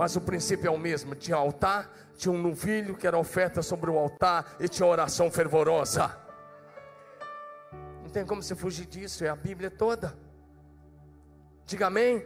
mas 0.00 0.16
o 0.16 0.20
princípio 0.22 0.66
é 0.66 0.70
o 0.70 0.78
mesmo: 0.78 1.14
tinha 1.14 1.36
altar, 1.36 1.90
tinha 2.20 2.32
um 2.32 2.40
novilho 2.40 2.94
que 2.94 3.06
era 3.06 3.16
oferta 3.16 3.62
sobre 3.62 3.90
o 3.90 3.98
altar 3.98 4.54
e 4.60 4.68
tinha 4.68 4.86
oração 4.86 5.30
fervorosa. 5.30 6.14
Não 8.02 8.10
tem 8.10 8.26
como 8.26 8.42
você 8.42 8.54
fugir 8.54 8.84
disso, 8.84 9.24
é 9.24 9.30
a 9.30 9.36
Bíblia 9.36 9.70
toda. 9.70 10.14
Diga 11.64 11.86
amém. 11.86 12.22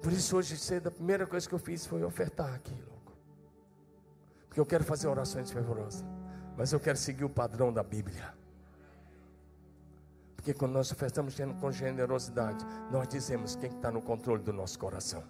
Por 0.00 0.10
isso 0.10 0.38
hoje 0.38 0.56
cedo 0.56 0.86
a 0.86 0.90
primeira 0.90 1.26
coisa 1.26 1.46
que 1.46 1.54
eu 1.54 1.58
fiz 1.58 1.84
foi 1.84 2.02
ofertar 2.02 2.54
aqui, 2.54 2.74
louco. 2.88 3.12
Porque 4.48 4.58
eu 4.58 4.64
quero 4.64 4.84
fazer 4.84 5.06
orações 5.06 5.50
fervorosas, 5.50 6.02
mas 6.56 6.72
eu 6.72 6.80
quero 6.80 6.96
seguir 6.96 7.24
o 7.24 7.30
padrão 7.30 7.70
da 7.70 7.82
Bíblia. 7.82 8.32
Porque 10.34 10.54
quando 10.54 10.72
nós 10.72 10.90
ofertamos 10.90 11.36
com 11.60 11.70
generosidade, 11.70 12.64
nós 12.90 13.06
dizemos 13.06 13.54
quem 13.54 13.70
está 13.70 13.90
no 13.90 14.00
controle 14.00 14.42
do 14.42 14.52
nosso 14.52 14.78
coração. 14.78 15.22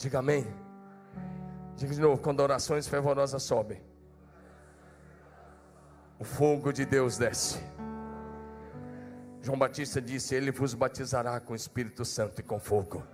Diga 0.00 0.20
amém. 0.20 0.46
Diga 1.76 1.92
de 1.92 2.00
novo, 2.00 2.22
quando 2.22 2.40
orações 2.40 2.88
fervorosas 2.88 3.42
sobem, 3.42 3.82
o 6.18 6.24
fogo 6.24 6.72
de 6.72 6.86
Deus 6.86 7.18
desce. 7.18 7.62
João 9.42 9.58
Batista 9.58 10.00
disse: 10.00 10.34
Ele 10.34 10.50
vos 10.50 10.72
batizará 10.72 11.38
com 11.38 11.52
o 11.52 11.56
Espírito 11.56 12.02
Santo 12.06 12.40
e 12.40 12.42
com 12.42 12.58
fogo. 12.58 13.06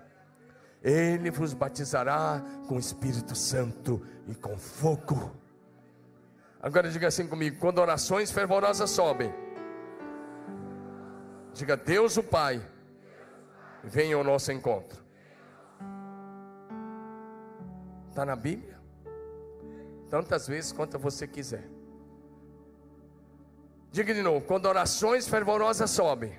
Ele 0.80 1.28
vos 1.28 1.54
batizará 1.54 2.40
com 2.68 2.76
o 2.76 2.78
Espírito 2.78 3.34
Santo 3.34 4.06
e 4.28 4.34
com 4.36 4.56
fogo. 4.56 5.36
Agora 6.62 6.88
diga 6.88 7.08
assim 7.08 7.26
comigo: 7.26 7.58
quando 7.58 7.80
orações 7.80 8.30
fervorosas 8.30 8.90
sobem, 8.90 9.34
diga 11.52 11.76
Deus 11.76 12.16
o 12.16 12.22
Pai, 12.22 12.64
venha 13.82 14.14
ao 14.14 14.22
nosso 14.22 14.52
encontro. 14.52 15.05
Está 18.16 18.24
na 18.24 18.34
Bíblia? 18.34 18.80
Tantas 20.08 20.48
vezes 20.48 20.72
quanto 20.72 20.98
você 20.98 21.28
quiser. 21.28 21.68
Diga 23.92 24.14
de 24.14 24.22
novo: 24.22 24.46
quando 24.46 24.64
orações 24.64 25.28
fervorosas 25.28 25.90
sobem, 25.90 26.32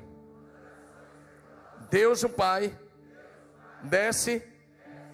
Deus 1.92 2.24
o 2.24 2.30
Pai 2.30 2.76
desce 3.84 4.42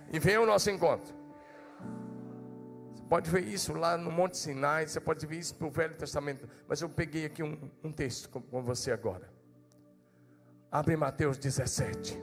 e 0.09 0.17
vem 0.19 0.37
ao 0.37 0.45
nosso 0.45 0.71
encontro. 0.71 1.13
Você 2.95 3.03
pode 3.09 3.29
ver 3.29 3.43
isso 3.43 3.73
lá 3.73 3.97
no 3.97 4.09
Monte 4.09 4.37
Sinai, 4.37 4.87
você 4.87 5.01
pode 5.01 5.25
ver 5.25 5.39
isso 5.39 5.57
no 5.59 5.69
Velho 5.69 5.97
Testamento. 5.97 6.47
Mas 6.65 6.79
eu 6.79 6.87
peguei 6.87 7.25
aqui 7.25 7.43
um, 7.43 7.69
um 7.83 7.91
texto 7.91 8.29
com, 8.29 8.41
com 8.41 8.63
você 8.63 8.93
agora. 8.93 9.29
Abre 10.71 10.95
Mateus 10.95 11.37
17. 11.37 12.17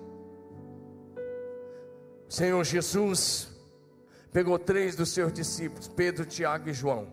O 2.26 2.32
Senhor 2.32 2.64
Jesus 2.64 3.59
pegou 4.32 4.58
três 4.58 4.96
dos 4.96 5.10
seus 5.10 5.32
discípulos, 5.32 5.88
Pedro, 5.88 6.24
Tiago 6.24 6.68
e 6.68 6.72
João. 6.72 7.08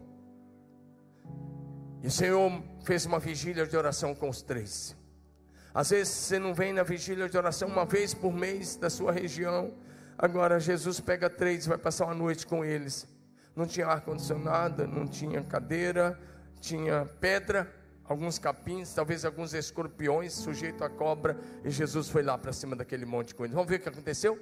E 2.01 2.07
o 2.07 2.11
Senhor 2.11 2.63
fez 2.83 3.05
uma 3.05 3.19
vigília 3.19 3.65
de 3.65 3.75
oração 3.75 4.13
com 4.13 4.29
os 4.29 4.41
três. 4.41 4.95
Às 5.73 5.89
vezes 5.89 6.13
você 6.13 6.39
não 6.39 6.53
vem 6.53 6.73
na 6.73 6.83
vigília 6.83 7.27
de 7.29 7.37
oração 7.37 7.67
uma 7.67 7.85
vez 7.85 8.13
por 8.13 8.33
mês 8.33 8.75
da 8.75 8.89
sua 8.89 9.11
região. 9.11 9.73
Agora 10.17 10.59
Jesus 10.59 10.99
pega 10.99 11.29
três 11.29 11.65
e 11.65 11.69
vai 11.69 11.77
passar 11.77 12.05
uma 12.05 12.15
noite 12.15 12.47
com 12.47 12.63
eles. 12.63 13.07
Não 13.55 13.65
tinha 13.65 13.87
ar-condicionado, 13.87 14.87
não 14.87 15.07
tinha 15.07 15.43
cadeira, 15.43 16.19
tinha 16.59 17.05
pedra, 17.19 17.71
alguns 18.05 18.39
capins, 18.39 18.93
talvez 18.93 19.25
alguns 19.25 19.53
escorpiões 19.53 20.33
sujeitos 20.33 20.81
a 20.81 20.89
cobra. 20.89 21.37
E 21.63 21.69
Jesus 21.69 22.09
foi 22.09 22.23
lá 22.23 22.37
para 22.37 22.53
cima 22.53 22.75
daquele 22.75 23.05
monte 23.05 23.35
com 23.35 23.43
eles. 23.43 23.53
Vamos 23.53 23.69
ver 23.69 23.77
o 23.77 23.79
que 23.79 23.89
aconteceu? 23.89 24.39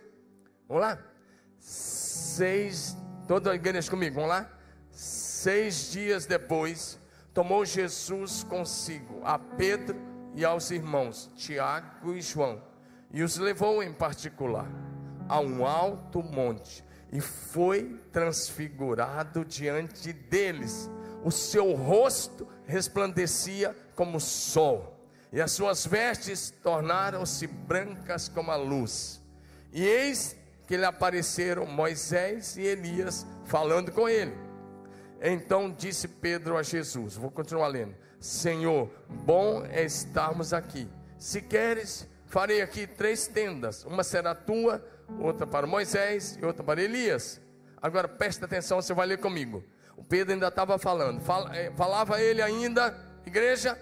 Vamos 0.67 0.83
lá? 0.83 1.14
Seis, 1.59 2.95
toda 3.27 3.51
a 3.51 3.55
igreja 3.55 3.89
comigo, 3.89 4.15
vamos 4.15 4.29
lá? 4.29 4.49
Seis 4.91 5.91
dias 5.91 6.25
depois, 6.25 6.99
tomou 7.33 7.65
Jesus 7.65 8.43
consigo 8.43 9.21
a 9.23 9.37
Pedro 9.37 9.99
e 10.35 10.43
aos 10.43 10.71
irmãos 10.71 11.31
Tiago 11.35 12.13
e 12.13 12.21
João, 12.21 12.61
e 13.11 13.23
os 13.23 13.37
levou 13.37 13.81
em 13.81 13.93
particular 13.93 14.67
a 15.27 15.39
um 15.39 15.65
alto 15.65 16.21
monte, 16.21 16.83
e 17.11 17.19
foi 17.21 18.01
transfigurado 18.11 19.45
diante 19.45 20.11
deles. 20.11 20.89
O 21.23 21.31
seu 21.31 21.73
rosto 21.73 22.47
resplandecia 22.65 23.75
como 23.95 24.17
o 24.17 24.21
sol, 24.21 25.09
e 25.31 25.41
as 25.41 25.51
suas 25.51 25.85
vestes 25.85 26.53
tornaram-se 26.61 27.47
brancas 27.47 28.29
como 28.29 28.51
a 28.51 28.55
luz. 28.55 29.21
E 29.73 29.83
eis 29.83 30.35
que 30.67 30.77
lhe 30.77 30.85
apareceram 30.85 31.65
Moisés 31.65 32.57
e 32.57 32.61
Elias 32.61 33.25
falando 33.45 33.91
com 33.91 34.09
ele. 34.09 34.33
Então 35.21 35.71
disse 35.71 36.07
Pedro 36.07 36.57
a 36.57 36.63
Jesus: 36.63 37.15
Vou 37.15 37.31
continuar 37.31 37.67
lendo. 37.67 37.95
Senhor, 38.19 38.89
bom 39.07 39.63
é 39.65 39.83
estarmos 39.83 40.53
aqui. 40.53 40.89
Se 41.17 41.41
queres, 41.41 42.07
farei 42.25 42.61
aqui 42.61 42.87
três 42.87 43.27
tendas: 43.27 43.83
uma 43.85 44.03
será 44.03 44.33
tua, 44.33 44.83
outra 45.19 45.45
para 45.45 45.67
Moisés 45.67 46.37
e 46.41 46.45
outra 46.45 46.63
para 46.63 46.81
Elias. 46.81 47.41
Agora 47.81 48.07
presta 48.07 48.45
atenção, 48.45 48.81
você 48.81 48.93
vai 48.93 49.05
ler 49.05 49.19
comigo. 49.19 49.63
O 49.95 50.03
Pedro 50.03 50.33
ainda 50.33 50.47
estava 50.47 50.77
falando, 50.77 51.21
eh, 51.53 51.71
falava 51.75 52.19
ele 52.19 52.41
ainda, 52.41 52.97
igreja, 53.25 53.79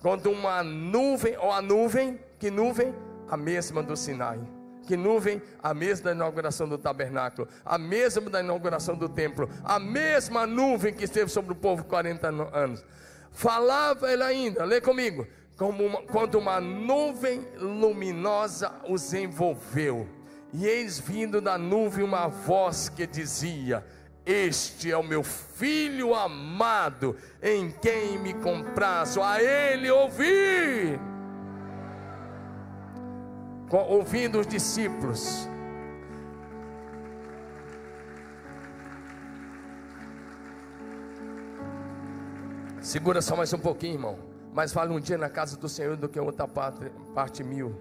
quando 0.00 0.30
uma 0.30 0.62
nuvem, 0.62 1.36
ou 1.36 1.52
a 1.52 1.62
nuvem, 1.62 2.18
que 2.38 2.50
nuvem? 2.50 2.94
A 3.28 3.36
mesma 3.36 3.82
do 3.82 3.96
Sinai. 3.96 4.40
Que 4.86 4.96
nuvem? 4.96 5.42
A 5.62 5.72
mesma 5.72 6.06
da 6.06 6.12
inauguração 6.12 6.68
do 6.68 6.76
tabernáculo, 6.76 7.48
a 7.64 7.78
mesma 7.78 8.28
da 8.28 8.40
inauguração 8.40 8.96
do 8.96 9.08
templo, 9.08 9.48
a 9.64 9.78
mesma 9.78 10.46
nuvem 10.46 10.92
que 10.92 11.04
esteve 11.04 11.30
sobre 11.30 11.52
o 11.52 11.56
povo 11.56 11.84
40 11.84 12.28
anos. 12.52 12.84
Falava 13.32 14.12
ele 14.12 14.22
ainda, 14.22 14.64
lê 14.64 14.80
comigo, 14.80 15.26
como 15.56 15.84
uma, 15.84 16.02
quando 16.02 16.36
uma 16.36 16.60
nuvem 16.60 17.46
luminosa 17.56 18.72
os 18.88 19.12
envolveu. 19.12 20.08
E 20.52 20.66
eis 20.66 21.00
vindo 21.00 21.40
da 21.40 21.58
nuvem 21.58 22.04
uma 22.04 22.28
voz 22.28 22.88
que 22.88 23.06
dizia: 23.06 23.84
Este 24.24 24.90
é 24.92 24.96
o 24.96 25.02
meu 25.02 25.22
filho 25.22 26.14
amado, 26.14 27.16
em 27.42 27.70
quem 27.70 28.18
me 28.18 28.34
comprazo, 28.34 29.20
a 29.20 29.42
ele 29.42 29.90
ouvir. 29.90 31.00
Ouvindo 33.70 34.38
os 34.40 34.46
discípulos, 34.46 35.48
Segura 42.84 43.22
só 43.22 43.34
mais 43.34 43.50
um 43.52 43.58
pouquinho, 43.58 43.94
irmão. 43.94 44.18
Mais 44.52 44.72
vale 44.72 44.92
um 44.92 45.00
dia 45.00 45.16
na 45.16 45.30
casa 45.30 45.56
do 45.56 45.70
Senhor 45.70 45.96
do 45.96 46.06
que 46.06 46.20
outra 46.20 46.46
parte, 46.46 46.90
parte 47.14 47.42
mil. 47.42 47.74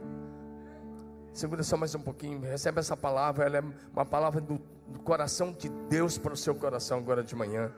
Segura 1.33 1.61
só 1.61 1.75
mais 1.75 1.93
um 1.93 1.99
pouquinho. 1.99 2.39
Recebe 2.39 2.79
essa 2.79 2.95
palavra. 2.95 3.45
Ela 3.45 3.57
é 3.57 3.63
uma 3.91 4.05
palavra 4.05 4.39
do, 4.39 4.61
do 4.87 4.99
coração 5.01 5.51
de 5.51 5.67
Deus 5.67 6.17
para 6.17 6.33
o 6.33 6.37
seu 6.37 6.55
coração 6.55 6.99
agora 6.99 7.21
de 7.21 7.35
manhã. 7.35 7.69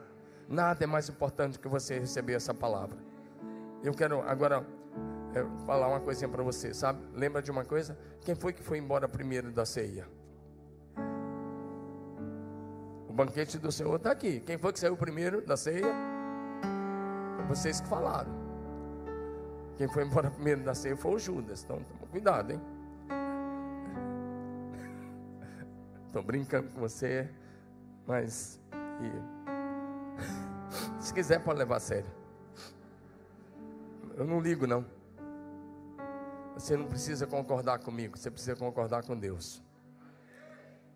Nada 0.48 0.84
é 0.84 0.86
mais 0.86 1.08
importante 1.08 1.58
que 1.58 1.66
você 1.66 1.98
receber 1.98 2.34
essa 2.34 2.54
palavra. 2.54 2.96
Eu 3.82 3.92
quero 3.92 4.22
agora 4.22 4.64
é, 5.36 5.44
falar 5.66 5.88
uma 5.88 6.00
coisinha 6.00 6.30
para 6.30 6.42
você, 6.42 6.72
sabe? 6.72 6.98
Lembra 7.12 7.42
de 7.42 7.50
uma 7.50 7.62
coisa? 7.62 7.98
Quem 8.22 8.34
foi 8.34 8.54
que 8.54 8.62
foi 8.62 8.78
embora 8.78 9.06
primeiro 9.06 9.52
da 9.52 9.66
ceia? 9.66 10.08
O 13.06 13.12
banquete 13.12 13.58
do 13.58 13.70
Senhor 13.70 13.96
está 13.96 14.12
aqui. 14.12 14.40
Quem 14.40 14.56
foi 14.56 14.72
que 14.72 14.80
saiu 14.80 14.96
primeiro 14.96 15.44
da 15.44 15.54
ceia? 15.54 15.94
Vocês 17.48 17.82
que 17.82 17.86
falaram. 17.86 18.32
Quem 19.76 19.86
foi 19.86 20.04
embora 20.04 20.30
primeiro 20.30 20.62
da 20.62 20.74
ceia 20.74 20.96
foi 20.96 21.12
o 21.12 21.18
Judas. 21.18 21.64
Então, 21.64 21.84
cuidado, 22.10 22.52
hein? 22.52 22.60
Estou 26.06 26.22
brincando 26.22 26.70
com 26.70 26.80
você, 26.80 27.28
mas 28.06 28.58
se 30.98 31.12
quiser 31.12 31.44
pode 31.44 31.58
levar 31.58 31.76
a 31.76 31.80
sério. 31.80 32.10
Eu 34.16 34.24
não 34.24 34.40
ligo 34.40 34.66
não. 34.66 34.95
Você 36.56 36.76
não 36.76 36.86
precisa 36.86 37.26
concordar 37.26 37.78
comigo, 37.80 38.16
você 38.16 38.30
precisa 38.30 38.56
concordar 38.56 39.04
com 39.04 39.14
Deus. 39.16 39.62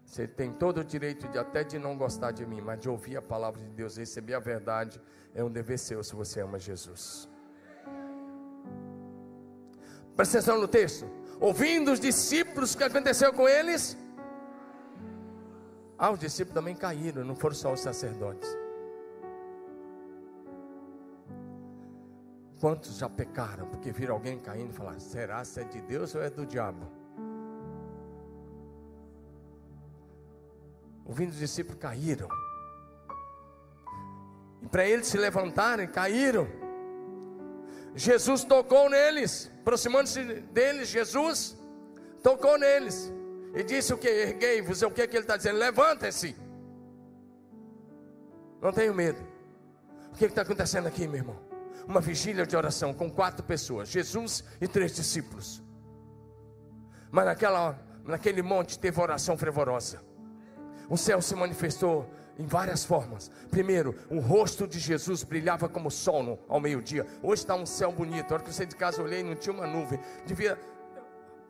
Você 0.06 0.26
tem 0.26 0.50
todo 0.52 0.78
o 0.78 0.84
direito 0.84 1.28
de 1.28 1.38
até 1.38 1.62
de 1.62 1.78
não 1.78 1.96
gostar 1.96 2.32
de 2.32 2.44
mim, 2.44 2.60
mas 2.60 2.80
de 2.80 2.88
ouvir 2.88 3.16
a 3.16 3.22
palavra 3.22 3.60
de 3.60 3.68
Deus, 3.68 3.96
receber 3.96 4.34
a 4.34 4.40
verdade, 4.40 5.00
é 5.34 5.44
um 5.44 5.50
dever 5.50 5.78
seu 5.78 6.02
se 6.02 6.16
você 6.16 6.40
ama 6.40 6.58
Jesus. 6.58 7.28
Presta 10.16 10.38
atenção 10.38 10.60
no 10.60 10.66
texto. 10.66 11.08
Ouvindo 11.38 11.92
os 11.92 12.00
discípulos, 12.00 12.74
o 12.74 12.78
que 12.78 12.84
aconteceu 12.84 13.32
com 13.32 13.48
eles? 13.48 13.96
Ah, 15.96 16.10
os 16.10 16.18
discípulos 16.18 16.54
também 16.54 16.74
caíram, 16.74 17.22
não 17.22 17.36
foram 17.36 17.54
só 17.54 17.72
os 17.72 17.80
sacerdotes. 17.80 18.48
Quantos 22.60 22.98
já 22.98 23.08
pecaram 23.08 23.66
porque 23.66 23.90
viram 23.90 24.14
alguém 24.14 24.38
caindo 24.38 24.70
e 24.70 24.74
falaram: 24.74 25.00
será 25.00 25.42
se 25.44 25.60
é 25.60 25.64
de 25.64 25.80
Deus 25.80 26.14
ou 26.14 26.22
é 26.22 26.28
do 26.28 26.44
diabo? 26.44 26.86
Ouvindo 31.06 31.30
os 31.30 31.38
discípulos 31.38 31.80
caíram. 31.80 32.28
E 34.60 34.68
para 34.68 34.86
eles 34.86 35.06
se 35.06 35.16
levantarem, 35.16 35.88
caíram. 35.88 36.46
Jesus 37.94 38.44
tocou 38.44 38.90
neles, 38.90 39.50
aproximando-se 39.62 40.22
deles, 40.22 40.88
Jesus 40.88 41.58
tocou 42.22 42.58
neles 42.58 43.10
e 43.54 43.64
disse 43.64 43.92
o 43.92 43.98
que? 43.98 44.06
Erguei-vos, 44.06 44.82
é 44.82 44.86
o 44.86 44.90
que, 44.90 45.08
que 45.08 45.16
ele 45.16 45.24
está 45.24 45.36
dizendo? 45.36 45.58
Levantem-se, 45.58 46.36
não 48.60 48.70
tenho 48.70 48.94
medo. 48.94 49.20
O 50.12 50.16
que 50.16 50.26
está 50.26 50.42
acontecendo 50.42 50.86
aqui, 50.86 51.08
meu 51.08 51.16
irmão? 51.16 51.49
Uma 51.86 52.00
vigília 52.00 52.46
de 52.46 52.56
oração 52.56 52.92
com 52.92 53.10
quatro 53.10 53.44
pessoas, 53.44 53.88
Jesus 53.88 54.44
e 54.60 54.68
três 54.68 54.94
discípulos. 54.94 55.62
Mas 57.10 57.24
naquela, 57.24 57.78
naquele 58.04 58.42
monte 58.42 58.78
teve 58.78 59.00
oração 59.00 59.36
fervorosa. 59.36 60.00
O 60.88 60.96
céu 60.96 61.20
se 61.20 61.34
manifestou 61.34 62.08
em 62.38 62.46
várias 62.46 62.84
formas. 62.84 63.30
Primeiro, 63.50 63.94
o 64.08 64.18
rosto 64.18 64.66
de 64.66 64.78
Jesus 64.78 65.22
brilhava 65.22 65.68
como 65.68 65.90
sol 65.90 66.42
ao 66.48 66.58
meio-dia. 66.58 67.06
Hoje 67.22 67.42
está 67.42 67.54
um 67.54 67.66
céu 67.66 67.92
bonito. 67.92 68.30
A 68.30 68.34
hora 68.34 68.42
que 68.42 68.48
eu 68.48 68.54
saí 68.54 68.66
de 68.66 68.76
casa, 68.76 69.02
olhei, 69.02 69.22
não 69.22 69.34
tinha 69.34 69.54
uma 69.54 69.66
nuvem. 69.66 70.00
Devia. 70.26 70.58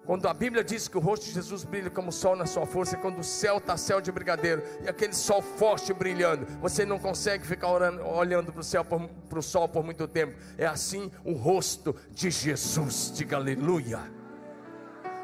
Quando 0.07 0.27
a 0.27 0.35
Bíblia 0.35 0.65
diz 0.65 0.89
que 0.89 0.97
o 0.97 1.01
rosto 1.01 1.27
de 1.27 1.33
Jesus 1.33 1.63
brilha 1.63 1.91
como 1.91 2.09
o 2.09 2.13
sol 2.13 2.35
na 2.35 2.47
sua 2.47 2.67
força, 2.67 2.97
quando 2.97 3.19
o 3.19 3.25
céu 3.25 3.59
está 3.59 3.77
céu 3.77 4.01
de 4.01 4.11
brigadeiro 4.11 4.63
e 4.83 4.89
aquele 4.89 5.13
sol 5.13 5.43
forte 5.43 5.93
brilhando, 5.93 6.47
você 6.61 6.85
não 6.85 6.99
consegue 6.99 7.47
ficar 7.47 7.69
orando, 7.69 8.05
olhando 8.07 8.53
para 8.53 8.61
o 8.61 8.65
céu, 8.65 8.85
para 8.85 9.39
o 9.39 9.43
sol 9.43 9.69
por 9.69 9.85
muito 9.85 10.09
tempo. 10.09 10.35
É 10.59 10.67
assim 10.67 11.11
o 11.25 11.33
rosto 11.33 11.95
de 12.11 12.31
Jesus. 12.31 13.13
Diga 13.15 13.37
aleluia 13.37 14.21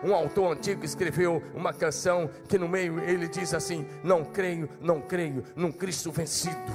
um 0.03 0.15
autor 0.15 0.53
antigo 0.53 0.85
escreveu 0.85 1.43
uma 1.55 1.73
canção 1.73 2.31
que 2.49 2.59
no 2.59 2.69
meio 2.69 3.01
ele 3.01 3.29
diz 3.29 3.55
assim: 3.55 3.87
Não 4.05 4.25
creio, 4.25 4.69
não 4.81 5.01
creio 5.01 5.45
num 5.55 5.73
Cristo 5.73 6.13
vencido, 6.13 6.73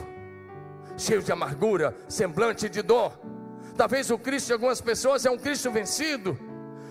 cheio 0.97 1.21
de 1.21 1.31
amargura, 1.31 1.95
semblante 2.07 2.67
de 2.67 2.81
dor. 2.81 3.17
Talvez 3.77 4.11
o 4.11 4.17
Cristo 4.17 4.47
de 4.47 4.53
algumas 4.53 4.81
pessoas 4.81 5.25
é 5.25 5.31
um 5.31 5.37
Cristo 5.37 5.71
vencido, 5.71 6.37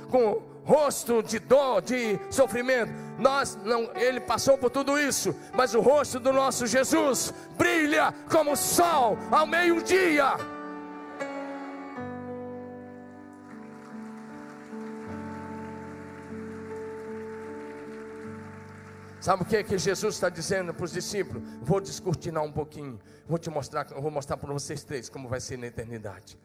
com 0.09 0.43
rosto 0.65 1.23
de 1.23 1.39
dor, 1.39 1.83
de 1.83 2.19
sofrimento. 2.31 2.93
Nós 3.19 3.57
não, 3.65 3.91
ele 3.95 4.21
passou 4.21 4.57
por 4.57 4.71
tudo 4.71 4.99
isso, 4.99 5.35
mas 5.53 5.75
o 5.75 5.81
rosto 5.81 6.19
do 6.19 6.33
nosso 6.33 6.67
Jesus 6.67 7.33
brilha 7.57 8.15
como 8.31 8.53
o 8.53 8.57
sol 8.57 9.19
ao 9.31 9.47
meio-dia. 9.47 10.37
Sabe 19.21 19.43
o 19.43 19.45
que, 19.45 19.57
é 19.57 19.63
que 19.63 19.77
Jesus 19.77 20.15
está 20.15 20.31
dizendo 20.31 20.73
para 20.73 20.85
os 20.85 20.93
discípulos? 20.93 21.43
Vou 21.61 21.79
descortinar 21.79 22.43
um 22.43 22.51
pouquinho. 22.51 22.99
Vou 23.29 23.39
te 23.39 23.51
mostrar, 23.51 23.85
vou 23.89 24.11
mostrar 24.11 24.39
para 24.39 24.51
vocês 24.51 24.83
três 24.83 25.11
como 25.11 25.29
vai 25.29 25.41
ser 25.41 25.59
na 25.59 25.67
eternidade. 25.67 26.39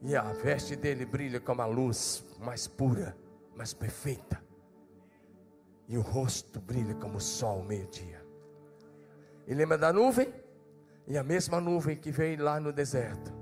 E 0.00 0.16
a 0.16 0.22
veste 0.32 0.74
dele 0.74 1.04
brilha 1.04 1.38
como 1.38 1.60
a 1.60 1.66
luz 1.66 2.24
mais 2.40 2.66
pura, 2.66 3.14
mais 3.56 3.72
perfeita. 3.72 4.42
E 5.88 5.98
o 5.98 6.00
rosto 6.00 6.60
brilha 6.60 6.94
como 6.94 7.16
o 7.18 7.20
sol 7.20 7.62
meio-dia. 7.62 8.24
E 9.46 9.54
lembra 9.54 9.76
da 9.76 9.92
nuvem? 9.92 10.32
E 11.06 11.18
a 11.18 11.22
mesma 11.22 11.60
nuvem 11.60 11.96
que 11.96 12.10
veio 12.10 12.42
lá 12.42 12.58
no 12.58 12.72
deserto. 12.72 13.32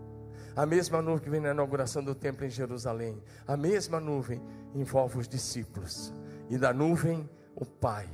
A 0.56 0.66
mesma 0.66 1.00
nuvem 1.00 1.20
que 1.20 1.30
veio 1.30 1.42
na 1.42 1.50
inauguração 1.50 2.02
do 2.02 2.14
templo 2.14 2.44
em 2.44 2.50
Jerusalém. 2.50 3.22
A 3.46 3.56
mesma 3.56 4.00
nuvem 4.00 4.42
envolve 4.74 5.18
os 5.18 5.28
discípulos. 5.28 6.12
E 6.50 6.58
da 6.58 6.72
nuvem, 6.72 7.28
o 7.54 7.64
Pai 7.64 8.08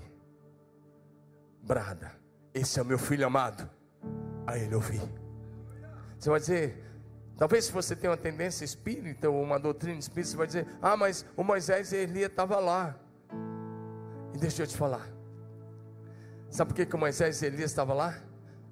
brada: 1.63 2.13
Esse 2.55 2.79
é 2.79 2.83
o 2.83 2.85
meu 2.85 2.99
filho 2.99 3.27
amado. 3.27 3.69
A 4.47 4.57
ele 4.57 4.75
ouvi. 4.75 5.01
Você 6.19 6.31
vai 6.31 6.41
dizer, 6.41 6.88
talvez 7.39 7.65
se 7.65 7.73
você 7.73 7.97
tem 7.97 8.11
uma 8.11 8.17
tendência 8.17 8.65
espírita 8.65 9.31
ou 9.31 9.43
uma 9.43 9.59
doutrina 9.59 9.99
espírita, 9.99 10.33
você 10.33 10.37
vai 10.37 10.47
dizer: 10.47 10.67
Ah, 10.83 10.97
mas 10.97 11.25
o 11.37 11.43
Moisés 11.43 11.93
e 11.93 11.97
Elias 11.97 12.31
estavam 12.31 12.61
lá. 12.61 12.95
E 14.35 14.39
deixa 14.39 14.65
eu 14.65 14.67
te 14.67 14.77
falar. 14.77 15.09
Sabe 16.51 16.71
por 16.71 16.77
que, 16.77 16.87
que 16.87 16.97
o 16.97 16.99
Moisés 16.99 17.41
e 17.41 17.47
Elias 17.47 17.71
estavam 17.71 17.97
lá? 17.97 18.19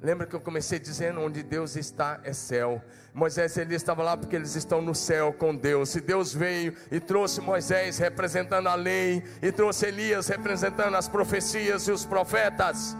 Lembra 0.03 0.27
que 0.27 0.35
eu 0.35 0.41
comecei 0.41 0.79
dizendo: 0.79 1.21
onde 1.21 1.43
Deus 1.43 1.77
está 1.77 2.21
é 2.25 2.33
céu. 2.33 2.83
Moisés 3.14 3.57
e 3.57 3.61
Elias 3.61 3.81
estavam 3.83 4.05
lá 4.05 4.17
porque 4.17 4.37
eles 4.37 4.55
estão 4.55 4.83
no 4.83 4.95
céu 4.95 5.33
com 5.33 5.55
Deus. 5.55 5.95
E 5.95 6.01
Deus 6.01 6.35
veio 6.35 6.75
e 6.91 7.01
trouxe 7.01 7.41
Moisés 7.41 7.99
representando 7.99 8.69
a 8.69 8.75
lei, 8.75 9.23
e 9.41 9.51
trouxe 9.51 9.87
Elias 9.87 10.29
representando 10.29 10.97
as 10.97 11.09
profecias 11.09 11.89
e 11.89 11.93
os 11.93 12.05
profetas. 12.05 12.97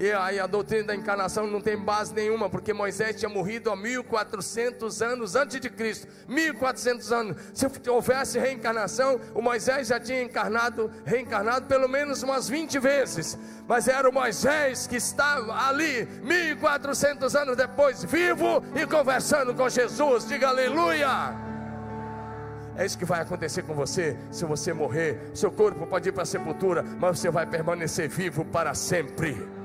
E 0.00 0.10
aí 0.12 0.40
a 0.40 0.46
doutrina 0.46 0.84
da 0.84 0.94
encarnação 0.94 1.46
não 1.46 1.60
tem 1.60 1.76
base 1.76 2.14
nenhuma, 2.14 2.48
porque 2.48 2.72
Moisés 2.72 3.16
tinha 3.16 3.28
morrido 3.28 3.70
há 3.70 3.76
1400 3.76 5.02
anos 5.02 5.36
antes 5.36 5.60
de 5.60 5.68
Cristo. 5.68 6.08
1400 6.26 7.12
anos. 7.12 7.36
Se 7.52 7.66
houvesse 7.90 8.38
reencarnação, 8.38 9.20
o 9.34 9.42
Moisés 9.42 9.88
já 9.88 10.00
tinha 10.00 10.22
encarnado, 10.22 10.90
reencarnado 11.04 11.66
pelo 11.66 11.86
menos 11.86 12.22
umas 12.22 12.48
20 12.48 12.78
vezes. 12.78 13.38
Mas 13.68 13.88
era 13.88 14.08
o 14.08 14.12
Moisés 14.12 14.86
que 14.86 14.96
estava 14.96 15.68
ali 15.68 16.06
1400 16.22 17.36
anos 17.36 17.54
depois, 17.54 18.02
vivo 18.02 18.64
e 18.74 18.86
conversando 18.86 19.54
com 19.54 19.68
Jesus. 19.68 20.26
Diga 20.26 20.48
aleluia. 20.48 21.36
É 22.74 22.86
isso 22.86 22.96
que 22.96 23.04
vai 23.04 23.20
acontecer 23.20 23.64
com 23.64 23.74
você 23.74 24.16
se 24.30 24.46
você 24.46 24.72
morrer. 24.72 25.30
Seu 25.34 25.52
corpo 25.52 25.86
pode 25.86 26.08
ir 26.08 26.12
para 26.12 26.22
a 26.22 26.26
sepultura, 26.26 26.82
mas 26.82 27.18
você 27.18 27.30
vai 27.30 27.44
permanecer 27.44 28.08
vivo 28.08 28.46
para 28.46 28.72
sempre. 28.72 29.59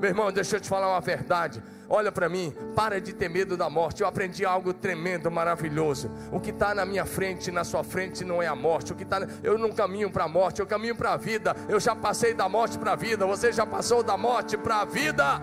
Meu 0.00 0.08
irmão, 0.08 0.32
deixa 0.32 0.56
eu 0.56 0.60
te 0.60 0.66
falar 0.66 0.88
uma 0.88 1.00
verdade. 1.00 1.62
Olha 1.86 2.10
para 2.10 2.26
mim, 2.26 2.54
para 2.74 2.98
de 3.00 3.12
ter 3.12 3.28
medo 3.28 3.54
da 3.54 3.68
morte. 3.68 4.00
Eu 4.00 4.08
aprendi 4.08 4.46
algo 4.46 4.72
tremendo, 4.72 5.30
maravilhoso. 5.30 6.10
O 6.32 6.40
que 6.40 6.50
está 6.50 6.74
na 6.74 6.86
minha 6.86 7.04
frente, 7.04 7.50
na 7.50 7.64
sua 7.64 7.84
frente, 7.84 8.24
não 8.24 8.42
é 8.42 8.46
a 8.46 8.56
morte. 8.56 8.92
O 8.92 8.96
que 8.96 9.04
tá, 9.04 9.20
eu 9.42 9.58
não 9.58 9.70
caminho 9.72 10.10
para 10.10 10.24
a 10.24 10.28
morte, 10.28 10.60
eu 10.60 10.66
caminho 10.66 10.96
para 10.96 11.12
a 11.12 11.16
vida. 11.18 11.54
Eu 11.68 11.78
já 11.78 11.94
passei 11.94 12.32
da 12.32 12.48
morte 12.48 12.78
para 12.78 12.92
a 12.92 12.96
vida. 12.96 13.26
Você 13.26 13.52
já 13.52 13.66
passou 13.66 14.02
da 14.02 14.16
morte 14.16 14.56
para 14.56 14.80
a 14.80 14.84
vida? 14.86 15.42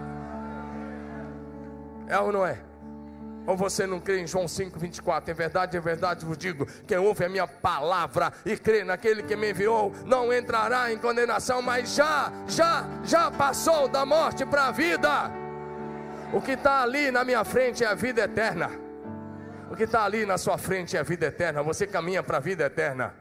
É 2.07 2.17
ou 2.17 2.31
não 2.31 2.43
é? 2.43 2.66
Ou 3.47 3.55
você 3.55 3.87
não 3.87 4.01
crê 4.01 4.19
em 4.19 4.27
João 4.27 4.45
5,24? 4.45 5.29
Em 5.29 5.33
verdade, 5.33 5.77
em 5.77 5.79
verdade 5.79 6.25
vos 6.25 6.37
digo: 6.37 6.67
quem 6.85 6.97
ouve 6.97 7.23
a 7.23 7.29
minha 7.29 7.47
palavra 7.47 8.33
e 8.45 8.57
crê 8.57 8.83
naquele 8.83 9.23
que 9.23 9.37
me 9.37 9.51
enviou, 9.51 9.93
não 10.05 10.33
entrará 10.33 10.91
em 10.91 10.97
condenação, 10.97 11.61
mas 11.61 11.95
já, 11.95 12.29
já, 12.45 12.85
já 13.05 13.31
passou 13.31 13.87
da 13.87 14.05
morte 14.05 14.45
para 14.45 14.67
a 14.67 14.71
vida. 14.71 15.31
O 16.33 16.41
que 16.41 16.51
está 16.51 16.83
ali 16.83 17.09
na 17.09 17.23
minha 17.23 17.45
frente 17.45 17.85
é 17.85 17.87
a 17.87 17.95
vida 17.95 18.21
eterna. 18.21 18.69
O 19.71 19.75
que 19.77 19.83
está 19.83 20.03
ali 20.03 20.25
na 20.25 20.37
sua 20.37 20.57
frente 20.57 20.97
é 20.97 20.99
a 20.99 21.03
vida 21.03 21.27
eterna. 21.27 21.63
Você 21.63 21.87
caminha 21.87 22.21
para 22.21 22.37
a 22.37 22.41
vida 22.41 22.65
eterna. 22.65 23.13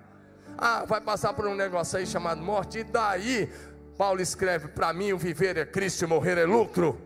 Ah, 0.58 0.84
vai 0.84 1.00
passar 1.00 1.34
por 1.34 1.46
um 1.46 1.54
negócio 1.54 1.98
aí 1.98 2.06
chamado 2.06 2.42
morte, 2.42 2.78
e 2.78 2.84
daí? 2.84 3.48
Paulo 3.96 4.20
escreve: 4.20 4.66
para 4.66 4.92
mim 4.92 5.12
o 5.12 5.18
viver 5.18 5.56
é 5.56 5.64
Cristo 5.64 6.02
e 6.02 6.08
morrer 6.08 6.36
é 6.36 6.44
lucro. 6.44 7.05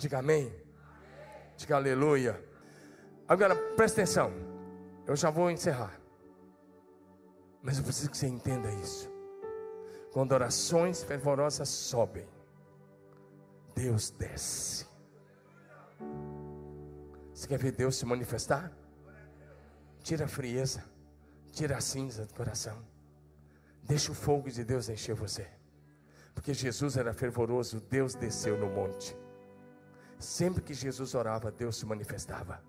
Diga 0.00 0.20
amém. 0.20 0.50
Diga 1.58 1.76
aleluia. 1.76 2.42
Agora, 3.28 3.54
presta 3.76 4.00
atenção. 4.00 4.32
Eu 5.06 5.14
já 5.14 5.28
vou 5.28 5.50
encerrar. 5.50 6.00
Mas 7.62 7.76
eu 7.76 7.84
preciso 7.84 8.10
que 8.10 8.16
você 8.16 8.26
entenda 8.26 8.72
isso. 8.72 9.10
Quando 10.10 10.32
orações 10.32 11.02
fervorosas 11.02 11.68
sobem, 11.68 12.26
Deus 13.74 14.08
desce. 14.08 14.86
Você 17.34 17.46
quer 17.46 17.58
ver 17.58 17.72
Deus 17.72 17.96
se 17.96 18.06
manifestar? 18.06 18.72
Tira 20.02 20.24
a 20.24 20.28
frieza, 20.28 20.82
tira 21.52 21.76
a 21.76 21.80
cinza 21.82 22.24
do 22.24 22.32
coração. 22.32 22.82
Deixa 23.82 24.10
o 24.12 24.14
fogo 24.14 24.48
de 24.48 24.64
Deus 24.64 24.88
encher 24.88 25.14
você. 25.14 25.46
Porque 26.34 26.54
Jesus 26.54 26.96
era 26.96 27.12
fervoroso, 27.12 27.80
Deus 27.82 28.14
desceu 28.14 28.56
no 28.56 28.70
monte. 28.70 29.14
Sempre 30.20 30.62
que 30.62 30.74
Jesus 30.74 31.14
orava, 31.14 31.50
Deus 31.50 31.78
se 31.78 31.86
manifestava. 31.86 32.62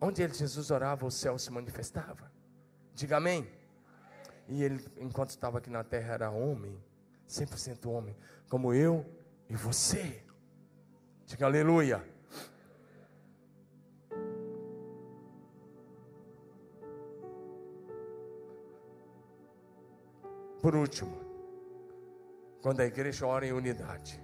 Onde 0.00 0.22
ele, 0.22 0.34
Jesus 0.34 0.72
orava, 0.72 1.06
o 1.06 1.10
céu 1.10 1.38
se 1.38 1.50
manifestava. 1.52 2.30
Diga 2.92 3.16
amém. 3.16 3.48
E 4.48 4.62
ele, 4.62 4.84
enquanto 4.98 5.30
estava 5.30 5.58
aqui 5.58 5.70
na 5.70 5.84
terra, 5.84 6.14
era 6.14 6.30
homem, 6.30 6.76
100% 7.28 7.88
homem, 7.88 8.16
como 8.48 8.74
eu 8.74 9.06
e 9.48 9.54
você. 9.54 10.20
Diga 11.26 11.46
aleluia. 11.46 12.04
Por 20.60 20.74
último, 20.74 21.16
quando 22.60 22.80
a 22.80 22.86
igreja 22.86 23.26
ora 23.26 23.46
em 23.46 23.52
unidade, 23.52 24.20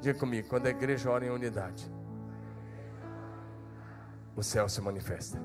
Diga 0.00 0.18
comigo, 0.18 0.48
quando 0.48 0.66
a 0.66 0.70
igreja 0.70 1.10
ora 1.10 1.24
em 1.24 1.30
unidade, 1.30 1.90
o 4.36 4.42
céu 4.42 4.68
se 4.68 4.80
manifesta. 4.80 5.40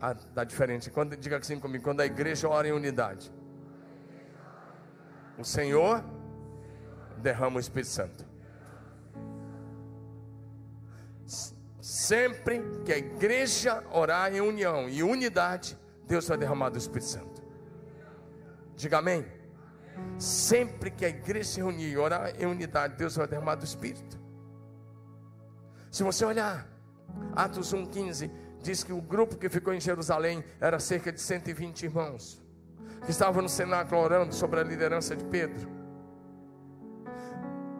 Ah, 0.00 0.14
tá 0.14 0.44
diferente. 0.44 0.90
Quando, 0.90 1.16
diga 1.16 1.38
assim 1.38 1.58
comigo, 1.58 1.84
quando 1.84 2.00
a 2.00 2.06
igreja 2.06 2.48
ora 2.48 2.68
em 2.68 2.72
unidade, 2.72 3.32
o 5.38 5.44
Senhor 5.44 6.04
derrama 7.18 7.56
o 7.56 7.60
Espírito 7.60 7.90
Santo. 7.90 8.24
Sempre 11.80 12.60
que 12.84 12.92
a 12.92 12.98
igreja 12.98 13.84
orar 13.92 14.34
em 14.34 14.40
união 14.40 14.88
e 14.88 15.02
unidade, 15.02 15.78
Deus 16.06 16.26
vai 16.26 16.36
derramar 16.36 16.70
do 16.70 16.78
Espírito 16.78 17.06
Santo. 17.06 17.42
Diga 18.76 18.98
amém. 18.98 19.24
Sempre 20.18 20.90
que 20.90 21.04
a 21.04 21.08
igreja 21.08 21.50
se 21.50 21.56
reunir 21.58 21.90
e 21.90 21.98
orar 21.98 22.32
em 22.38 22.46
unidade, 22.46 22.96
Deus 22.96 23.16
vai 23.16 23.26
derramar 23.26 23.56
do 23.56 23.64
Espírito. 23.64 24.18
Se 25.90 26.02
você 26.02 26.24
olhar, 26.24 26.66
Atos 27.34 27.72
1,15 27.74 28.30
diz 28.62 28.82
que 28.82 28.92
o 28.92 29.00
grupo 29.00 29.36
que 29.36 29.48
ficou 29.48 29.72
em 29.72 29.80
Jerusalém 29.80 30.44
era 30.60 30.78
cerca 30.78 31.12
de 31.12 31.20
120 31.20 31.84
irmãos. 31.84 32.42
que 33.04 33.10
estavam 33.10 33.40
no 33.42 33.48
cenáculo 33.48 34.00
orando 34.00 34.34
sobre 34.34 34.58
a 34.58 34.64
liderança 34.64 35.14
de 35.14 35.24
Pedro. 35.24 35.68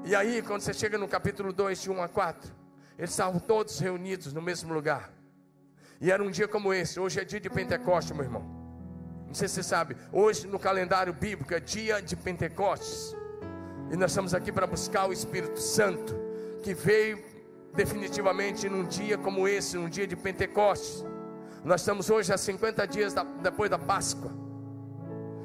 E 0.05 0.15
aí, 0.15 0.41
quando 0.41 0.61
você 0.61 0.73
chega 0.73 0.97
no 0.97 1.09
capítulo 1.09 1.53
2, 1.53 1.83
de 1.83 1.91
1 1.91 2.03
a 2.03 2.09
4, 2.09 2.55
eles 2.97 3.11
estavam 3.11 3.41
todos 3.41 3.79
reunidos 3.81 4.33
no 4.33 4.41
mesmo 4.41 4.73
lugar. 4.73 5.11
E 6.01 6.13
era 6.13 6.23
um 6.23 6.31
dia 6.31 6.47
como 6.47 6.73
esse. 6.73 7.01
Hoje 7.01 7.19
é 7.19 7.25
dia 7.25 7.41
de 7.41 7.51
Pentecostes, 7.51 8.15
meu 8.15 8.25
irmão. 8.25 8.56
Sei 9.37 9.49
se 9.49 9.57
você 9.57 9.63
sabe. 9.63 9.95
Hoje 10.11 10.47
no 10.47 10.59
calendário 10.59 11.13
bíblico 11.13 11.53
é 11.53 11.61
dia 11.61 12.01
de 12.01 12.17
Pentecostes. 12.17 13.15
E 13.93 13.97
nós 13.97 14.11
estamos 14.11 14.33
aqui 14.33 14.51
para 14.51 14.67
buscar 14.67 15.07
o 15.07 15.13
Espírito 15.13 15.61
Santo, 15.61 16.17
que 16.63 16.73
veio 16.73 17.23
definitivamente 17.75 18.67
num 18.67 18.85
dia 18.85 19.19
como 19.19 19.47
esse, 19.47 19.77
num 19.77 19.91
dia 19.91 20.07
de 20.07 20.17
Pentecostes. 20.17 21.05
Nós 21.63 21.83
estamos 21.83 22.09
hoje 22.09 22.33
a 22.33 22.39
50 22.39 22.87
dias 22.87 23.13
da, 23.13 23.25
depois 23.25 23.69
da 23.69 23.79
Páscoa. 23.79 24.33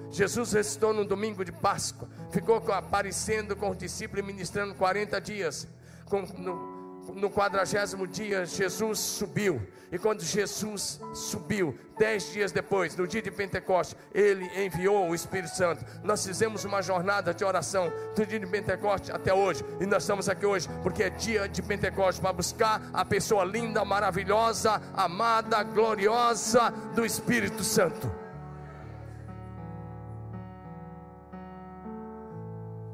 Jesus 0.09 0.53
ressuscitou 0.53 0.93
no 0.93 1.03
domingo 1.03 1.43
de 1.43 1.51
Páscoa, 1.51 2.07
ficou 2.31 2.63
aparecendo 2.71 3.57
com 3.57 3.71
os 3.71 3.77
discípulos 3.77 4.23
e 4.23 4.25
ministrando 4.25 4.73
40 4.73 5.19
dias. 5.19 5.67
Com, 6.05 6.21
no, 6.21 6.80
no 7.15 7.29
quadragésimo 7.29 8.07
dia, 8.07 8.45
Jesus 8.45 8.99
subiu. 8.99 9.61
E 9.91 9.97
quando 9.97 10.23
Jesus 10.23 11.01
subiu, 11.13 11.77
dez 11.97 12.31
dias 12.31 12.51
depois, 12.51 12.95
no 12.95 13.05
dia 13.05 13.21
de 13.21 13.29
Pentecostes, 13.29 13.97
ele 14.13 14.45
enviou 14.63 15.09
o 15.09 15.15
Espírito 15.15 15.53
Santo. 15.53 15.83
Nós 16.01 16.25
fizemos 16.25 16.63
uma 16.63 16.81
jornada 16.81 17.33
de 17.33 17.43
oração 17.43 17.91
do 18.15 18.25
dia 18.25 18.39
de 18.39 18.47
Pentecostes 18.47 19.09
até 19.09 19.33
hoje. 19.33 19.65
E 19.81 19.85
nós 19.85 20.03
estamos 20.03 20.29
aqui 20.29 20.45
hoje 20.45 20.69
porque 20.81 21.03
é 21.03 21.09
dia 21.09 21.49
de 21.49 21.61
Pentecostes 21.61 22.21
para 22.21 22.31
buscar 22.31 22.81
a 22.93 23.03
pessoa 23.03 23.43
linda, 23.43 23.83
maravilhosa, 23.83 24.81
amada, 24.93 25.61
gloriosa 25.63 26.69
do 26.95 27.05
Espírito 27.05 27.63
Santo. 27.63 28.09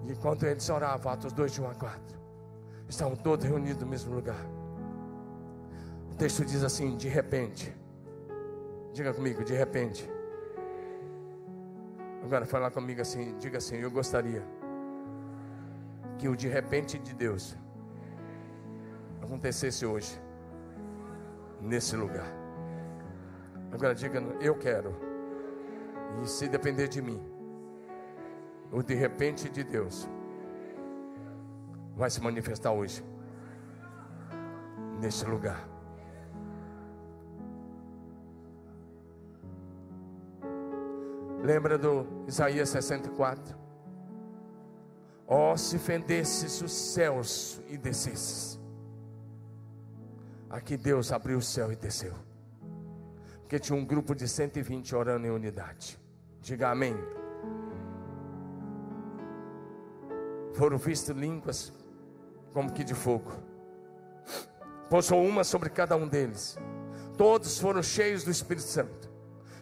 E 0.03 0.11
enquanto 0.13 0.43
eles 0.47 0.67
oravam, 0.67 1.11
Atos 1.11 1.31
2 1.31 1.51
de 1.51 1.61
1 1.61 1.69
a 1.69 1.75
4 1.75 2.16
estavam 2.87 3.15
todos 3.15 3.45
reunidos 3.45 3.81
no 3.81 3.87
mesmo 3.87 4.13
lugar. 4.13 4.45
O 6.11 6.15
texto 6.15 6.45
diz 6.45 6.63
assim: 6.63 6.95
de 6.95 7.07
repente. 7.07 7.75
Diga 8.93 9.13
comigo, 9.13 9.43
de 9.43 9.53
repente. 9.53 10.09
Agora 12.23 12.45
fala 12.45 12.71
comigo 12.71 12.99
assim, 12.99 13.37
diga 13.37 13.57
assim, 13.59 13.77
eu 13.77 13.89
gostaria 13.89 14.43
que 16.17 16.27
o 16.27 16.35
de 16.35 16.47
repente 16.47 16.97
de 16.97 17.13
Deus 17.13 17.55
acontecesse 19.21 19.85
hoje 19.85 20.19
nesse 21.61 21.95
lugar. 21.95 22.27
Agora 23.71 23.93
diga, 23.93 24.19
eu 24.41 24.55
quero. 24.55 24.93
E 26.21 26.27
se 26.27 26.47
depender 26.47 26.87
de 26.87 27.01
mim, 27.01 27.21
o 28.71 28.81
de 28.81 28.95
repente 28.95 29.47
de 29.47 29.63
Deus 29.63 30.09
vai 31.97 32.11
se 32.11 32.21
manifestar 32.21 32.71
hoje, 32.71 33.03
neste 35.01 35.25
lugar. 35.25 35.67
Lembra 41.43 41.77
do 41.77 42.05
Isaías 42.27 42.69
64? 42.69 43.57
Ó, 45.27 45.53
oh, 45.53 45.57
se 45.57 45.79
fendesses 45.79 46.61
os 46.61 46.71
céus 46.71 47.61
e 47.67 47.77
descesses. 47.77 48.59
Aqui 50.49 50.77
Deus 50.77 51.11
abriu 51.11 51.39
o 51.39 51.41
céu 51.41 51.71
e 51.71 51.75
desceu. 51.75 52.13
Porque 53.41 53.59
tinha 53.59 53.77
um 53.77 53.83
grupo 53.83 54.13
de 54.13 54.27
120 54.27 54.95
orando 54.95 55.25
em 55.25 55.31
unidade. 55.31 55.99
Diga 56.41 56.69
amém. 56.69 56.95
Foram 60.53 60.77
vistas 60.77 61.15
línguas 61.15 61.73
como 62.57 62.71
que 62.71 62.83
de 62.83 62.95
fogo. 62.95 63.31
Pousou 64.89 65.23
uma 65.23 65.43
sobre 65.43 65.69
cada 65.69 65.95
um 65.95 66.07
deles. 66.07 66.57
Todos 67.15 67.59
foram 67.59 67.83
cheios 67.83 68.23
do 68.23 68.31
Espírito 68.31 68.65
Santo. 68.65 69.11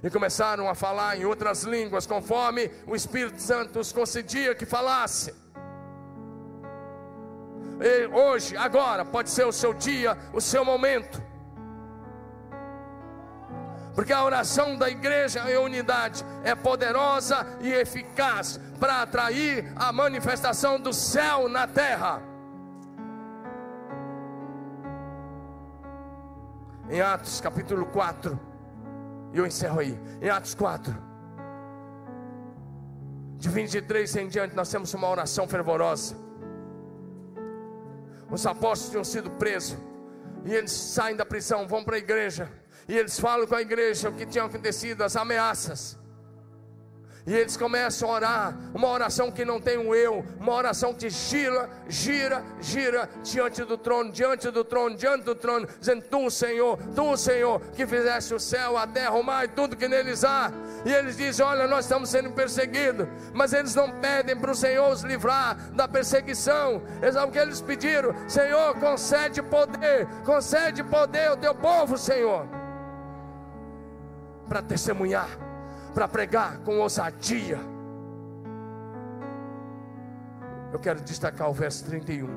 E 0.01 0.09
começaram 0.09 0.69
a 0.69 0.73
falar 0.73 1.17
em 1.17 1.25
outras 1.25 1.63
línguas, 1.63 2.07
conforme 2.07 2.71
o 2.87 2.95
Espírito 2.95 3.41
Santo 3.41 3.81
os 3.81 3.91
concedia 3.91 4.55
que 4.55 4.65
falasse. 4.65 5.35
E 7.81 8.07
hoje, 8.15 8.55
agora, 8.55 9.03
pode 9.03 9.29
ser 9.29 9.45
o 9.45 9.51
seu 9.51 9.73
dia, 9.73 10.17
o 10.31 10.39
seu 10.39 10.63
momento. 10.63 11.21
Porque 13.93 14.13
a 14.13 14.23
oração 14.23 14.77
da 14.77 14.89
igreja 14.89 15.51
em 15.51 15.57
unidade 15.57 16.23
é 16.45 16.55
poderosa 16.55 17.45
e 17.59 17.73
eficaz 17.73 18.57
para 18.79 19.01
atrair 19.01 19.69
a 19.75 19.91
manifestação 19.91 20.79
do 20.79 20.93
céu 20.93 21.49
na 21.49 21.67
terra. 21.67 22.34
Em 26.95 27.01
Atos 27.01 27.41
capítulo 27.41 27.85
4, 27.87 28.39
e 29.33 29.37
eu 29.37 29.45
encerro 29.45 29.81
aí. 29.81 29.99
Em 30.21 30.29
Atos 30.29 30.55
4, 30.55 30.95
de 33.35 33.49
23 33.49 34.15
em 34.15 34.29
diante, 34.29 34.55
nós 34.55 34.69
temos 34.69 34.93
uma 34.93 35.09
oração 35.09 35.45
fervorosa. 35.45 36.15
Os 38.31 38.45
apóstolos 38.45 38.91
tinham 38.91 39.03
sido 39.03 39.29
presos, 39.31 39.77
e 40.45 40.53
eles 40.53 40.71
saem 40.71 41.17
da 41.17 41.25
prisão, 41.25 41.67
vão 41.67 41.83
para 41.83 41.97
a 41.97 41.99
igreja, 41.99 42.49
e 42.87 42.97
eles 42.97 43.19
falam 43.19 43.45
com 43.45 43.55
a 43.55 43.61
igreja 43.61 44.07
o 44.07 44.13
que 44.13 44.25
tinha 44.25 44.45
acontecido, 44.45 45.01
as 45.01 45.17
ameaças. 45.17 45.99
E 47.27 47.33
eles 47.33 47.57
começam 47.57 48.07
a 48.07 48.13
orar, 48.13 48.57
uma 48.71 48.87
oração 48.87 49.31
que 49.31 49.43
não 49.43 49.59
tem 49.59 49.79
um 49.79 49.95
eu, 49.95 50.23
uma 50.39 50.53
oração 50.53 50.93
que 50.93 51.09
gira, 51.09 51.67
gira, 51.89 52.43
gira 52.61 53.09
diante 53.23 53.63
do 53.63 53.79
trono, 53.79 54.11
diante 54.11 54.51
do 54.51 54.63
trono, 54.63 54.95
diante 54.95 55.23
do 55.23 55.33
trono, 55.33 55.67
dizendo: 55.79 56.03
Tu, 56.03 56.29
Senhor, 56.29 56.77
Tu, 56.95 57.17
Senhor, 57.17 57.59
que 57.75 57.87
fizeste 57.87 58.35
o 58.35 58.39
céu, 58.39 58.77
a 58.77 58.85
terra, 58.85 59.15
o 59.15 59.23
mar 59.23 59.43
e 59.43 59.47
tudo 59.47 59.75
que 59.75 59.87
neles 59.87 60.23
há. 60.23 60.51
E 60.85 60.93
eles 60.93 61.17
dizem: 61.17 61.43
Olha, 61.43 61.67
nós 61.67 61.85
estamos 61.85 62.09
sendo 62.09 62.29
perseguidos, 62.29 63.07
mas 63.33 63.53
eles 63.53 63.73
não 63.73 63.89
pedem 63.89 64.35
para 64.35 64.51
o 64.51 64.55
Senhor 64.55 64.87
os 64.91 65.01
livrar 65.01 65.57
da 65.71 65.87
perseguição. 65.87 66.83
Eles 67.01 67.15
o 67.15 67.31
que 67.31 67.39
eles 67.39 67.59
pediram: 67.59 68.13
Senhor, 68.29 68.75
concede 68.75 69.41
poder, 69.41 70.05
concede 70.23 70.83
poder 70.83 71.29
ao 71.29 71.37
teu 71.37 71.55
povo, 71.55 71.97
Senhor, 71.97 72.47
para 74.47 74.61
testemunhar 74.61 75.54
para 75.95 76.09
pregar 76.09 76.59
com 76.59 76.79
ousadia. 76.79 77.57
Eu 80.73 80.77
quero 80.77 80.99
destacar 80.99 81.49
o 81.49 81.53
verso 81.53 81.85
31. 81.85 82.27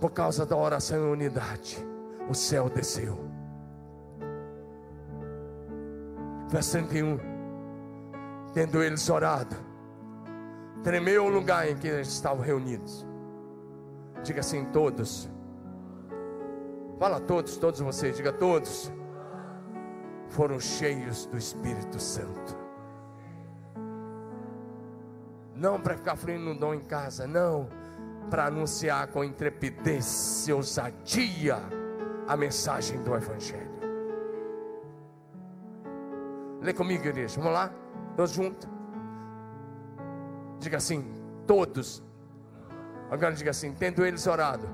Por 0.00 0.10
causa 0.12 0.46
da 0.46 0.56
oração 0.56 0.98
em 0.98 1.12
unidade, 1.12 1.86
o 2.26 2.34
céu 2.34 2.70
desceu. 2.70 3.18
Verso 6.48 6.72
31. 6.72 7.18
Tendo 8.54 8.82
eles 8.82 9.10
orado, 9.10 9.54
tremeu 10.82 11.26
o 11.26 11.28
lugar 11.28 11.68
em 11.68 11.76
que 11.76 11.86
eles 11.86 12.08
estavam 12.08 12.42
reunidos. 12.42 13.06
Diga 14.22 14.40
assim: 14.40 14.64
todos. 14.64 15.28
Fala 16.98 17.20
todos, 17.20 17.58
todos 17.58 17.78
vocês, 17.78 18.16
diga 18.16 18.32
todos 18.32 18.90
foram 20.28 20.60
cheios 20.60 21.26
do 21.26 21.36
Espírito 21.36 21.98
Santo. 21.98 22.56
Não 25.54 25.80
para 25.80 25.96
ficar 25.96 26.16
fluindo 26.16 26.44
no 26.44 26.54
dom 26.54 26.74
em 26.74 26.80
casa, 26.80 27.26
não, 27.26 27.68
para 28.30 28.46
anunciar 28.46 29.08
com 29.08 29.24
intrepidez 29.24 30.46
e 30.46 30.52
ousadia 30.52 31.58
a 32.28 32.36
mensagem 32.36 33.02
do 33.02 33.14
Evangelho. 33.14 33.78
Lê 36.60 36.72
comigo, 36.72 37.06
igreja, 37.06 37.40
vamos 37.40 37.54
lá? 37.54 37.72
Todos 38.16 38.32
juntos. 38.32 38.68
Diga 40.60 40.76
assim: 40.76 41.12
todos. 41.46 42.02
Agora 43.10 43.34
diga 43.34 43.50
assim: 43.50 43.72
tendo 43.72 44.04
eles 44.04 44.26
orado, 44.26 44.68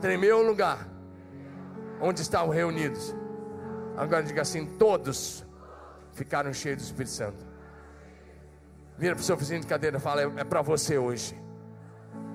tremeu 0.00 0.38
o 0.38 0.42
lugar 0.42 0.86
onde 2.00 2.20
estavam 2.20 2.50
reunidos 2.50 3.14
Agora 3.98 4.22
diga 4.22 4.42
assim: 4.42 4.64
todos 4.64 5.44
ficaram 6.12 6.52
cheios 6.52 6.82
do 6.82 6.84
Espírito 6.84 7.10
Santo. 7.10 7.44
Vira 8.96 9.14
para 9.14 9.22
o 9.22 9.24
seu 9.24 9.36
vizinho 9.36 9.60
de 9.60 9.66
cadeira 9.66 9.96
e 9.96 10.00
fala: 10.00 10.22
é, 10.22 10.44
para 10.44 10.62
você 10.62 10.96
hoje. 10.96 11.36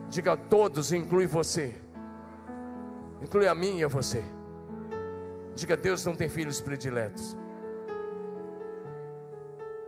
Diga 0.10 0.36
todos, 0.36 0.92
inclui 0.92 1.26
você. 1.26 1.74
Inclui 3.22 3.48
a 3.48 3.56
mim 3.56 3.80
e 3.80 3.84
a 3.84 3.88
você. 3.88 4.22
Diga: 5.56 5.78
Deus 5.78 6.06
não 6.06 6.16
tem 6.16 6.28
filhos 6.28 6.60
prediletos. 6.60 7.38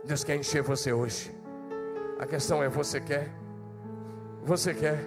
Deus 0.02 0.24
quer 0.24 0.36
encher 0.36 0.62
você 0.62 0.94
hoje. 0.94 1.30
A 2.18 2.24
questão 2.24 2.62
é: 2.62 2.70
você 2.70 3.02
quer? 3.02 3.30
Você 4.44 4.72
quer? 4.72 5.04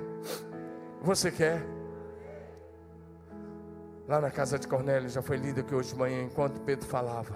Você 1.01 1.32
quer? 1.32 1.78
Lá 4.10 4.20
na 4.20 4.32
casa 4.32 4.57
de 4.57 4.68
Cornélio 4.68 5.07
já 5.07 5.22
foi 5.22 5.38
lido 5.38 5.64
que 5.64 5.76
hoje 5.76 5.89
de 5.89 5.95
manhã, 5.95 6.24
enquanto 6.24 6.60
Pedro 6.62 6.84
falava, 6.88 7.36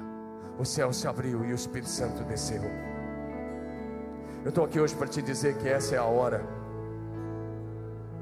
o 0.57 0.65
céu 0.65 0.91
se 0.91 1.07
abriu 1.07 1.45
e 1.45 1.51
o 1.51 1.55
Espírito 1.55 1.87
Santo 1.87 2.23
desceu. 2.23 2.63
Eu 4.43 4.49
estou 4.49 4.65
aqui 4.65 4.79
hoje 4.79 4.95
para 4.95 5.05
te 5.05 5.21
dizer 5.21 5.55
que 5.59 5.69
essa 5.69 5.93
é 5.93 5.99
a 5.99 6.03
hora, 6.03 6.43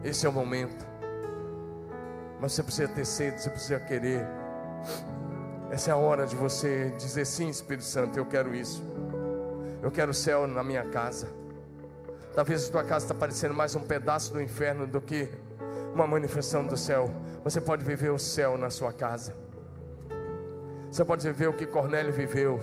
esse 0.04 0.26
é 0.26 0.30
o 0.30 0.34
momento. 0.34 0.86
Mas 2.41 2.52
você 2.52 2.62
precisa 2.62 2.89
ter 2.89 3.06
sede, 3.06 3.41
você 3.41 3.49
precisa 3.49 3.80
querer. 3.80 4.28
Essa 5.72 5.91
é 5.91 5.93
a 5.93 5.97
hora 5.97 6.28
de 6.28 6.36
você 6.36 6.93
dizer 6.97 7.24
sim, 7.24 7.47
Espírito 7.47 7.86
Santo, 7.86 8.20
eu 8.20 8.26
quero 8.26 8.54
isso. 8.54 8.84
Eu 9.82 9.89
quero 9.89 10.12
o 10.12 10.14
céu 10.14 10.45
na 10.45 10.62
minha 10.62 10.84
casa. 10.84 11.30
Talvez 12.36 12.68
a 12.68 12.72
tua 12.74 12.84
casa 12.84 13.06
está 13.06 13.16
parecendo 13.16 13.54
mais 13.54 13.76
um 13.76 13.82
pedaço 13.82 14.34
do 14.34 14.41
inferno 14.41 14.86
do 14.86 14.99
que 14.99 15.30
uma 15.94 16.08
manifestação 16.08 16.66
do 16.66 16.78
céu. 16.78 17.10
Você 17.44 17.60
pode 17.60 17.84
viver 17.84 18.10
o 18.10 18.20
céu 18.20 18.58
na 18.58 18.70
sua 18.70 18.94
casa. 18.94 19.36
Você 20.92 21.06
pode 21.06 21.26
viver 21.26 21.48
o 21.48 21.54
que 21.54 21.66
Cornélio 21.66 22.12
viveu, 22.12 22.60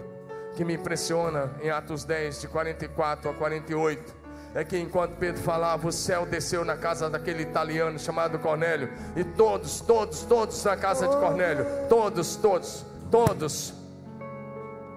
que 0.54 0.64
me 0.64 0.74
impressiona 0.74 1.50
em 1.62 1.70
Atos 1.70 2.04
10, 2.04 2.42
de 2.42 2.48
44 2.48 3.30
a 3.30 3.34
48. 3.34 4.16
É 4.54 4.64
que 4.64 4.78
enquanto 4.78 5.16
Pedro 5.16 5.40
falava, 5.42 5.86
o 5.86 5.92
céu 5.92 6.24
desceu 6.24 6.64
na 6.64 6.76
casa 6.76 7.08
daquele 7.10 7.42
italiano 7.42 7.98
chamado 7.98 8.38
Cornélio, 8.38 8.90
e 9.14 9.22
todos, 9.22 9.80
todos, 9.80 10.22
todos 10.22 10.64
na 10.64 10.76
casa 10.76 11.06
de 11.06 11.16
Cornélio, 11.16 11.66
todos, 11.88 12.36
todos, 12.36 12.84
todos, 13.10 13.74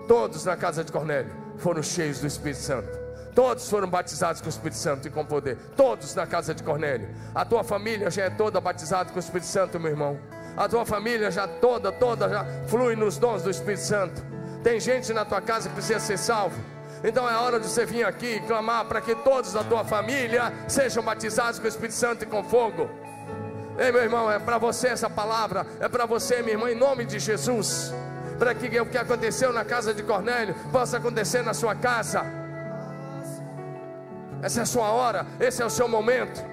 todos 0.08 0.46
na 0.46 0.56
casa 0.56 0.84
de 0.84 0.92
Cornélio 0.92 1.32
foram 1.58 1.84
cheios 1.84 2.20
do 2.20 2.28
Espírito 2.28 2.62
Santo. 2.62 3.01
Todos 3.34 3.70
foram 3.70 3.90
batizados 3.90 4.42
com 4.42 4.48
o 4.48 4.50
Espírito 4.50 4.78
Santo 4.78 5.08
e 5.08 5.12
com 5.12 5.26
poder. 5.26 5.58
Todos 5.76 6.14
na 6.16 6.28
casa 6.28 6.54
de 6.54 6.64
Cornélio. 6.64 7.10
A 7.34 7.46
tua 7.46 7.64
família 7.64 8.10
já 8.10 8.26
é 8.26 8.30
toda 8.30 8.60
batizada 8.60 9.10
com 9.10 9.16
o 9.16 9.20
Espírito 9.20 9.48
Santo, 9.48 9.80
meu 9.80 9.92
irmão. 9.92 10.20
A 10.58 10.68
tua 10.68 10.86
família 10.86 11.32
já 11.32 11.48
toda, 11.48 11.92
toda 11.92 12.28
já 12.28 12.46
flui 12.68 12.96
nos 12.96 13.18
dons 13.18 13.42
do 13.42 13.50
Espírito 13.50 13.84
Santo. 13.84 14.22
Tem 14.64 14.80
gente 14.80 15.14
na 15.14 15.24
tua 15.24 15.42
casa 15.42 15.70
que 15.70 15.76
precisa 15.76 16.00
ser 16.00 16.18
salvo. 16.18 16.60
Então 17.04 17.28
é 17.28 17.36
hora 17.36 17.60
de 17.60 17.68
você 17.68 17.86
vir 17.86 18.04
aqui 18.04 18.36
e 18.36 18.40
clamar 18.42 18.86
para 18.86 19.02
que 19.02 19.16
todos 19.16 19.54
da 19.54 19.64
tua 19.64 19.84
família 19.84 20.54
sejam 20.68 21.02
batizados 21.02 21.58
com 21.58 21.66
o 21.66 21.70
Espírito 21.70 21.96
Santo 21.96 22.24
e 22.24 22.28
com 22.28 22.44
fogo. 22.44 22.90
Ei, 23.80 23.92
meu 23.92 24.04
irmão, 24.04 24.30
é 24.30 24.38
para 24.38 24.58
você 24.58 24.90
essa 24.90 25.10
palavra, 25.10 25.66
é 25.80 25.88
para 25.88 26.06
você, 26.06 26.42
minha 26.42 26.54
irmã, 26.54 26.70
em 26.70 26.76
nome 26.76 27.06
de 27.06 27.18
Jesus. 27.18 27.94
Para 28.38 28.54
que 28.54 28.80
o 28.80 28.86
que 28.86 28.98
aconteceu 28.98 29.54
na 29.54 29.64
casa 29.64 29.94
de 29.94 30.04
Cornélio 30.04 30.54
possa 30.72 30.98
acontecer 30.98 31.42
na 31.42 31.54
sua 31.54 31.74
casa. 31.74 32.41
Essa 34.42 34.62
é 34.62 34.64
a 34.64 34.66
sua 34.66 34.90
hora, 34.90 35.26
esse 35.40 35.62
é 35.62 35.66
o 35.66 35.70
seu 35.70 35.88
momento. 35.88 36.44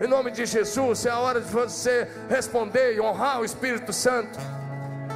Em 0.00 0.06
nome 0.06 0.30
de 0.30 0.44
Jesus, 0.44 1.06
é 1.06 1.10
a 1.10 1.18
hora 1.18 1.40
de 1.40 1.48
você 1.48 2.08
responder 2.28 2.94
e 2.94 3.00
honrar 3.00 3.40
o 3.40 3.44
Espírito 3.44 3.92
Santo. 3.92 4.38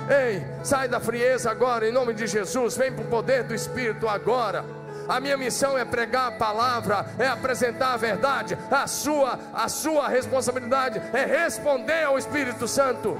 Ei, 0.08 0.46
sai 0.62 0.88
da 0.88 1.00
frieza 1.00 1.50
agora, 1.50 1.88
em 1.88 1.92
nome 1.92 2.14
de 2.14 2.26
Jesus. 2.26 2.76
Vem 2.76 2.92
para 2.92 3.04
o 3.04 3.08
poder 3.08 3.42
do 3.42 3.54
Espírito 3.54 4.08
agora. 4.08 4.64
A 5.08 5.20
minha 5.20 5.36
missão 5.36 5.76
é 5.76 5.84
pregar 5.84 6.28
a 6.28 6.32
palavra, 6.32 7.06
é 7.18 7.26
apresentar 7.26 7.94
a 7.94 7.96
verdade. 7.96 8.56
A 8.70 8.86
sua, 8.86 9.38
a 9.52 9.68
sua 9.68 10.08
responsabilidade 10.08 11.00
é 11.12 11.24
responder 11.24 12.04
ao 12.04 12.18
Espírito 12.18 12.66
Santo. 12.66 13.16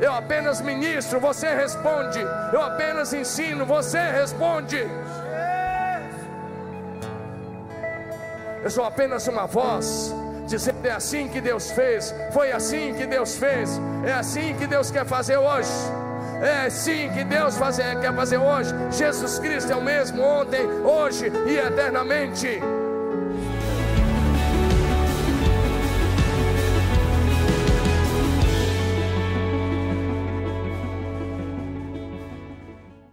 Eu 0.00 0.12
apenas 0.12 0.60
ministro, 0.60 1.20
você 1.20 1.54
responde. 1.54 2.20
Eu 2.52 2.60
apenas 2.60 3.12
ensino, 3.12 3.64
você 3.64 3.98
responde. 3.98 4.84
Eu 8.64 8.70
sou 8.70 8.82
apenas 8.82 9.28
uma 9.28 9.46
voz 9.46 10.14
dizendo: 10.46 10.86
é 10.86 10.90
assim 10.90 11.28
que 11.28 11.38
Deus 11.38 11.70
fez, 11.70 12.14
foi 12.32 12.50
assim 12.50 12.94
que 12.94 13.06
Deus 13.06 13.36
fez, 13.36 13.78
é 14.06 14.12
assim 14.12 14.54
que 14.54 14.66
Deus 14.66 14.90
quer 14.90 15.04
fazer 15.04 15.36
hoje. 15.36 15.68
É 16.42 16.66
assim 16.66 17.10
que 17.10 17.24
Deus 17.24 17.56
fazer, 17.56 18.00
quer 18.00 18.14
fazer 18.14 18.38
hoje. 18.38 18.74
Jesus 18.90 19.38
Cristo 19.38 19.70
é 19.70 19.76
o 19.76 19.82
mesmo 19.82 20.22
ontem, 20.22 20.66
hoje 20.82 21.30
e 21.46 21.56
eternamente. 21.58 22.60